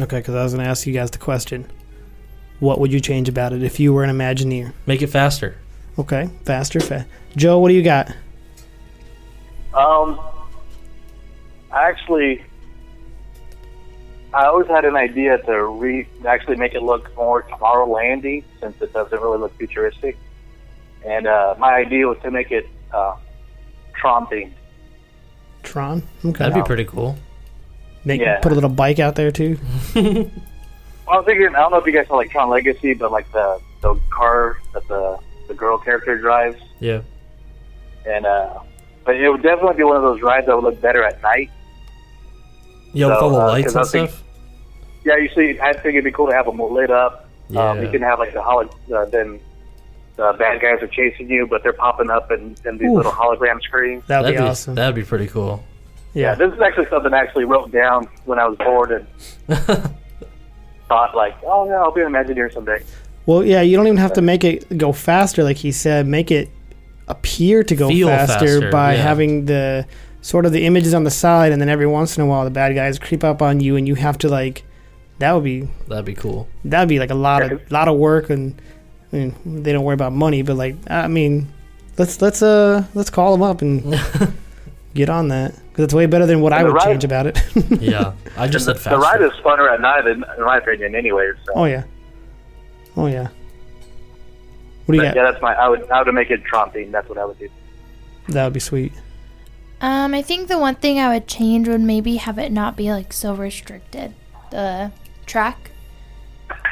Okay, 0.00 0.18
because 0.18 0.34
I 0.34 0.42
was 0.42 0.54
going 0.54 0.64
to 0.64 0.70
ask 0.70 0.86
you 0.86 0.92
guys 0.92 1.10
the 1.10 1.18
question. 1.18 1.70
What 2.58 2.78
would 2.80 2.92
you 2.92 3.00
change 3.00 3.28
about 3.28 3.52
it 3.52 3.62
if 3.62 3.80
you 3.80 3.92
were 3.92 4.04
an 4.04 4.10
Imagineer? 4.10 4.72
Make 4.86 5.02
it 5.02 5.08
faster. 5.08 5.56
Okay, 5.98 6.28
faster, 6.44 6.80
fast. 6.80 7.06
Joe, 7.36 7.58
what 7.58 7.68
do 7.68 7.74
you 7.74 7.82
got? 7.82 8.14
Um, 9.74 10.20
actually, 11.72 12.42
I 14.32 14.46
always 14.46 14.68
had 14.68 14.84
an 14.84 14.96
idea 14.96 15.38
to 15.38 15.64
re 15.64 16.06
actually 16.26 16.56
make 16.56 16.74
it 16.74 16.82
look 16.82 17.14
more 17.16 17.42
Tomorrowlandy 17.42 18.44
since 18.60 18.80
it 18.80 18.92
doesn't 18.92 19.20
really 19.20 19.38
look 19.38 19.56
futuristic. 19.58 20.16
And 21.04 21.26
uh, 21.26 21.54
my 21.58 21.74
idea 21.74 22.06
was 22.06 22.18
to 22.22 22.30
make 22.30 22.50
it 22.50 22.68
uh, 22.92 23.16
Tron 23.94 24.26
themed. 24.26 24.52
Tron. 25.62 26.02
Okay. 26.24 26.38
That'd 26.38 26.54
be 26.54 26.62
pretty 26.62 26.84
cool. 26.84 27.16
Make, 28.04 28.20
Yeah. 28.20 28.38
Put 28.40 28.52
a 28.52 28.54
little 28.54 28.70
bike 28.70 28.98
out 28.98 29.14
there 29.14 29.30
too. 29.30 29.58
I 29.94 31.16
was 31.16 31.24
thinking, 31.26 31.48
I 31.48 31.58
don't 31.60 31.70
know 31.72 31.78
if 31.78 31.86
you 31.86 31.92
guys 31.92 32.06
saw 32.06 32.16
like 32.16 32.30
Tron 32.30 32.48
Legacy, 32.50 32.94
but 32.94 33.10
like 33.12 33.30
the 33.32 33.60
the 33.82 33.98
car 34.10 34.58
that 34.74 34.86
the 34.88 35.18
the 35.48 35.54
girl 35.54 35.76
character 35.78 36.16
drives, 36.18 36.56
Yeah. 36.78 37.00
and 38.06 38.24
uh, 38.26 38.60
but 39.04 39.16
it 39.16 39.28
would 39.28 39.42
definitely 39.42 39.76
be 39.76 39.82
one 39.84 39.96
of 39.96 40.02
those 40.02 40.22
rides 40.22 40.46
that 40.46 40.54
would 40.54 40.64
look 40.64 40.80
better 40.80 41.02
at 41.02 41.20
night. 41.22 41.50
Yeah, 42.92 43.06
with 43.08 43.18
So, 43.18 43.24
all 43.24 43.30
the 43.30 43.40
uh, 43.40 43.46
lights 43.48 43.72
'cause 43.72 43.76
I 43.76 43.78
and 43.78 43.82
was 43.82 43.90
thinking- 43.92 44.08
stuff. 44.16 44.24
Yeah, 45.04 45.16
you 45.16 45.28
see, 45.34 45.58
I 45.60 45.72
think 45.72 45.86
it'd 45.94 46.04
be 46.04 46.12
cool 46.12 46.26
to 46.28 46.34
have 46.34 46.44
them 46.46 46.58
lit 46.60 46.90
up. 46.90 47.26
Um, 47.56 47.78
you 47.78 47.84
Yeah. 47.86 47.90
can 47.90 48.02
have 48.02 48.18
like 48.18 48.32
the 48.34 48.42
holo, 48.42 48.68
uh, 48.94 49.06
then 49.06 49.40
the 50.20 50.38
bad 50.38 50.60
guys 50.60 50.82
are 50.82 50.88
chasing 50.88 51.28
you, 51.28 51.46
but 51.46 51.62
they're 51.62 51.72
popping 51.72 52.10
up 52.10 52.30
in, 52.30 52.56
in 52.64 52.78
these 52.78 52.88
Oof. 52.88 52.96
little 52.96 53.12
hologram 53.12 53.60
screens. 53.62 54.04
That'd, 54.06 54.26
That'd 54.26 54.38
be, 54.38 54.44
be 54.44 54.48
awesome. 54.48 54.74
That'd 54.74 54.94
be 54.94 55.04
pretty 55.04 55.26
cool. 55.26 55.64
Yeah, 56.14 56.34
this 56.34 56.52
is 56.52 56.60
actually 56.60 56.88
something 56.90 57.14
I 57.14 57.18
actually 57.18 57.44
wrote 57.44 57.70
down 57.70 58.08
when 58.24 58.38
I 58.38 58.46
was 58.46 58.58
bored 58.58 58.90
and 58.90 59.06
thought 60.88 61.14
like, 61.14 61.36
oh 61.44 61.66
yeah, 61.66 61.80
I'll 61.80 61.92
be 61.92 62.00
an 62.00 62.08
Imagineer 62.08 62.52
someday. 62.52 62.82
Well, 63.26 63.44
yeah, 63.44 63.60
you 63.60 63.76
don't 63.76 63.86
even 63.86 63.98
have 63.98 64.14
to 64.14 64.22
make 64.22 64.42
it 64.42 64.76
go 64.76 64.92
faster, 64.92 65.44
like 65.44 65.56
he 65.56 65.70
said. 65.70 66.06
Make 66.06 66.30
it 66.30 66.50
appear 67.06 67.62
to 67.62 67.76
go 67.76 67.88
faster, 67.88 68.38
faster, 68.38 68.70
by 68.70 68.94
yeah. 68.94 69.02
having 69.02 69.44
the 69.44 69.86
sort 70.20 70.46
of 70.46 70.52
the 70.52 70.66
images 70.66 70.94
on 70.94 71.04
the 71.04 71.10
side, 71.10 71.52
and 71.52 71.60
then 71.60 71.68
every 71.68 71.86
once 71.86 72.16
in 72.16 72.24
a 72.24 72.26
while 72.26 72.44
the 72.44 72.50
bad 72.50 72.74
guys 72.74 72.98
creep 72.98 73.22
up 73.22 73.40
on 73.40 73.60
you, 73.60 73.76
and 73.76 73.86
you 73.86 73.94
have 73.94 74.18
to 74.18 74.28
like. 74.28 74.64
That 75.20 75.32
would 75.32 75.44
be 75.44 75.68
That'd 75.86 76.06
be 76.06 76.14
cool. 76.14 76.48
that'd 76.64 76.88
be 76.88 76.98
like 76.98 77.10
a 77.10 77.14
lot 77.14 77.42
of 77.42 77.70
lot 77.70 77.88
of 77.88 77.96
work, 77.98 78.30
and 78.30 78.60
I 79.12 79.16
mean, 79.16 79.62
they 79.62 79.72
don't 79.72 79.84
worry 79.84 79.94
about 79.94 80.12
money, 80.12 80.42
but 80.42 80.56
like 80.56 80.76
I 80.88 81.08
mean, 81.08 81.48
let's 81.98 82.20
let's 82.22 82.42
uh 82.42 82.84
let's 82.94 83.10
call 83.10 83.32
them 83.32 83.42
up 83.42 83.60
and 83.62 83.82
get 84.94 85.08
on 85.10 85.28
that 85.28 85.54
because 85.68 85.84
it's 85.84 85.94
way 85.94 86.06
better 86.06 86.26
than 86.26 86.40
what 86.40 86.52
I 86.52 86.58
And 86.58 86.68
the 86.68 86.72
would 86.72 86.76
ride- 86.78 86.84
change 86.86 87.04
about 87.04 87.26
it. 87.26 87.38
Yeah, 87.80 88.12
I 88.36 88.46
just 88.48 88.64
said 88.66 88.76
faster. 88.76 88.90
the 88.90 88.98
ride 88.98 89.22
is 89.22 89.32
funner 89.44 89.72
at 89.72 89.80
night, 89.80 90.06
in, 90.06 90.24
in 90.38 90.44
my 90.44 90.58
opinion, 90.58 90.94
anyway. 90.94 91.30
So. 91.46 91.52
oh 91.56 91.64
yeah, 91.64 91.84
oh 92.96 93.06
yeah. 93.06 93.28
What 94.86 94.94
do 94.94 94.96
you 94.96 95.00
But, 95.08 95.14
got? 95.14 95.16
yeah, 95.16 95.30
that's 95.30 95.42
my. 95.42 95.54
I 95.54 95.68
would. 95.68 95.90
I 95.90 96.02
would 96.02 96.12
make 96.14 96.30
it 96.30 96.42
Tron 96.44 96.70
theme. 96.72 96.90
That's 96.92 97.08
what 97.08 97.18
I 97.18 97.24
would 97.24 97.38
do. 97.38 97.48
That 98.28 98.44
would 98.44 98.52
be 98.52 98.60
sweet. 98.60 98.92
Um, 99.80 100.14
I 100.14 100.20
think 100.22 100.48
the 100.48 100.58
one 100.58 100.74
thing 100.74 100.98
I 100.98 101.08
would 101.14 101.26
change 101.26 101.66
would 101.68 101.80
maybe 101.80 102.16
have 102.16 102.38
it 102.38 102.52
not 102.52 102.76
be 102.76 102.90
like 102.92 103.12
so 103.12 103.34
restricted. 103.34 104.14
The 104.50 104.90
track. 105.26 105.69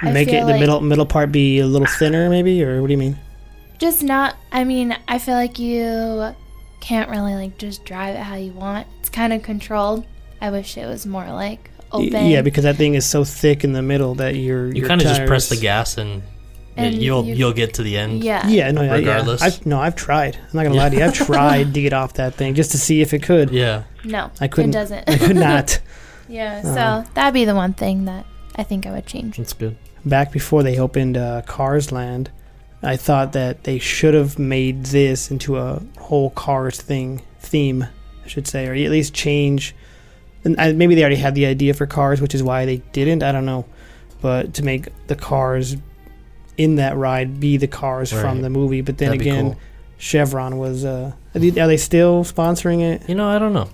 I 0.03 0.13
Make 0.13 0.29
it 0.29 0.41
the 0.41 0.53
like- 0.53 0.61
middle 0.61 0.81
middle 0.81 1.07
part 1.07 1.33
be 1.33 1.59
a 1.59 1.67
little 1.67 1.87
thinner, 1.87 2.29
maybe, 2.31 2.63
or 2.63 2.81
what 2.81 2.87
do 2.89 2.93
you 2.93 2.99
mean? 2.99 3.19
Just 3.79 4.03
not. 4.03 4.37
I 4.53 4.65
mean, 4.65 4.97
I 5.07 5.19
feel 5.19 5.35
like 5.35 5.59
you 5.59 6.35
can't 6.81 7.11
really 7.11 7.35
like 7.35 7.59
just 7.59 7.85
drive 7.85 8.15
it 8.15 8.21
how 8.21 8.37
you 8.37 8.53
want. 8.53 8.87
It's 9.01 9.09
kind 9.09 9.33
of 9.33 9.43
controlled. 9.43 10.05
I 10.41 10.51
wish 10.51 10.77
it 10.77 10.87
was 10.87 11.05
more 11.07 11.27
like 11.27 11.71
Y- 11.93 12.07
open. 12.07 12.27
Yeah, 12.27 12.43
because 12.43 12.65
that 12.65 12.77
thing 12.77 12.95
is 12.95 13.05
so 13.07 13.25
thick 13.25 13.65
in 13.65 13.73
the 13.73 13.83
middle 13.83 14.15
that 14.17 14.37
you're 14.37 14.73
You 14.73 14.87
kind 14.87 15.01
of 15.01 15.07
just 15.07 15.25
press 15.27 15.49
the 15.49 15.57
gas 15.57 15.97
and, 15.99 16.23
And 16.77 16.95
you'll 16.97 17.25
you- 17.25 17.35
you'll 17.35 17.53
get 17.53 17.75
to 17.75 17.83
the 17.83 17.97
end. 17.99 18.23
Yeah. 18.23 18.47
Yeah, 18.47 18.71
no, 18.71 18.83
yeah, 18.83 18.95
Regardless. 18.95 19.41
yeah. 19.41 19.47
I've, 19.49 19.67
no, 19.67 19.81
I've 19.81 19.97
tried. 19.97 20.37
I'm 20.37 20.43
not 20.53 20.63
gonna 20.65 20.75
lie 20.77 20.91
to 20.91 20.97
you. 20.97 21.05
I've 21.05 21.15
tried 21.27 21.75
to 21.75 21.81
get 21.83 21.93
off 21.93 22.15
that 22.15 22.35
thing 22.35 22.55
just 22.55 22.71
to 22.73 22.79
see 22.79 23.01
if 23.01 23.13
it 23.15 23.23
could. 23.25 23.51
Yeah. 23.51 23.83
No, 24.05 24.31
I 24.41 24.47
couldn't. 24.49 24.71
It 24.71 24.73
doesn't. 24.75 25.09
I 25.09 25.19
could 25.19 25.37
not. 25.37 25.81
yeah. 26.29 26.63
Uh. 26.65 26.75
So 27.05 27.11
that'd 27.15 27.35
be 27.35 27.45
the 27.45 27.55
one 27.57 27.75
thing 27.75 28.05
that 28.05 28.27
I 28.55 28.63
think 28.63 28.87
I 28.87 28.93
would 28.93 29.07
change. 29.07 29.37
That's 29.39 29.53
good. 29.55 29.77
Back 30.09 30.33
before 30.33 30.63
they 30.63 30.79
opened 30.79 31.17
uh, 31.17 31.43
Cars 31.43 31.93
Land, 31.93 32.31
I 32.83 32.97
thought 32.97 33.33
that 33.33 33.65
they 33.65 33.79
should 33.79 34.15
have 34.15 34.39
made 34.39 34.85
this 34.87 35.31
into 35.31 35.57
a 35.59 35.83
whole 35.99 36.31
Cars 36.31 36.81
thing 36.81 37.23
theme, 37.41 37.87
I 38.25 38.29
should 38.29 38.47
say, 38.47 38.67
or 38.67 38.73
at 38.73 38.91
least 38.91 39.13
change. 39.15 39.75
And 40.45 40.59
I, 40.59 40.73
maybe 40.73 40.95
they 40.95 41.03
already 41.03 41.17
had 41.17 41.35
the 41.35 41.47
idea 41.47 41.75
for 41.75 41.87
Cars, 41.87 42.21
which 42.21 42.35
is 42.35 42.43
why 42.43 42.65
they 42.65 42.79
didn't. 42.93 43.23
I 43.23 43.33
don't 43.33 43.45
know, 43.47 43.67
but 44.21 44.55
to 44.55 44.63
make 44.65 44.89
the 45.09 45.17
cars 45.17 45.77
in 46.57 46.77
that 46.77 46.97
ride 46.97 47.39
be 47.41 47.57
the 47.57 47.67
cars 47.67 48.11
from 48.13 48.43
the 48.43 48.51
movie. 48.51 48.81
But 48.81 48.99
then 48.99 49.09
That'd 49.11 49.21
again, 49.21 49.45
cool. 49.53 49.61
Chevron 49.99 50.59
was. 50.59 50.85
Uh, 50.85 51.13
are 51.35 51.39
they- 51.39 51.61
are 51.61 51.67
they 51.67 51.77
still 51.77 52.25
sponsoring 52.25 52.81
it? 52.81 53.09
You 53.09 53.15
know, 53.17 53.29
I 53.29 53.39
don't 53.39 53.53
know. 53.53 53.69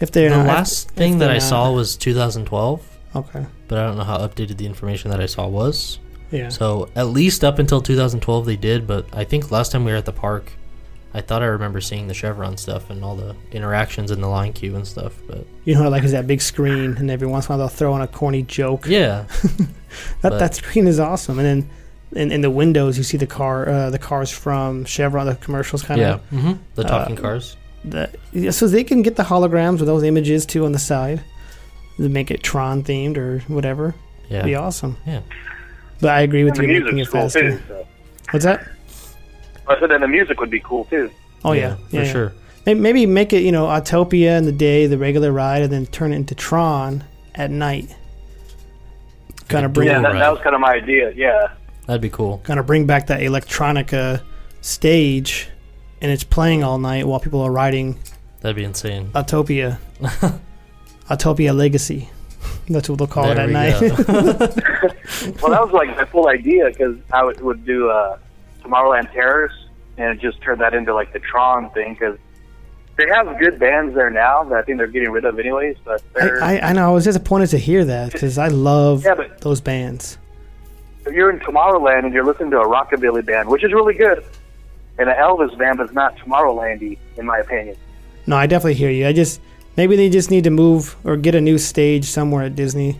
If 0.00 0.10
they're 0.12 0.30
the 0.30 0.36
not, 0.38 0.46
last 0.46 0.90
if 0.90 0.94
thing 0.96 1.18
that 1.18 1.30
I 1.30 1.34
not- 1.34 1.42
saw 1.42 1.72
was 1.72 1.96
2012, 1.96 2.97
Okay. 3.16 3.46
but 3.68 3.78
I 3.78 3.86
don't 3.86 3.96
know 3.96 4.04
how 4.04 4.18
updated 4.18 4.58
the 4.58 4.66
information 4.66 5.10
that 5.10 5.20
I 5.20 5.26
saw 5.26 5.46
was. 5.48 5.98
Yeah. 6.30 6.48
So 6.50 6.90
at 6.94 7.08
least 7.08 7.42
up 7.42 7.58
until 7.58 7.80
2012 7.80 8.46
they 8.46 8.56
did, 8.56 8.86
but 8.86 9.06
I 9.12 9.24
think 9.24 9.50
last 9.50 9.72
time 9.72 9.84
we 9.84 9.92
were 9.92 9.98
at 9.98 10.04
the 10.04 10.12
park, 10.12 10.52
I 11.14 11.22
thought 11.22 11.42
I 11.42 11.46
remember 11.46 11.80
seeing 11.80 12.06
the 12.06 12.14
Chevron 12.14 12.58
stuff 12.58 12.90
and 12.90 13.02
all 13.02 13.16
the 13.16 13.34
interactions 13.50 14.10
in 14.10 14.20
the 14.20 14.28
line 14.28 14.52
queue 14.52 14.76
and 14.76 14.86
stuff. 14.86 15.14
But 15.26 15.46
You 15.64 15.74
know, 15.74 15.80
what 15.80 15.86
I 15.86 15.90
like 15.90 16.04
is 16.04 16.12
that 16.12 16.26
big 16.26 16.42
screen, 16.42 16.96
and 16.98 17.10
every 17.10 17.26
once 17.26 17.46
in 17.46 17.52
a 17.52 17.56
while 17.56 17.66
they'll 17.66 17.76
throw 17.76 17.96
in 17.96 18.02
a 18.02 18.06
corny 18.06 18.42
joke. 18.42 18.86
yeah, 18.86 19.24
That 20.20 20.38
that 20.38 20.54
screen 20.54 20.86
is 20.86 21.00
awesome. 21.00 21.38
And 21.38 21.46
then 21.46 21.70
in, 22.12 22.32
in 22.32 22.40
the 22.42 22.50
windows, 22.50 22.98
you 22.98 23.04
see 23.04 23.16
the 23.16 23.26
car, 23.26 23.68
uh, 23.68 23.90
the 23.90 23.98
cars 23.98 24.30
from 24.30 24.84
Chevron, 24.84 25.26
the 25.26 25.34
commercials 25.36 25.82
kind 25.82 26.00
yeah, 26.00 26.14
of. 26.14 26.20
hmm 26.28 26.52
the 26.74 26.84
talking 26.84 27.18
uh, 27.18 27.22
cars. 27.22 27.56
The, 27.84 28.10
yeah, 28.32 28.50
so 28.50 28.66
they 28.66 28.84
can 28.84 29.02
get 29.02 29.16
the 29.16 29.22
holograms 29.22 29.78
with 29.78 29.86
those 29.86 30.02
images 30.02 30.44
too 30.44 30.64
on 30.66 30.72
the 30.72 30.78
side 30.78 31.22
to 31.98 32.08
make 32.08 32.30
it 32.30 32.42
Tron 32.42 32.82
themed 32.82 33.16
or 33.16 33.40
whatever. 33.52 33.94
Yeah, 34.28 34.42
Be 34.44 34.54
awesome. 34.54 34.96
Yeah. 35.06 35.20
But 36.00 36.10
I 36.10 36.20
agree 36.22 36.44
with 36.44 36.58
And 36.58 36.68
you 36.68 36.74
making 36.80 36.88
it 36.88 36.94
music's 36.94 37.12
cool 37.12 37.22
faster. 37.22 37.50
too. 37.58 37.62
So. 37.68 37.86
What's 38.30 38.44
that? 38.44 38.68
I 39.66 39.78
said, 39.80 39.90
and 39.90 40.02
the 40.02 40.08
music 40.08 40.38
would 40.40 40.50
be 40.50 40.60
cool 40.60 40.84
too. 40.86 41.10
Oh 41.44 41.52
yeah, 41.52 41.76
for 41.76 41.96
yeah, 41.96 42.02
yeah. 42.02 42.12
sure. 42.12 42.32
Maybe, 42.66 42.80
maybe 42.80 43.06
make 43.06 43.32
it 43.32 43.42
you 43.42 43.52
know 43.52 43.66
Autopia 43.66 44.36
in 44.38 44.44
the 44.44 44.52
day, 44.52 44.86
the 44.86 44.98
regular 44.98 45.32
ride, 45.32 45.62
and 45.62 45.72
then 45.72 45.86
turn 45.86 46.12
it 46.12 46.16
into 46.16 46.34
Tron 46.34 47.04
at 47.34 47.50
night. 47.50 47.94
Kind 49.48 49.64
of 49.64 49.72
bring 49.72 49.88
Yeah, 49.88 50.00
that, 50.02 50.12
that 50.12 50.30
was 50.30 50.40
kind 50.42 50.54
of 50.54 50.60
my 50.60 50.74
idea. 50.74 51.12
Yeah. 51.16 51.48
That'd 51.86 52.02
be 52.02 52.10
cool. 52.10 52.38
kind 52.44 52.60
of 52.60 52.66
bring 52.66 52.86
back 52.86 53.06
that 53.06 53.20
electronica 53.20 54.22
stage, 54.60 55.48
and 56.02 56.12
it's 56.12 56.24
playing 56.24 56.62
all 56.62 56.78
night 56.78 57.06
while 57.06 57.18
people 57.20 57.40
are 57.40 57.50
riding 57.52 57.98
That'd 58.40 58.56
be 58.56 58.64
insane. 58.64 59.08
Autopia. 59.14 59.78
Autopia 61.08 61.54
Legacy. 61.56 62.08
That's 62.68 62.88
what 62.88 62.98
they'll 62.98 63.06
call 63.06 63.24
There 63.32 63.32
it 63.34 63.38
at 63.38 63.46
we 63.46 63.52
night. 63.52 64.06
go. 64.06 64.88
Well, 65.42 65.50
that 65.50 65.62
was 65.64 65.72
like 65.72 65.88
my 65.96 66.04
full 66.04 66.28
idea 66.28 66.66
because 66.66 66.96
I 67.12 67.24
would, 67.24 67.40
would 67.40 67.64
do 67.64 67.88
uh, 67.90 68.18
Tomorrowland 68.62 69.10
Terrace 69.12 69.52
and 69.96 70.20
just 70.20 70.40
turn 70.42 70.58
that 70.58 70.74
into 70.74 70.94
like 70.94 71.12
the 71.12 71.18
Tron 71.18 71.70
thing 71.70 71.94
because 71.94 72.18
they 72.96 73.06
have 73.08 73.38
good 73.38 73.58
bands 73.58 73.94
there 73.94 74.10
now 74.10 74.44
that 74.44 74.54
I 74.58 74.62
think 74.62 74.78
they're 74.78 74.86
getting 74.86 75.10
rid 75.10 75.24
of 75.24 75.38
anyways. 75.38 75.76
But 75.84 76.02
I, 76.20 76.28
I, 76.58 76.68
I 76.68 76.72
know. 76.72 76.88
I 76.88 76.92
was 76.92 77.04
disappointed 77.04 77.48
to 77.48 77.58
hear 77.58 77.84
that 77.86 78.12
because 78.12 78.38
I 78.38 78.48
love 78.48 79.04
Yeah, 79.04 79.14
but- 79.16 79.40
those 79.40 79.60
bands. 79.60 80.18
if 81.06 81.12
you're 81.14 81.30
in 81.30 81.40
Tomorrowland 81.40 82.04
and 82.04 82.12
you're 82.14 82.24
listening 82.24 82.50
to 82.52 82.60
a 82.60 82.66
rockabilly 82.66 83.24
band, 83.24 83.48
which 83.48 83.64
is 83.64 83.72
really 83.72 83.94
good, 83.94 84.24
and 84.98 85.08
an 85.08 85.16
Elvis 85.16 85.56
band 85.58 85.80
that's 85.80 85.92
not 85.92 86.16
Tomorrowlandy, 86.18 86.98
in 87.16 87.26
my 87.26 87.38
opinion. 87.38 87.76
No, 88.26 88.36
I 88.36 88.46
definitely 88.46 88.74
hear 88.74 88.90
you. 88.90 89.06
I 89.06 89.12
just 89.12 89.40
maybe 89.78 89.96
they 89.96 90.10
just 90.10 90.30
need 90.30 90.44
to 90.44 90.50
move 90.50 90.94
or 91.04 91.16
get 91.16 91.34
a 91.34 91.40
new 91.40 91.56
stage 91.56 92.04
somewhere 92.04 92.42
at 92.44 92.54
Disney, 92.56 92.98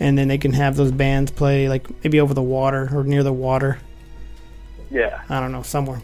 and 0.00 0.18
then 0.18 0.28
they 0.28 0.36
can 0.36 0.52
have 0.52 0.76
those 0.76 0.92
bands 0.92 1.30
play 1.30 1.68
like 1.70 1.86
maybe 2.04 2.20
over 2.20 2.34
the 2.34 2.42
water 2.42 2.90
or 2.92 3.04
near 3.04 3.22
the 3.22 3.32
water. 3.32 3.78
Yeah. 4.90 5.22
I 5.30 5.40
don't 5.40 5.52
know 5.52 5.62
somewhere. 5.62 6.02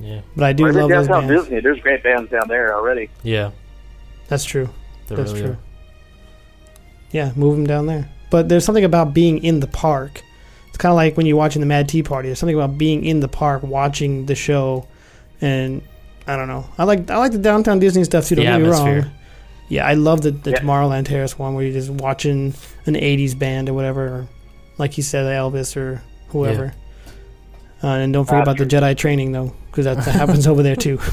Yeah, 0.00 0.22
But 0.34 0.44
I 0.44 0.52
do 0.52 0.64
Or 0.64 0.68
even 0.70 0.80
love 0.80 0.90
those 0.90 1.06
downtown 1.06 1.28
bands. 1.28 1.42
Disney, 1.44 1.60
there's 1.60 1.80
great 1.80 2.02
bands 2.02 2.30
down 2.30 2.48
there 2.48 2.74
already. 2.74 3.08
yeah, 3.22 3.50
That's 4.28 4.44
true. 4.44 4.68
there 5.06 5.16
That's 5.18 5.30
really 5.32 5.44
true. 5.44 5.52
are. 5.52 5.58
Yeah, 7.12 7.32
move 7.36 7.56
them 7.56 7.66
down 7.66 7.86
there. 7.86 8.08
But 8.30 8.48
there's 8.48 8.64
something 8.64 8.84
about 8.84 9.12
being 9.14 9.44
in 9.44 9.60
the 9.60 9.66
park. 9.66 10.22
It's 10.68 10.78
kind 10.78 10.90
of 10.90 10.96
like 10.96 11.16
when 11.16 11.26
you're 11.26 11.36
watching 11.36 11.60
the 11.60 11.66
Mad 11.66 11.88
Tea 11.88 12.02
Party. 12.02 12.28
There's 12.28 12.38
something 12.38 12.56
about 12.56 12.78
being 12.78 13.04
in 13.04 13.20
the 13.20 13.28
park, 13.28 13.62
watching 13.62 14.26
the 14.26 14.34
show, 14.34 14.88
and 15.40 15.82
I 16.26 16.36
don't 16.36 16.48
know. 16.48 16.64
I 16.78 16.84
like 16.84 17.10
I 17.10 17.16
like 17.18 17.32
the 17.32 17.38
downtown 17.38 17.78
Disney 17.78 18.04
stuff 18.04 18.26
too. 18.26 18.36
Don't 18.36 18.44
The 18.44 18.50
get 18.52 18.60
me 18.60 18.68
wrong. 18.68 18.88
atmosphere. 18.88 19.12
Yeah, 19.68 19.86
I 19.86 19.94
love 19.94 20.20
the, 20.22 20.30
the 20.32 20.50
Yeah. 20.50 20.58
Tomorrowland 20.60 21.06
Terrace 21.06 21.38
one 21.38 21.54
where 21.54 21.64
you're 21.64 21.72
just 21.72 21.90
watching 21.90 22.54
an 22.86 22.94
'80s 22.94 23.38
band 23.38 23.68
or 23.68 23.74
whatever, 23.74 24.06
or 24.06 24.28
like 24.78 24.96
you 24.96 25.02
said, 25.02 25.24
Elvis 25.26 25.76
or 25.76 26.02
whoever. 26.28 26.74
Uh, 27.82 27.86
and 27.88 28.12
don't 28.12 28.24
forget 28.26 28.40
Ah, 28.46 28.52
about 28.52 28.58
the 28.58 28.66
Jedi 28.66 28.96
training 28.96 29.32
though, 29.32 29.52
because 29.70 29.84
that, 29.86 29.96
that 30.04 30.14
happens 30.14 30.46
over 30.46 30.62
there 30.62 30.76
too. 30.76 30.98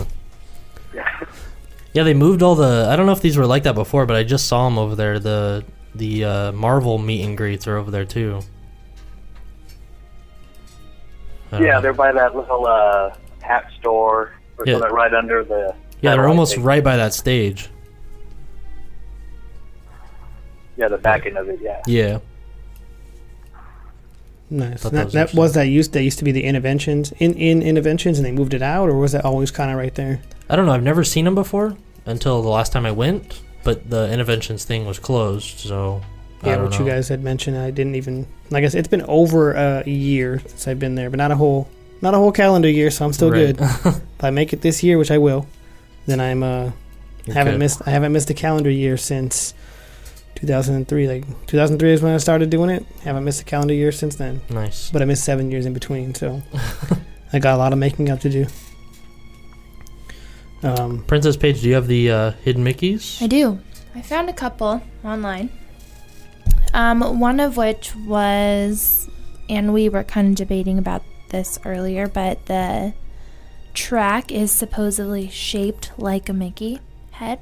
Yeah, 1.92 2.04
they 2.04 2.14
moved 2.14 2.44
all 2.44 2.54
the. 2.54 2.88
I 2.88 2.96
don't 2.96 3.08
know 3.08 3.14
if 3.14 3.22
these 3.22 3.36
were 3.36 3.48
like 3.48 3.64
that 3.64 3.74
before, 3.74 4.06
but 4.06 4.16
I 4.16 4.24
just 4.24 4.46
saw 4.48 4.66
them 4.66 4.78
over 4.78 4.96
there. 4.96 5.18
The 5.18 5.66
the 5.96 6.24
uh, 6.24 6.52
Marvel 6.52 7.00
meet 7.00 7.26
and 7.26 7.36
greets 7.36 7.66
are 7.68 7.78
over 7.78 7.90
there 7.90 8.06
too. 8.06 8.42
Yeah, 11.52 11.60
know. 11.60 11.82
they're 11.82 11.94
by 11.94 12.12
that 12.12 12.36
little 12.36 12.68
uh, 12.68 13.16
hat 13.42 13.72
store 13.80 14.34
or 14.60 14.66
Yeah. 14.66 14.74
something 14.80 14.92
right 14.92 15.14
under 15.14 15.44
the. 15.44 15.74
yeah, 16.02 16.12
they're 16.16 16.28
almost 16.28 16.56
thing. 16.56 16.64
right 16.64 16.84
by 16.84 16.98
that 16.98 17.14
stage. 17.14 17.70
Yeah, 20.78 20.88
the 20.88 20.98
back 20.98 21.26
end 21.26 21.38
of 21.38 21.50
it. 21.50 21.60
Yeah. 21.62 21.82
Yeah, 21.88 22.20
nice. 24.50 24.84
That, 24.84 24.92
that 24.94 25.06
was 25.06 25.14
that 25.14 25.34
was 25.34 25.54
that 25.54 25.64
used 25.64 25.94
that 25.94 26.04
used 26.04 26.20
to 26.20 26.24
be 26.26 26.32
the 26.32 26.44
Innoventions 26.44 27.12
in 27.20 27.34
in 27.34 27.62
Innoventions, 27.62 28.18
and 28.18 28.26
they 28.26 28.32
moved 28.32 28.54
it 28.54 28.62
out, 28.62 28.90
or 28.90 28.98
was 28.98 29.14
it 29.14 29.26
always 29.26 29.52
kind 29.52 29.72
of 29.72 29.78
right 29.78 29.94
there? 29.96 30.22
I 30.50 30.56
don't 30.56 30.66
know. 30.66 30.72
I've 30.72 30.84
never 30.84 31.04
seen 31.04 31.26
them 31.26 31.36
before 31.36 31.76
until 32.06 32.42
the 32.42 32.50
last 32.50 32.72
time 32.72 32.86
I 32.86 32.92
went, 32.92 33.42
but 33.64 33.90
the 33.90 34.08
Innoventions 34.08 34.64
thing 34.64 34.86
was 34.86 35.00
closed, 35.00 35.60
so 35.60 36.02
I 36.44 36.48
Yeah, 36.50 36.56
don't 36.56 36.66
what 36.70 36.80
you 36.80 36.86
guys 36.86 37.10
had 37.10 37.24
mentioned, 37.24 37.58
I 37.58 37.72
didn't 37.72 37.96
even. 37.96 38.26
Like 38.50 38.64
I 38.64 38.68
said, 38.70 38.80
it's 38.80 38.88
been 38.88 39.04
over 39.04 39.52
a 39.52 39.84
year 39.86 40.40
since 40.40 40.68
I've 40.68 40.80
been 40.80 40.96
there, 40.96 41.10
but 41.10 41.18
not 41.18 41.32
a 41.32 41.36
whole, 41.36 41.68
not 42.02 42.14
a 42.14 42.18
whole 42.18 42.32
calendar 42.32 42.70
year, 42.70 42.90
so 42.92 43.06
I'm 43.06 43.14
still 43.14 43.32
Right. 43.32 43.56
good. 43.58 43.60
if 43.86 44.24
I 44.24 44.30
make 44.30 44.54
it 44.54 44.62
this 44.62 44.84
year, 44.84 44.98
which 44.98 45.12
I 45.12 45.18
will, 45.18 45.48
then 46.06 46.20
I'm 46.20 46.44
uh 46.44 46.72
You're 47.26 47.34
haven't 47.36 47.54
good. 47.54 47.60
missed. 47.60 47.82
I 47.86 47.92
haven't 47.92 48.12
missed 48.14 48.30
a 48.30 48.34
calendar 48.34 48.70
year 48.70 48.98
since 48.98 49.54
2003. 50.36 51.08
Like 51.08 51.24
2003 51.48 51.92
is 51.94 52.02
when 52.02 52.14
I 52.14 52.18
started 52.18 52.50
doing 52.50 52.70
it. 52.70 52.86
Haven't 53.04 53.24
missed 53.24 53.42
a 53.42 53.46
calendar 53.46 53.74
year 53.74 53.92
since 53.92 54.16
then, 54.16 54.42
Nice. 54.50 54.90
but 54.92 55.02
I 55.02 55.06
missed 55.06 55.24
seven 55.24 55.52
years 55.52 55.66
in 55.66 55.74
between, 55.74 56.16
so 56.16 56.42
I 57.34 57.40
got 57.40 57.56
a 57.56 57.58
lot 57.58 57.74
of 57.74 57.80
making 57.80 58.10
up 58.10 58.20
to 58.22 58.30
do. 58.30 58.46
Um, 60.62 61.04
Princess 61.08 61.38
Paige, 61.38 61.62
do 61.62 61.70
you 61.70 61.76
have 61.76 61.88
the 61.88 62.12
uh, 62.12 62.32
hidden 62.44 62.64
Mickeys? 62.66 63.22
I 63.22 63.28
do. 63.28 63.60
I 63.96 64.02
found 64.02 64.30
a 64.30 64.34
couple 64.34 64.82
online. 65.06 65.50
Um, 66.74 67.20
one 67.20 67.40
of 67.40 67.56
which 67.58 67.96
was, 67.96 69.10
and 69.50 69.74
we 69.74 69.90
were 69.90 70.04
kind 70.04 70.30
of 70.30 70.36
debating 70.36 70.78
about 70.78 71.04
this 71.30 71.60
earlier, 71.66 72.08
but 72.08 72.46
the 72.48 72.94
track 73.74 74.32
is 74.32 74.52
supposedly 74.52 75.30
shaped 75.30 75.92
like 75.98 76.30
a 76.30 76.34
Mickey 76.34 76.80
head. 77.12 77.40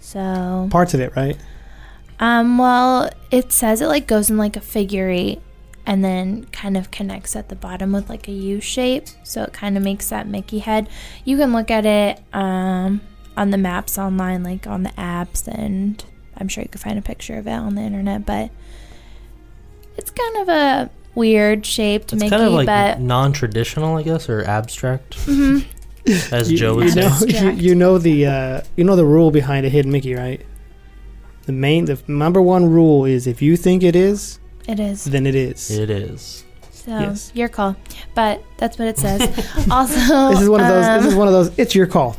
So, 0.00 0.68
parts 0.70 0.94
of 0.94 1.00
it, 1.00 1.14
right? 1.16 1.36
um, 2.18 2.58
well, 2.58 3.10
it 3.30 3.52
says 3.52 3.80
it 3.80 3.88
like 3.88 4.06
goes 4.06 4.30
in 4.30 4.36
like 4.36 4.56
a 4.56 4.60
figure 4.60 5.08
eight 5.10 5.40
and 5.84 6.04
then 6.04 6.44
kind 6.46 6.76
of 6.76 6.90
connects 6.90 7.34
at 7.34 7.48
the 7.48 7.56
bottom 7.56 7.92
with 7.92 8.08
like 8.08 8.28
a 8.28 8.32
U 8.32 8.60
shape. 8.60 9.08
So 9.24 9.42
it 9.42 9.52
kind 9.52 9.76
of 9.76 9.82
makes 9.82 10.08
that 10.10 10.28
Mickey 10.28 10.60
head. 10.60 10.88
You 11.24 11.36
can 11.36 11.52
look 11.52 11.70
at 11.70 11.84
it 11.84 12.22
um, 12.32 13.00
on 13.36 13.50
the 13.50 13.58
maps 13.58 13.98
online, 13.98 14.44
like 14.44 14.66
on 14.66 14.84
the 14.84 14.90
apps, 14.90 15.48
and 15.48 16.04
I'm 16.36 16.46
sure 16.48 16.62
you 16.62 16.68
could 16.68 16.80
find 16.80 16.98
a 16.98 17.02
picture 17.02 17.36
of 17.36 17.46
it 17.48 17.52
on 17.52 17.74
the 17.74 17.82
internet. 17.82 18.24
But 18.24 18.50
it's 19.96 20.10
kind 20.10 20.36
of 20.36 20.48
a 20.48 20.90
weird 21.14 21.64
shaped 21.66 22.12
It's 22.12 22.20
Mickey, 22.20 22.30
kind 22.30 22.42
of 22.42 22.52
like 22.52 22.66
but 22.66 23.00
non-traditional, 23.00 23.96
I 23.96 24.02
guess, 24.02 24.28
or 24.28 24.42
abstract, 24.44 25.16
Mhm. 25.26 25.64
as 26.32 26.50
you, 26.50 26.58
Joe 26.58 26.74
would 26.76 26.84
you 26.84 26.90
say. 26.90 27.00
know, 27.02 27.18
you, 27.26 27.50
you 27.50 27.74
know 27.74 27.98
the 27.98 28.26
uh, 28.26 28.60
you 28.76 28.84
know 28.84 28.96
the 28.96 29.04
rule 29.04 29.30
behind 29.30 29.66
a 29.66 29.68
hidden 29.68 29.92
Mickey, 29.92 30.14
right? 30.14 30.40
The 31.46 31.52
main, 31.52 31.86
the 31.86 31.98
number 32.06 32.40
one 32.40 32.66
rule 32.66 33.04
is 33.04 33.26
if 33.26 33.42
you 33.42 33.56
think 33.56 33.82
it 33.82 33.96
is, 33.96 34.38
it 34.68 34.78
is. 34.78 35.04
then 35.04 35.26
it 35.26 35.34
is. 35.34 35.70
It 35.70 35.90
is. 35.90 36.44
So 36.70 36.90
Yes. 36.98 37.30
your 37.34 37.48
call. 37.48 37.76
But 38.14 38.42
that's 38.58 38.78
what 38.78 38.88
it 38.88 38.98
says. 38.98 39.20
also, 39.70 40.30
This 40.30 40.40
is 40.40 40.48
one 40.48 40.60
of 40.60 40.68
those. 40.68 40.86
um, 40.86 41.02
this 41.02 41.12
is 41.12 41.16
one 41.18 41.26
of 41.28 41.32
those. 41.34 41.50
It's 41.58 41.74
your 41.74 41.86
call. 41.86 42.16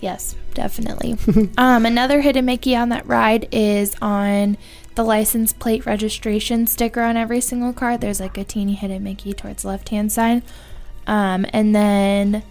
Yes, 0.00 0.34
definitely. 0.52 1.16
um, 1.58 1.86
another 1.86 2.20
hidden 2.20 2.44
Mickey 2.44 2.76
on 2.76 2.90
that 2.90 3.06
ride 3.06 3.48
is 3.52 3.94
on 4.02 4.58
the 4.94 5.02
license 5.04 5.52
plate 5.52 5.86
registration 5.86 6.66
sticker 6.66 7.02
on 7.02 7.16
every 7.16 7.40
single 7.40 7.72
car. 7.72 7.98
There's 7.98 8.20
like 8.20 8.38
a 8.38 8.44
teeny 8.44 8.74
hidden 8.74 9.02
Mickey 9.02 9.32
towards 9.32 9.62
the 9.62 9.68
left 9.68 9.88
hand 9.88 10.12
side. 10.12 10.42
Um, 11.06 11.44
and 11.52 11.74
then 11.74 12.42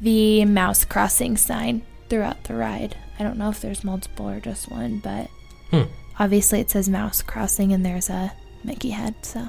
the 0.00 0.44
mouse 0.44 0.84
crossing 0.84 1.36
sign 1.36 1.82
throughout 2.08 2.44
the 2.44 2.54
ride. 2.54 2.96
I 3.18 3.22
don't 3.24 3.36
know 3.36 3.50
if 3.50 3.60
there's 3.60 3.84
multiple 3.84 4.28
or 4.28 4.40
just 4.40 4.70
one, 4.70 4.98
but 4.98 5.28
Hmm. 5.70 5.90
obviously 6.18 6.60
it 6.60 6.70
says 6.70 6.88
mouse 6.88 7.22
crossing 7.22 7.72
and 7.72 7.84
there's 7.84 8.08
a 8.08 8.32
Mickey 8.64 8.90
head. 8.90 9.14
So 9.22 9.48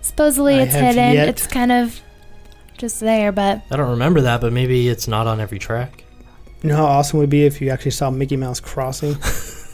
supposedly 0.00 0.56
I 0.58 0.62
it's 0.62 0.74
hidden. 0.74 1.14
yet- 1.14 1.28
It's 1.28 1.46
kind 1.46 1.72
of 1.72 2.00
just 2.78 3.00
there, 3.00 3.32
but 3.32 3.62
I 3.70 3.76
don't 3.76 3.90
remember 3.90 4.20
that, 4.22 4.40
but 4.40 4.52
maybe 4.52 4.88
it's 4.88 5.08
not 5.08 5.26
on 5.26 5.40
every 5.40 5.58
track. 5.58 6.04
You 6.62 6.70
know 6.70 6.76
how 6.76 6.86
awesome 6.86 7.18
it 7.18 7.20
would 7.22 7.30
be 7.30 7.44
if 7.44 7.60
you 7.60 7.70
actually 7.70 7.90
saw 7.92 8.10
Mickey 8.10 8.36
Mouse 8.36 8.60
crossing. 8.60 9.16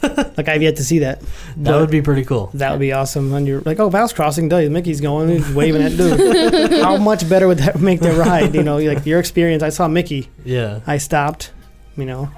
like 0.37 0.47
I've 0.47 0.61
yet 0.61 0.75
to 0.77 0.83
see 0.83 0.99
that. 0.99 1.19
That 1.21 1.27
But 1.57 1.79
would 1.81 1.91
be 1.91 2.01
pretty 2.01 2.25
cool. 2.25 2.49
That 2.53 2.71
would 2.71 2.79
be 2.79 2.91
awesome. 2.91 3.33
And 3.33 3.47
you're 3.47 3.61
like, 3.61 3.79
oh, 3.79 3.89
mouse 3.89 4.13
crossing, 4.13 4.49
duh, 4.49 4.67
Mickey's 4.69 5.01
going, 5.01 5.29
he's 5.29 5.53
waving 5.53 5.81
at 5.81 5.91
dude. 5.97 6.73
How 6.81 6.97
much 6.97 7.27
better 7.29 7.47
would 7.47 7.59
that 7.59 7.79
make 7.79 7.99
the 7.99 8.11
ride? 8.13 8.55
You 8.55 8.63
know, 8.63 8.77
like 8.93 9.05
your 9.05 9.19
experience. 9.19 9.63
I 9.63 9.69
saw 9.69 9.87
Mickey. 9.87 10.29
Yeah. 10.45 10.79
I 10.87 10.97
stopped. 10.97 11.51
You 11.97 12.05
know. 12.05 12.29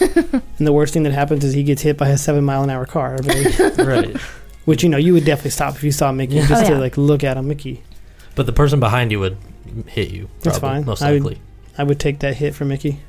and 0.00 0.42
the 0.66 0.72
worst 0.72 0.92
thing 0.94 1.02
that 1.02 1.12
happens 1.12 1.44
is 1.44 1.52
he 1.52 1.64
gets 1.64 1.82
hit 1.82 1.98
by 1.98 2.08
a 2.08 2.16
seven 2.16 2.44
mile 2.44 2.62
an 2.62 2.70
hour 2.70 2.86
car. 2.86 3.16
Right. 3.78 4.16
Which 4.64 4.82
you 4.82 4.88
know 4.88 4.96
you 4.96 5.12
would 5.14 5.24
definitely 5.24 5.50
stop 5.50 5.74
if 5.74 5.82
you 5.84 5.90
saw 5.92 6.10
Mickey 6.12 6.36
Yeah. 6.36 6.46
just 6.46 6.64
Oh, 6.66 6.74
to 6.74 6.78
like 6.78 6.96
look 6.96 7.22
at 7.24 7.36
him, 7.36 7.48
Mickey. 7.48 7.82
But 8.36 8.46
the 8.46 8.52
person 8.52 8.80
behind 8.80 9.10
you 9.12 9.20
would 9.20 9.36
hit 9.86 10.10
you. 10.10 10.28
That's 10.42 10.58
fine. 10.58 10.84
Most 10.84 11.02
I 11.02 11.12
would- 11.12 11.22
likely. 11.24 11.40
I 11.76 11.82
would 11.82 11.98
take 11.98 12.20
that 12.20 12.36
hit 12.36 12.54
for 12.54 12.64
Mickey. 12.64 13.00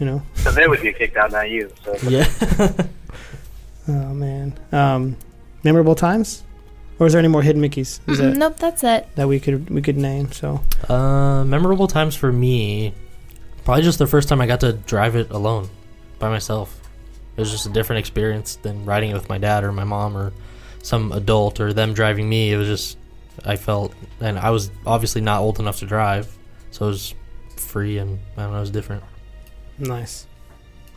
You 0.00 0.06
know. 0.06 0.22
Because 0.34 0.54
they 0.56 0.66
would 0.66 0.82
get 0.82 0.96
kicked 0.98 1.16
out, 1.16 1.30
not 1.30 1.48
you. 1.48 1.70
So 1.84 1.96
Yeah. 2.08 2.72
Oh 3.88 4.14
man. 4.14 4.58
Um, 4.72 5.16
memorable 5.64 5.94
times, 5.94 6.44
or 6.98 7.06
is 7.06 7.12
there 7.12 7.18
any 7.18 7.28
more 7.28 7.42
hidden 7.42 7.62
Mickeys 7.62 7.98
is 8.06 8.18
that, 8.18 8.36
nope, 8.36 8.56
that's 8.58 8.84
it. 8.84 9.08
that 9.16 9.26
we 9.26 9.40
could 9.40 9.68
we 9.70 9.82
could 9.82 9.96
name? 9.96 10.30
So 10.32 10.62
uh, 10.88 11.44
memorable 11.44 11.88
times 11.88 12.14
for 12.14 12.30
me, 12.30 12.94
probably 13.64 13.82
just 13.82 13.98
the 13.98 14.06
first 14.06 14.28
time 14.28 14.40
I 14.40 14.46
got 14.46 14.60
to 14.60 14.74
drive 14.74 15.16
it 15.16 15.30
alone, 15.30 15.68
by 16.18 16.28
myself. 16.28 16.76
It 17.36 17.40
was 17.40 17.50
just 17.50 17.66
a 17.66 17.70
different 17.70 18.00
experience 18.00 18.56
than 18.56 18.84
riding 18.84 19.10
it 19.10 19.14
with 19.14 19.28
my 19.28 19.38
dad 19.38 19.64
or 19.64 19.72
my 19.72 19.84
mom 19.84 20.16
or 20.16 20.32
some 20.82 21.10
adult 21.12 21.58
or 21.58 21.72
them 21.72 21.94
driving 21.94 22.28
me. 22.28 22.52
It 22.52 22.56
was 22.56 22.68
just 22.68 22.98
I 23.44 23.56
felt, 23.56 23.94
and 24.20 24.38
I 24.38 24.50
was 24.50 24.70
obviously 24.86 25.22
not 25.22 25.40
old 25.40 25.58
enough 25.58 25.78
to 25.78 25.86
drive, 25.86 26.36
so 26.70 26.86
it 26.86 26.88
was 26.90 27.14
free 27.56 27.98
and 27.98 28.18
I 28.36 28.42
don't 28.42 28.52
know, 28.52 28.58
it 28.58 28.60
was 28.60 28.70
different. 28.70 29.02
Nice. 29.80 30.26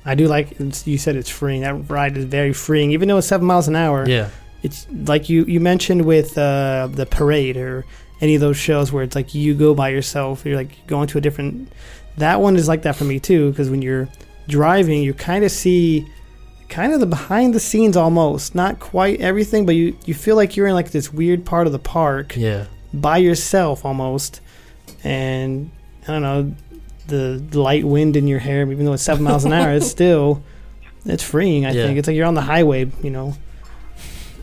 I 0.05 0.15
do 0.15 0.27
like 0.27 0.57
you 0.86 0.97
said 0.97 1.15
it's 1.15 1.29
freeing. 1.29 1.61
That 1.61 1.89
ride 1.89 2.17
is 2.17 2.25
very 2.25 2.53
freeing, 2.53 2.91
even 2.91 3.07
though 3.07 3.17
it's 3.17 3.27
seven 3.27 3.47
miles 3.47 3.67
an 3.67 3.75
hour. 3.75 4.07
Yeah. 4.07 4.29
It's 4.61 4.86
like 4.91 5.29
you 5.29 5.45
you 5.45 5.59
mentioned 5.59 6.05
with 6.05 6.38
uh, 6.38 6.89
the 6.91 7.05
parade 7.05 7.57
or 7.57 7.86
any 8.21 8.36
of 8.36 8.41
those 8.41 8.57
shows 8.57 8.91
where 8.91 9.03
it's 9.03 9.15
like 9.15 9.34
you 9.34 9.53
go 9.53 9.73
by 9.73 9.89
yourself. 9.89 10.45
You're 10.45 10.57
like 10.57 10.86
going 10.88 11.07
to 11.07 11.17
a 11.17 11.21
different. 11.21 11.71
That 12.17 12.41
one 12.41 12.55
is 12.57 12.67
like 12.67 12.81
that 12.84 12.95
for 12.95 13.05
me 13.05 13.19
too 13.19 13.49
because 13.51 13.69
when 13.69 13.81
you're 13.81 14.07
driving, 14.47 15.01
you 15.03 15.13
kind 15.13 15.43
of 15.43 15.51
see 15.51 16.07
kind 16.69 16.93
of 16.93 16.99
the 16.99 17.05
behind 17.05 17.53
the 17.53 17.59
scenes 17.59 17.95
almost, 17.97 18.55
not 18.55 18.79
quite 18.79 19.21
everything, 19.21 19.65
but 19.65 19.75
you 19.75 19.97
you 20.05 20.13
feel 20.13 20.36
like 20.36 20.55
you're 20.57 20.67
in 20.67 20.73
like 20.73 20.91
this 20.91 21.11
weird 21.13 21.45
part 21.45 21.65
of 21.67 21.73
the 21.73 21.79
park. 21.79 22.36
Yeah. 22.36 22.65
by 22.93 23.17
yourself 23.17 23.86
almost, 23.86 24.41
and 25.03 25.71
I 26.03 26.07
don't 26.07 26.21
know 26.21 26.55
the 27.08 27.43
light 27.54 27.84
wind 27.86 28.16
in 28.16 28.28
your 28.28 28.39
hair. 28.39 28.70
Even 28.72 28.86
though 28.86 28.93
it's 28.93 29.04
seven 29.04 29.24
miles 29.24 29.45
an 29.45 29.54
hour, 29.54 29.72
it's 29.74 29.88
still 29.99 30.43
it's 31.06 31.24
freeing. 31.24 31.66
I 31.66 31.72
Yeah. 31.72 31.86
think 31.88 31.97
it's 31.99 32.08
like 32.08 32.16
you're 32.16 32.26
on 32.28 32.34
the 32.36 32.41
highway. 32.41 32.89
You 33.01 33.10
know, 33.10 33.36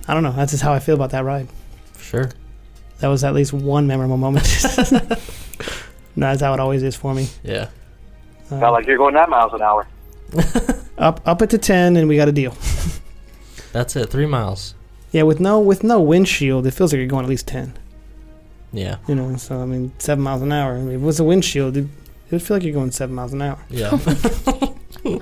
I 0.09 0.15
don't 0.15 0.23
know. 0.23 0.33
That's 0.33 0.53
just 0.53 0.63
how 0.63 0.73
I 0.73 0.79
feel 0.79 0.95
about 0.95 1.11
that 1.11 1.25
ride. 1.25 1.49
Sure. 1.99 2.31
That 2.99 3.09
was 3.09 3.25
at 3.25 3.33
least 3.35 3.53
one 3.53 3.87
memorable 3.87 4.17
moment. 4.19 4.45
no, 6.17 6.27
that's 6.27 6.41
how 6.43 6.53
it 6.55 6.61
always 6.61 6.83
is 6.83 6.95
for 6.97 7.15
me. 7.15 7.29
Yeah. 7.43 7.69
Uh, 8.51 8.57
not 8.57 8.71
like 8.73 8.87
you're 8.87 8.99
going 8.99 9.15
nine 9.15 9.31
miles 9.31 9.53
an 9.55 9.63
hour. 9.63 9.87
up 10.99 11.21
up 11.27 11.43
it 11.43 11.51
to 11.51 11.59
ten, 11.59 11.97
and 11.97 12.09
we 12.09 12.17
got 12.17 12.29
a 12.29 12.33
deal. 12.33 12.55
That's 13.73 13.97
it. 13.97 14.07
Three 14.11 14.27
miles. 14.27 14.75
Yeah, 15.13 15.23
with 15.23 15.41
no 15.41 15.59
with 15.61 15.83
no 15.83 16.01
windshield, 16.01 16.67
it 16.67 16.73
feels 16.73 16.93
like 16.93 16.99
you're 16.99 17.07
going 17.07 17.25
at 17.25 17.29
least 17.31 17.47
ten. 17.47 17.73
Yeah. 18.73 18.97
You 19.09 19.15
know, 19.17 19.37
so 19.37 19.61
I 19.61 19.65
mean, 19.67 19.93
seven 19.99 20.23
miles 20.23 20.43
an 20.43 20.53
hour. 20.53 20.75
I 20.75 20.79
mean, 20.81 20.89
if 20.91 20.95
it 21.01 21.05
was 21.05 21.19
a 21.21 21.25
windshield, 21.25 21.77
it, 22.31 22.33
it 22.33 22.37
would 22.37 22.43
feel 22.43 22.57
like 22.57 22.65
you're 22.65 22.75
going 22.75 22.91
seven 22.91 23.15
miles 23.15 23.33
an 23.33 23.43
hour. 23.43 23.59
Yeah. 23.69 23.99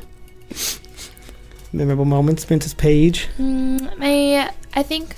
Memorable 1.72 2.04
moments, 2.04 2.44
Princess 2.44 2.74
Page. 2.74 3.28
Mm, 3.38 3.98
my, 3.98 4.50
I 4.74 4.82
think 4.82 5.14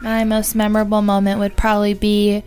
my 0.00 0.24
most 0.24 0.54
memorable 0.54 1.02
moment 1.02 1.40
would 1.40 1.56
probably 1.56 1.94
be 1.94 2.42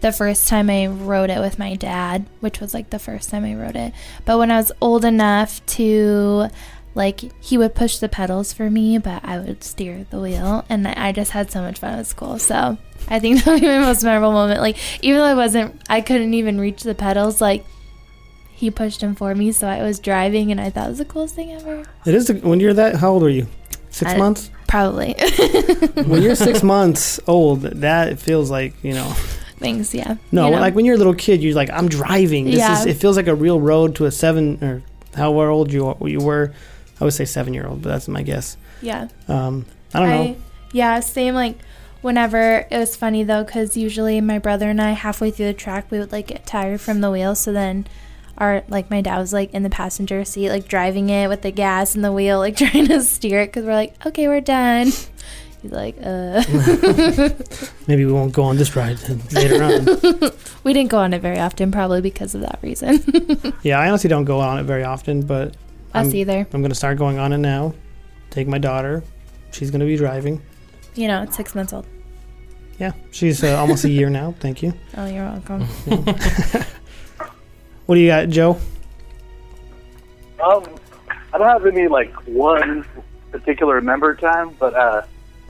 the 0.00 0.12
first 0.12 0.48
time 0.48 0.70
I 0.70 0.86
rode 0.86 1.30
it 1.30 1.40
with 1.40 1.58
my 1.58 1.74
dad, 1.74 2.26
which 2.40 2.60
was 2.60 2.74
like 2.74 2.90
the 2.90 2.98
first 2.98 3.30
time 3.30 3.44
I 3.44 3.54
rode 3.54 3.76
it. 3.76 3.92
But 4.24 4.38
when 4.38 4.50
I 4.50 4.56
was 4.56 4.72
old 4.80 5.04
enough 5.04 5.64
to, 5.66 6.48
like, 6.94 7.20
he 7.42 7.58
would 7.58 7.74
push 7.74 7.98
the 7.98 8.08
pedals 8.08 8.52
for 8.52 8.70
me, 8.70 8.98
but 8.98 9.24
I 9.24 9.38
would 9.38 9.62
steer 9.62 10.06
the 10.10 10.20
wheel, 10.20 10.64
and 10.68 10.86
I 10.88 11.12
just 11.12 11.32
had 11.32 11.50
so 11.50 11.60
much 11.60 11.78
fun. 11.78 11.98
at 11.98 12.06
school. 12.06 12.38
So 12.38 12.78
I 13.08 13.18
think 13.18 13.42
that 13.44 13.52
would 13.52 13.60
be 13.60 13.68
my 13.68 13.80
most 13.80 14.02
memorable 14.02 14.32
moment. 14.32 14.60
Like, 14.60 14.76
even 15.04 15.18
though 15.18 15.26
I 15.26 15.34
wasn't, 15.34 15.80
I 15.88 16.00
couldn't 16.00 16.34
even 16.34 16.60
reach 16.60 16.82
the 16.82 16.94
pedals, 16.94 17.40
like. 17.40 17.64
He 18.56 18.70
pushed 18.70 19.02
him 19.02 19.14
for 19.14 19.34
me, 19.34 19.52
so 19.52 19.68
I 19.68 19.82
was 19.82 19.98
driving, 20.00 20.50
and 20.50 20.58
I 20.58 20.70
thought 20.70 20.86
it 20.86 20.88
was 20.90 20.98
the 20.98 21.04
coolest 21.04 21.34
thing 21.34 21.52
ever. 21.52 21.84
It 22.06 22.14
is 22.14 22.26
the, 22.28 22.34
when 22.36 22.58
you're 22.58 22.72
that. 22.74 22.96
How 22.96 23.10
old 23.12 23.22
were 23.22 23.28
you? 23.28 23.46
Six 23.90 24.12
I- 24.12 24.16
months. 24.16 24.50
Probably. 24.66 25.14
when 26.06 26.22
you're 26.22 26.34
six 26.34 26.62
months 26.62 27.20
old, 27.28 27.60
that 27.62 28.18
feels 28.18 28.50
like 28.50 28.74
you 28.82 28.94
know. 28.94 29.12
Things, 29.58 29.94
yeah. 29.94 30.16
No, 30.32 30.46
You 30.46 30.52
know? 30.56 30.60
like 30.60 30.74
when 30.74 30.84
you're 30.84 30.96
a 30.96 30.98
little 30.98 31.14
kid, 31.14 31.42
you're 31.42 31.54
like, 31.54 31.70
I'm 31.70 31.88
driving. 31.88 32.46
This 32.46 32.56
Yeah. 32.56 32.80
is. 32.80 32.86
It 32.86 32.94
feels 32.96 33.16
like 33.16 33.26
a 33.26 33.34
real 33.34 33.60
road 33.60 33.94
to 33.96 34.04
a 34.06 34.10
seven 34.10 34.62
or 34.62 34.82
however 35.14 35.48
old 35.50 35.72
you 35.72 35.86
are, 35.86 36.08
you 36.08 36.18
were. 36.20 36.52
I 37.00 37.04
would 37.04 37.14
say 37.14 37.24
seven 37.26 37.54
year 37.54 37.66
old, 37.66 37.82
but 37.82 37.90
that's 37.90 38.08
my 38.08 38.22
guess. 38.22 38.56
Yeah. 38.82 39.08
Um, 39.28 39.66
I 39.94 40.00
don't 40.00 40.08
know. 40.10 40.36
Yeah, 40.72 41.00
same. 41.00 41.34
Like, 41.34 41.56
whenever 42.02 42.66
it 42.70 42.76
was 42.78 42.96
funny 42.96 43.22
though, 43.22 43.44
because 43.44 43.76
usually 43.76 44.20
my 44.20 44.38
brother 44.38 44.68
and 44.68 44.80
I, 44.80 44.90
halfway 44.92 45.30
through 45.30 45.46
the 45.46 45.54
track, 45.54 45.90
we 45.90 45.98
would 45.98 46.12
like 46.12 46.26
get 46.26 46.44
tired 46.46 46.80
from 46.80 47.00
the 47.00 47.10
wheel. 47.10 47.34
So 47.34 47.52
then 47.52 47.86
our 48.38 48.62
like 48.68 48.90
my 48.90 49.00
dad 49.00 49.18
was 49.18 49.32
like 49.32 49.52
in 49.54 49.62
the 49.62 49.70
passenger 49.70 50.24
seat, 50.24 50.50
like 50.50 50.68
driving 50.68 51.10
it 51.10 51.28
with 51.28 51.42
the 51.42 51.50
gas 51.50 51.94
and 51.94 52.04
the 52.04 52.12
wheel, 52.12 52.38
like 52.38 52.56
trying 52.58 52.86
to 52.88 53.02
steer 53.02 53.40
it 53.40 53.46
because 53.48 53.64
we're 53.64 53.74
like, 53.74 53.94
okay, 54.06 54.28
we're 54.28 54.40
done. 54.40 54.86
He's 55.62 55.72
like, 55.72 55.96
uh. 56.02 56.44
Maybe 57.88 58.04
we 58.04 58.12
won't 58.12 58.32
go 58.32 58.42
on 58.44 58.56
this 58.56 58.76
ride 58.76 58.98
later 59.32 59.62
on. 59.64 60.30
we 60.64 60.72
didn't 60.72 60.90
go 60.90 60.98
on 60.98 61.14
it 61.14 61.22
very 61.22 61.38
often, 61.38 61.72
probably 61.72 62.00
because 62.00 62.34
of 62.34 62.42
that 62.42 62.58
reason. 62.62 63.02
yeah, 63.62 63.80
I 63.80 63.88
honestly 63.88 64.08
don't 64.08 64.26
go 64.26 64.38
on 64.40 64.58
it 64.58 64.64
very 64.64 64.84
often, 64.84 65.22
but 65.22 65.48
Us 65.94 66.08
I'm, 66.08 66.14
either. 66.14 66.46
I'm 66.52 66.60
going 66.60 66.68
to 66.70 66.74
start 66.76 66.98
going 66.98 67.18
on 67.18 67.32
it 67.32 67.38
now. 67.38 67.74
Take 68.30 68.46
my 68.48 68.58
daughter. 68.58 69.02
She's 69.50 69.70
going 69.70 69.80
to 69.80 69.86
be 69.86 69.96
driving. 69.96 70.42
You 70.94 71.08
know, 71.08 71.22
it's 71.22 71.36
six 71.36 71.54
months 71.54 71.72
old. 71.72 71.86
Yeah, 72.78 72.92
she's 73.10 73.42
uh, 73.42 73.56
almost 73.58 73.84
a 73.84 73.88
year 73.88 74.10
now. 74.10 74.34
Thank 74.38 74.62
you. 74.62 74.74
Oh, 74.98 75.06
you're 75.06 75.24
welcome. 75.24 75.66
What 77.86 77.94
do 77.94 78.00
you 78.00 78.08
got, 78.08 78.28
Joe? 78.28 78.58
Um, 80.44 80.64
I 81.32 81.38
don't 81.38 81.48
have 81.48 81.66
any 81.66 81.88
like 81.88 82.12
one 82.26 82.84
particular 83.30 83.76
remember 83.76 84.14
time, 84.14 84.54
but 84.58 84.74
uh, 84.74 85.02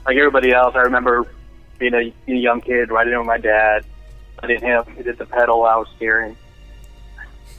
like 0.04 0.16
everybody 0.16 0.52
else, 0.52 0.74
I 0.74 0.80
remember 0.80 1.26
being 1.78 1.94
a, 1.94 2.12
being 2.26 2.38
a 2.38 2.40
young 2.40 2.60
kid 2.60 2.90
riding 2.90 3.16
with 3.16 3.26
my 3.26 3.38
dad, 3.38 3.84
letting 4.42 4.60
him 4.60 4.84
he 4.96 5.02
did 5.02 5.18
the 5.18 5.26
pedal, 5.26 5.64
I 5.64 5.76
was 5.76 5.88
steering. 5.96 6.36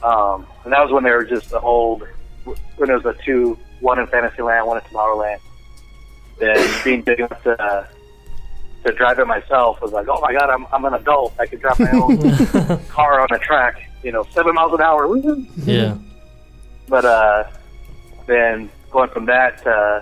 Um, 0.02 0.46
and 0.64 0.72
that 0.72 0.80
was 0.80 0.92
when 0.92 1.02
they 1.02 1.10
were 1.10 1.24
just 1.24 1.50
the 1.50 1.60
old, 1.60 2.06
when 2.44 2.86
there 2.86 2.96
was 2.96 3.04
the 3.04 3.16
two, 3.24 3.58
one 3.80 3.98
in 3.98 4.06
Fantasyland, 4.06 4.66
one 4.66 4.78
in 4.78 4.84
Tomorrowland. 4.84 5.40
And 6.40 6.84
being 6.84 7.02
big 7.02 7.18
enough 7.18 7.42
to 7.42 7.60
uh, 7.60 7.86
to 8.84 8.92
drive 8.92 9.18
it 9.18 9.26
myself 9.26 9.80
was 9.80 9.90
like, 9.90 10.06
oh 10.08 10.20
my 10.20 10.32
god, 10.32 10.50
I'm 10.50 10.66
I'm 10.72 10.84
an 10.84 10.94
adult. 10.94 11.34
I 11.40 11.46
can 11.46 11.58
drive 11.58 11.80
my 11.80 11.90
own 11.94 12.84
car 12.86 13.20
on 13.20 13.28
a 13.32 13.38
track, 13.40 13.87
you 14.08 14.12
know, 14.12 14.22
seven 14.30 14.54
miles 14.54 14.72
an 14.72 14.80
hour. 14.80 15.06
Woo-hoo. 15.06 15.46
Yeah. 15.66 15.98
But 16.88 17.04
uh, 17.04 17.44
then 18.26 18.70
going 18.90 19.10
from 19.10 19.26
that, 19.26 19.66
uh, 19.66 20.00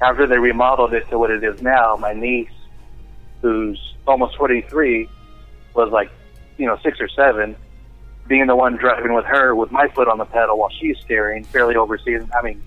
after 0.00 0.26
they 0.26 0.38
remodeled 0.38 0.94
it 0.94 1.06
to 1.10 1.18
what 1.18 1.30
it 1.30 1.44
is 1.44 1.60
now, 1.60 1.96
my 1.96 2.14
niece, 2.14 2.48
who's 3.42 3.78
almost 4.06 4.36
23, 4.36 5.06
was 5.74 5.90
like, 5.92 6.10
you 6.56 6.64
know, 6.64 6.78
six 6.82 6.98
or 6.98 7.08
seven, 7.08 7.54
being 8.26 8.46
the 8.46 8.56
one 8.56 8.76
driving 8.76 9.12
with 9.12 9.26
her 9.26 9.54
with 9.54 9.70
my 9.70 9.86
foot 9.88 10.08
on 10.08 10.16
the 10.16 10.24
pedal 10.24 10.56
while 10.58 10.70
she's 10.70 10.96
steering, 11.00 11.44
fairly 11.44 11.76
overseas. 11.76 12.22
I 12.34 12.40
mean, 12.40 12.62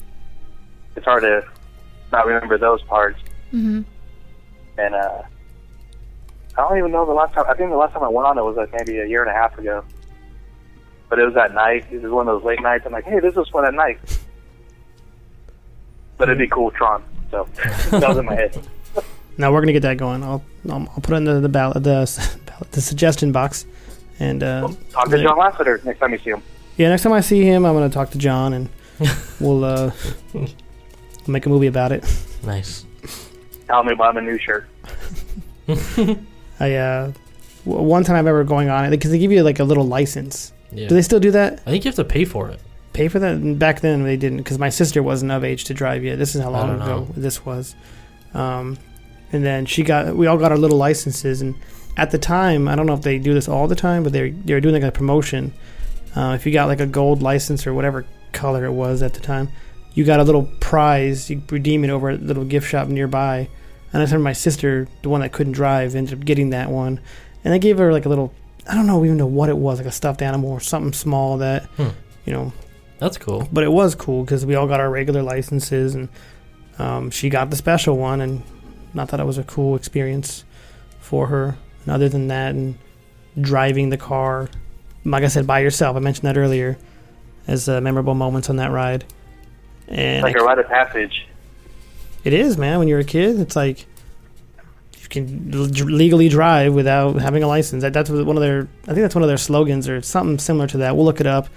it's 0.96 1.06
hard 1.06 1.24
to 1.24 1.44
not 2.12 2.28
remember 2.28 2.60
those 2.60 2.84
parts. 2.84 3.20
hmm 3.50 3.82
And 4.78 4.94
uh, 4.94 5.24
I 6.56 6.62
don't 6.62 6.78
even 6.78 6.92
know 6.92 7.08
the 7.08 7.14
last 7.14 7.34
time. 7.34 7.46
I 7.50 7.56
think 7.56 7.72
the 7.72 7.76
last 7.76 7.94
time 7.94 8.04
I 8.04 8.08
went 8.08 8.28
on 8.28 8.38
it 8.38 8.44
was 8.44 8.56
like 8.56 8.72
maybe 8.72 9.00
a 9.00 9.08
year 9.08 9.24
and 9.24 9.32
a 9.32 9.34
half 9.34 9.58
ago. 9.58 9.84
But 11.16 11.22
it 11.22 11.28
was 11.28 11.38
at 11.38 11.54
night. 11.54 11.86
It 11.92 12.02
was 12.02 12.12
one 12.12 12.28
of 12.28 12.36
those 12.36 12.44
late 12.44 12.62
nights. 12.62 12.86
I'm 12.86 12.92
like, 12.92 13.06
hey, 13.06 13.22
this 13.22 13.38
is 13.38 13.48
fun 13.48 13.64
at 13.64 13.74
night. 13.74 13.98
But 16.18 16.28
it'd 16.28 16.38
be 16.38 16.50
cool, 16.50 16.72
Tron. 16.72 17.06
So 17.32 17.48
that 17.56 18.10
was 18.10 18.18
in 18.18 18.26
my 18.26 18.36
head. 18.36 18.68
Now 19.38 19.52
we're 19.54 19.62
gonna 19.62 19.72
get 19.74 19.82
that 19.82 19.96
going. 19.98 20.24
I'll 20.24 20.44
I'll, 20.70 20.80
I'll 20.80 21.02
put 21.02 21.12
it 21.12 21.16
in 21.18 21.24
the 21.26 21.42
the 21.42 21.50
ballot 21.50 21.84
the 21.84 22.42
ballot, 22.46 22.72
the 22.72 22.82
suggestion 22.82 23.34
box, 23.34 23.66
and 24.20 24.42
uh, 24.44 24.70
Talk 24.92 25.10
to 25.10 25.22
John 25.22 25.38
Lasseter 25.38 25.84
next 25.84 26.00
time 26.00 26.14
you 26.14 26.20
see 26.20 26.30
him. 26.30 26.42
yeah, 26.78 26.88
next 26.88 27.04
time 27.04 27.12
I 27.12 27.20
see 27.20 27.44
him, 27.44 27.66
I'm 27.66 27.74
gonna 27.74 27.90
talk 27.90 28.12
to 28.12 28.18
John, 28.18 28.54
and 28.54 28.70
we'll 29.42 29.66
uh, 29.66 29.92
make 31.28 31.46
a 31.46 31.50
movie 31.50 31.68
about 31.68 31.92
it. 31.92 32.06
Nice. 32.44 32.86
Tell 33.68 33.84
me 33.84 33.92
about 33.92 34.16
a 34.16 34.22
new 34.22 34.38
shirt. 34.38 34.68
I 36.62 36.76
uh, 36.76 37.12
one 37.66 38.06
time 38.06 38.16
I 38.16 38.20
remember 38.20 38.46
going 38.46 38.70
on 38.70 38.86
it 38.86 38.92
because 38.92 39.12
they 39.12 39.20
give 39.20 39.34
you 39.34 39.44
like 39.44 39.60
a 39.60 39.66
little 39.66 39.86
license. 39.86 40.54
Yeah. 40.76 40.88
Do 40.88 40.96
they 40.96 41.02
still 41.02 41.20
do 41.20 41.32
that? 41.32 41.62
I 41.66 41.72
think 41.72 41.86
you 41.86 41.90
have 41.90 41.96
to 41.96 42.04
pay 42.04 42.26
for 42.26 42.50
it. 42.50 42.60
Pay 42.94 43.08
for 43.08 43.20
that? 43.20 43.60
Back 43.60 43.82
then 43.82 44.04
they 44.04 44.18
didn't 44.18 44.38
because 44.38 44.58
my 44.60 44.70
sister 44.70 45.04
wasn't 45.04 45.32
of 45.32 45.44
age 45.44 45.66
to 45.66 45.74
drive 45.74 46.04
yet. 46.04 46.18
This 46.18 46.36
is 46.36 46.42
how 46.42 46.50
long 46.50 46.70
ago 46.70 46.86
know. 46.86 47.08
this 47.16 47.46
was. 47.46 47.76
Um, 48.34 48.78
and 49.32 49.44
then 49.44 49.66
she 49.66 49.84
got 49.84 50.16
we 50.16 50.28
all 50.28 50.38
got 50.38 50.52
our 50.52 50.58
little 50.58 50.78
licenses 50.78 51.42
and 51.42 51.56
at 51.98 52.12
the 52.12 52.18
time 52.18 52.68
I 52.68 52.76
don't 52.76 52.86
know 52.86 52.94
if 52.94 53.02
they 53.02 53.20
do 53.20 53.34
this 53.34 53.48
all 53.48 53.68
the 53.68 53.76
time 53.76 54.04
but 54.04 54.14
they 54.14 54.32
they 54.32 54.54
were 54.54 54.62
doing 54.62 54.76
like 54.76 54.84
a 54.84 54.92
promotion. 54.92 55.54
Uh, 56.16 56.34
if 56.36 56.46
you 56.46 56.54
got 56.54 56.68
like 56.68 56.80
a 56.80 56.86
gold 56.86 57.22
license 57.22 57.68
or 57.68 57.74
whatever 57.74 58.06
color 58.32 58.66
it 58.66 58.72
was 58.72 59.02
at 59.02 59.14
the 59.14 59.20
time, 59.20 59.50
you 59.96 60.04
got 60.04 60.20
a 60.20 60.24
little 60.24 60.44
prize. 60.60 61.30
You 61.30 61.42
redeem 61.50 61.84
it 61.84 61.90
over 61.90 62.10
at 62.10 62.20
a 62.20 62.24
little 62.24 62.46
gift 62.46 62.70
shop 62.70 62.88
nearby. 62.88 63.50
And 63.92 64.02
I 64.02 64.06
remember 64.06 64.24
my 64.24 64.34
sister, 64.34 64.88
the 65.02 65.10
one 65.10 65.22
that 65.22 65.32
couldn't 65.32 65.54
drive, 65.54 65.96
ended 65.96 66.20
up 66.20 66.26
getting 66.26 66.50
that 66.50 66.70
one. 66.70 67.00
And 67.44 67.54
I 67.54 67.58
gave 67.58 67.78
her 67.78 67.94
like 67.94 68.06
a 68.06 68.10
little, 68.10 68.34
I 68.68 68.74
don't 68.76 68.88
know 68.88 69.04
even 69.06 69.18
know 69.18 69.26
what 69.28 69.50
it 69.50 69.58
was, 69.58 69.78
like 69.80 69.88
a 69.88 69.92
stuffed 69.92 70.22
animal 70.22 70.52
or 70.52 70.60
something 70.60 70.94
small 70.94 71.38
that, 71.40 71.66
Hmm. 71.78 71.90
you 72.26 72.34
know. 72.34 72.54
That's 72.98 73.18
cool. 73.18 73.48
But 73.52 73.64
it 73.64 73.72
was 73.72 73.94
cool 73.94 74.24
because 74.24 74.46
we 74.46 74.56
all 74.56 74.68
got 74.68 74.80
our 74.80 74.90
regular 74.90 75.22
licenses 75.22 75.96
and 75.96 76.10
um, 76.80 77.10
she 77.12 77.30
got 77.30 77.50
the 77.50 77.56
special 77.56 77.98
one. 77.98 78.22
And 78.22 78.42
I 78.98 79.06
thought 79.06 79.20
it 79.20 79.26
was 79.26 79.38
a 79.38 79.44
cool 79.44 79.76
experience 79.76 80.44
for 81.02 81.28
her. 81.28 81.58
And 81.84 81.94
other 81.94 82.10
than 82.10 82.28
that, 82.30 82.56
and 82.56 82.78
driving 83.40 83.90
the 83.90 83.98
car, 83.98 84.50
like 85.04 85.24
I 85.24 85.28
said, 85.28 85.46
by 85.46 85.60
yourself, 85.60 85.96
I 85.96 86.00
mentioned 86.00 86.28
that 86.28 86.38
earlier 86.38 86.78
as 87.48 87.68
uh, 87.70 87.80
memorable 87.82 88.16
moments 88.16 88.50
on 88.50 88.56
that 88.56 88.72
ride. 88.72 89.04
And 89.88 90.24
like 90.24 90.36
I 90.36 90.40
a 90.42 90.44
rite 90.44 90.58
of 90.58 90.68
passage. 90.68 91.28
it 92.24 92.34
is, 92.34 92.58
man. 92.58 92.80
When 92.80 92.88
you're 92.88 93.00
a 93.00 93.04
kid, 93.04 93.40
it's 93.40 93.56
like 93.56 93.80
you 93.82 93.86
can 95.16 95.52
legally 95.98 96.30
drive 96.30 96.74
without 96.74 97.20
having 97.20 97.44
a 97.44 97.48
license. 97.48 97.82
That, 97.82 97.94
that's 97.94 98.10
one 98.10 98.38
of 98.38 98.42
their. 98.42 98.68
I 98.84 98.88
think 98.88 99.00
that's 99.00 99.16
one 99.16 99.24
of 99.24 99.28
their 99.28 99.38
slogans 99.38 99.90
or 99.90 100.02
something 100.02 100.38
similar 100.38 100.68
to 100.68 100.78
that. 100.80 100.96
We'll 100.96 101.06
look 101.06 101.20
it 101.20 101.28
up 101.28 101.48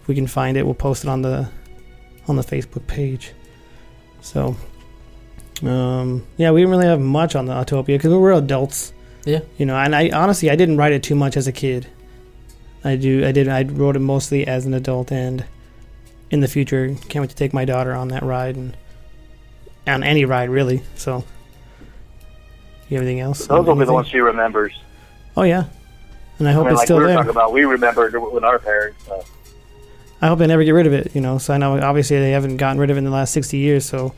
if 0.00 0.08
we 0.08 0.14
can 0.14 0.26
find 0.26 0.56
it. 0.56 0.64
We'll 0.64 0.74
post 0.74 1.04
it 1.04 1.08
on 1.08 1.22
the 1.22 1.48
on 2.26 2.36
the 2.36 2.42
Facebook 2.42 2.86
page. 2.86 3.32
So, 4.20 4.56
um, 5.62 6.26
yeah, 6.36 6.50
we 6.50 6.60
didn't 6.60 6.70
really 6.70 6.86
have 6.86 7.00
much 7.00 7.34
on 7.34 7.46
the 7.46 7.54
Autopia 7.54 7.86
because 7.86 8.10
we 8.10 8.18
were 8.18 8.32
adults. 8.32 8.92
Yeah. 9.24 9.40
You 9.56 9.66
know, 9.66 9.76
and 9.76 9.94
I 9.94 10.10
honestly 10.10 10.50
I 10.50 10.56
didn't 10.56 10.76
ride 10.76 10.92
it 10.92 11.02
too 11.02 11.14
much 11.14 11.36
as 11.36 11.46
a 11.46 11.52
kid. 11.52 11.86
I 12.84 12.96
do. 12.96 13.26
I 13.26 13.32
did. 13.32 13.48
I 13.48 13.62
rode 13.62 13.96
it 13.96 14.00
mostly 14.00 14.46
as 14.46 14.66
an 14.66 14.74
adult, 14.74 15.10
and 15.10 15.44
in 16.30 16.40
the 16.40 16.48
future, 16.48 16.94
can't 17.08 17.22
wait 17.22 17.30
to 17.30 17.36
take 17.36 17.52
my 17.52 17.64
daughter 17.64 17.94
on 17.94 18.08
that 18.08 18.22
ride 18.22 18.56
and 18.56 18.76
on 19.86 20.04
any 20.04 20.24
ride 20.24 20.50
really. 20.50 20.82
So, 20.94 21.24
you 22.88 22.96
have 22.96 23.02
anything 23.06 23.20
else? 23.20 23.46
Those 23.46 23.66
will 23.66 23.74
be 23.74 23.78
the 23.78 23.80
Anything? 23.82 23.94
ones 23.94 24.08
she 24.08 24.18
remembers. 24.18 24.72
Oh 25.36 25.42
yeah, 25.42 25.64
and 26.38 26.48
I 26.48 26.52
hope 26.52 26.62
I 26.66 26.70
mean, 26.70 26.72
it's 26.72 26.78
like 26.80 26.86
still 26.86 26.96
we 26.96 27.02
were 27.02 27.08
there. 27.08 27.16
talking 27.16 27.30
about, 27.30 27.52
we 27.52 27.64
remembered 27.64 28.14
it 28.14 28.18
with 28.32 28.44
our 28.44 28.58
parents. 28.58 29.04
So. 29.06 29.24
I 30.20 30.26
hope 30.26 30.38
they 30.40 30.46
never 30.48 30.64
get 30.64 30.72
rid 30.72 30.86
of 30.86 30.92
it. 30.92 31.14
You 31.14 31.20
know, 31.20 31.38
so 31.38 31.54
I 31.54 31.58
know 31.58 31.78
obviously 31.80 32.18
they 32.18 32.32
haven't 32.32 32.56
gotten 32.56 32.80
rid 32.80 32.90
of 32.90 32.96
it 32.96 32.98
in 32.98 33.04
the 33.04 33.10
last 33.10 33.32
sixty 33.32 33.58
years. 33.58 33.84
So, 33.86 34.14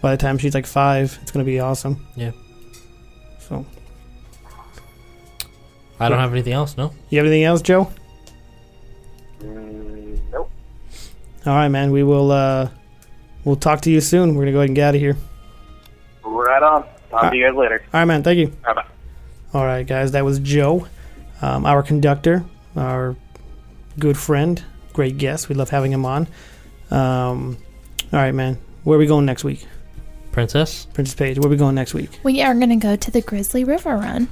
by 0.00 0.12
the 0.12 0.16
time 0.16 0.38
she's 0.38 0.54
like 0.54 0.66
five, 0.66 1.18
it's 1.22 1.30
gonna 1.32 1.44
be 1.44 1.58
awesome. 1.58 2.06
Yeah. 2.16 2.30
So, 3.40 3.66
I 5.98 6.08
don't 6.08 6.18
have 6.18 6.32
anything 6.32 6.52
else. 6.52 6.76
No. 6.76 6.92
you 7.10 7.18
have 7.18 7.26
anything 7.26 7.44
else, 7.44 7.60
Joe? 7.62 7.90
Mm, 9.40 10.18
nope. 10.32 10.50
All 11.46 11.54
right, 11.54 11.68
man. 11.68 11.90
We 11.90 12.02
will. 12.02 12.30
uh 12.30 12.68
We'll 13.44 13.56
talk 13.56 13.80
to 13.80 13.90
you 13.90 14.00
soon. 14.00 14.36
We're 14.36 14.42
gonna 14.42 14.52
go 14.52 14.58
ahead 14.58 14.68
and 14.68 14.76
get 14.76 14.88
out 14.90 14.94
of 14.94 15.00
here. 15.00 15.16
Right 16.24 16.62
on. 16.62 16.84
Talk 17.12 17.30
to 17.30 17.36
you 17.36 17.46
guys 17.46 17.54
later. 17.56 17.82
All 17.94 18.00
right, 18.00 18.04
man. 18.04 18.22
Thank 18.22 18.38
you. 18.38 18.48
Bye 18.48 18.74
bye. 18.74 18.86
All 19.54 19.64
right, 19.64 19.86
guys, 19.86 20.12
that 20.12 20.24
was 20.24 20.38
Joe, 20.40 20.86
um, 21.42 21.66
our 21.66 21.82
conductor, 21.82 22.44
our 22.74 23.14
good 23.98 24.16
friend, 24.16 24.62
great 24.94 25.18
guest. 25.18 25.48
We 25.48 25.54
love 25.54 25.68
having 25.70 25.92
him 25.92 26.04
on. 26.06 26.26
Um, 26.90 27.58
all 28.12 28.18
right, 28.18 28.32
man. 28.34 28.58
Where 28.84 28.96
are 28.96 28.98
we 28.98 29.06
going 29.06 29.26
next 29.26 29.44
week? 29.44 29.66
Princess. 30.32 30.86
Princess 30.94 31.14
Page, 31.14 31.38
where 31.38 31.46
are 31.46 31.50
we 31.50 31.56
going 31.56 31.74
next 31.74 31.92
week? 31.94 32.18
We 32.22 32.40
are 32.42 32.54
going 32.54 32.70
to 32.70 32.76
go 32.76 32.96
to 32.96 33.10
the 33.10 33.20
Grizzly 33.20 33.64
River 33.64 33.96
Run. 33.96 34.28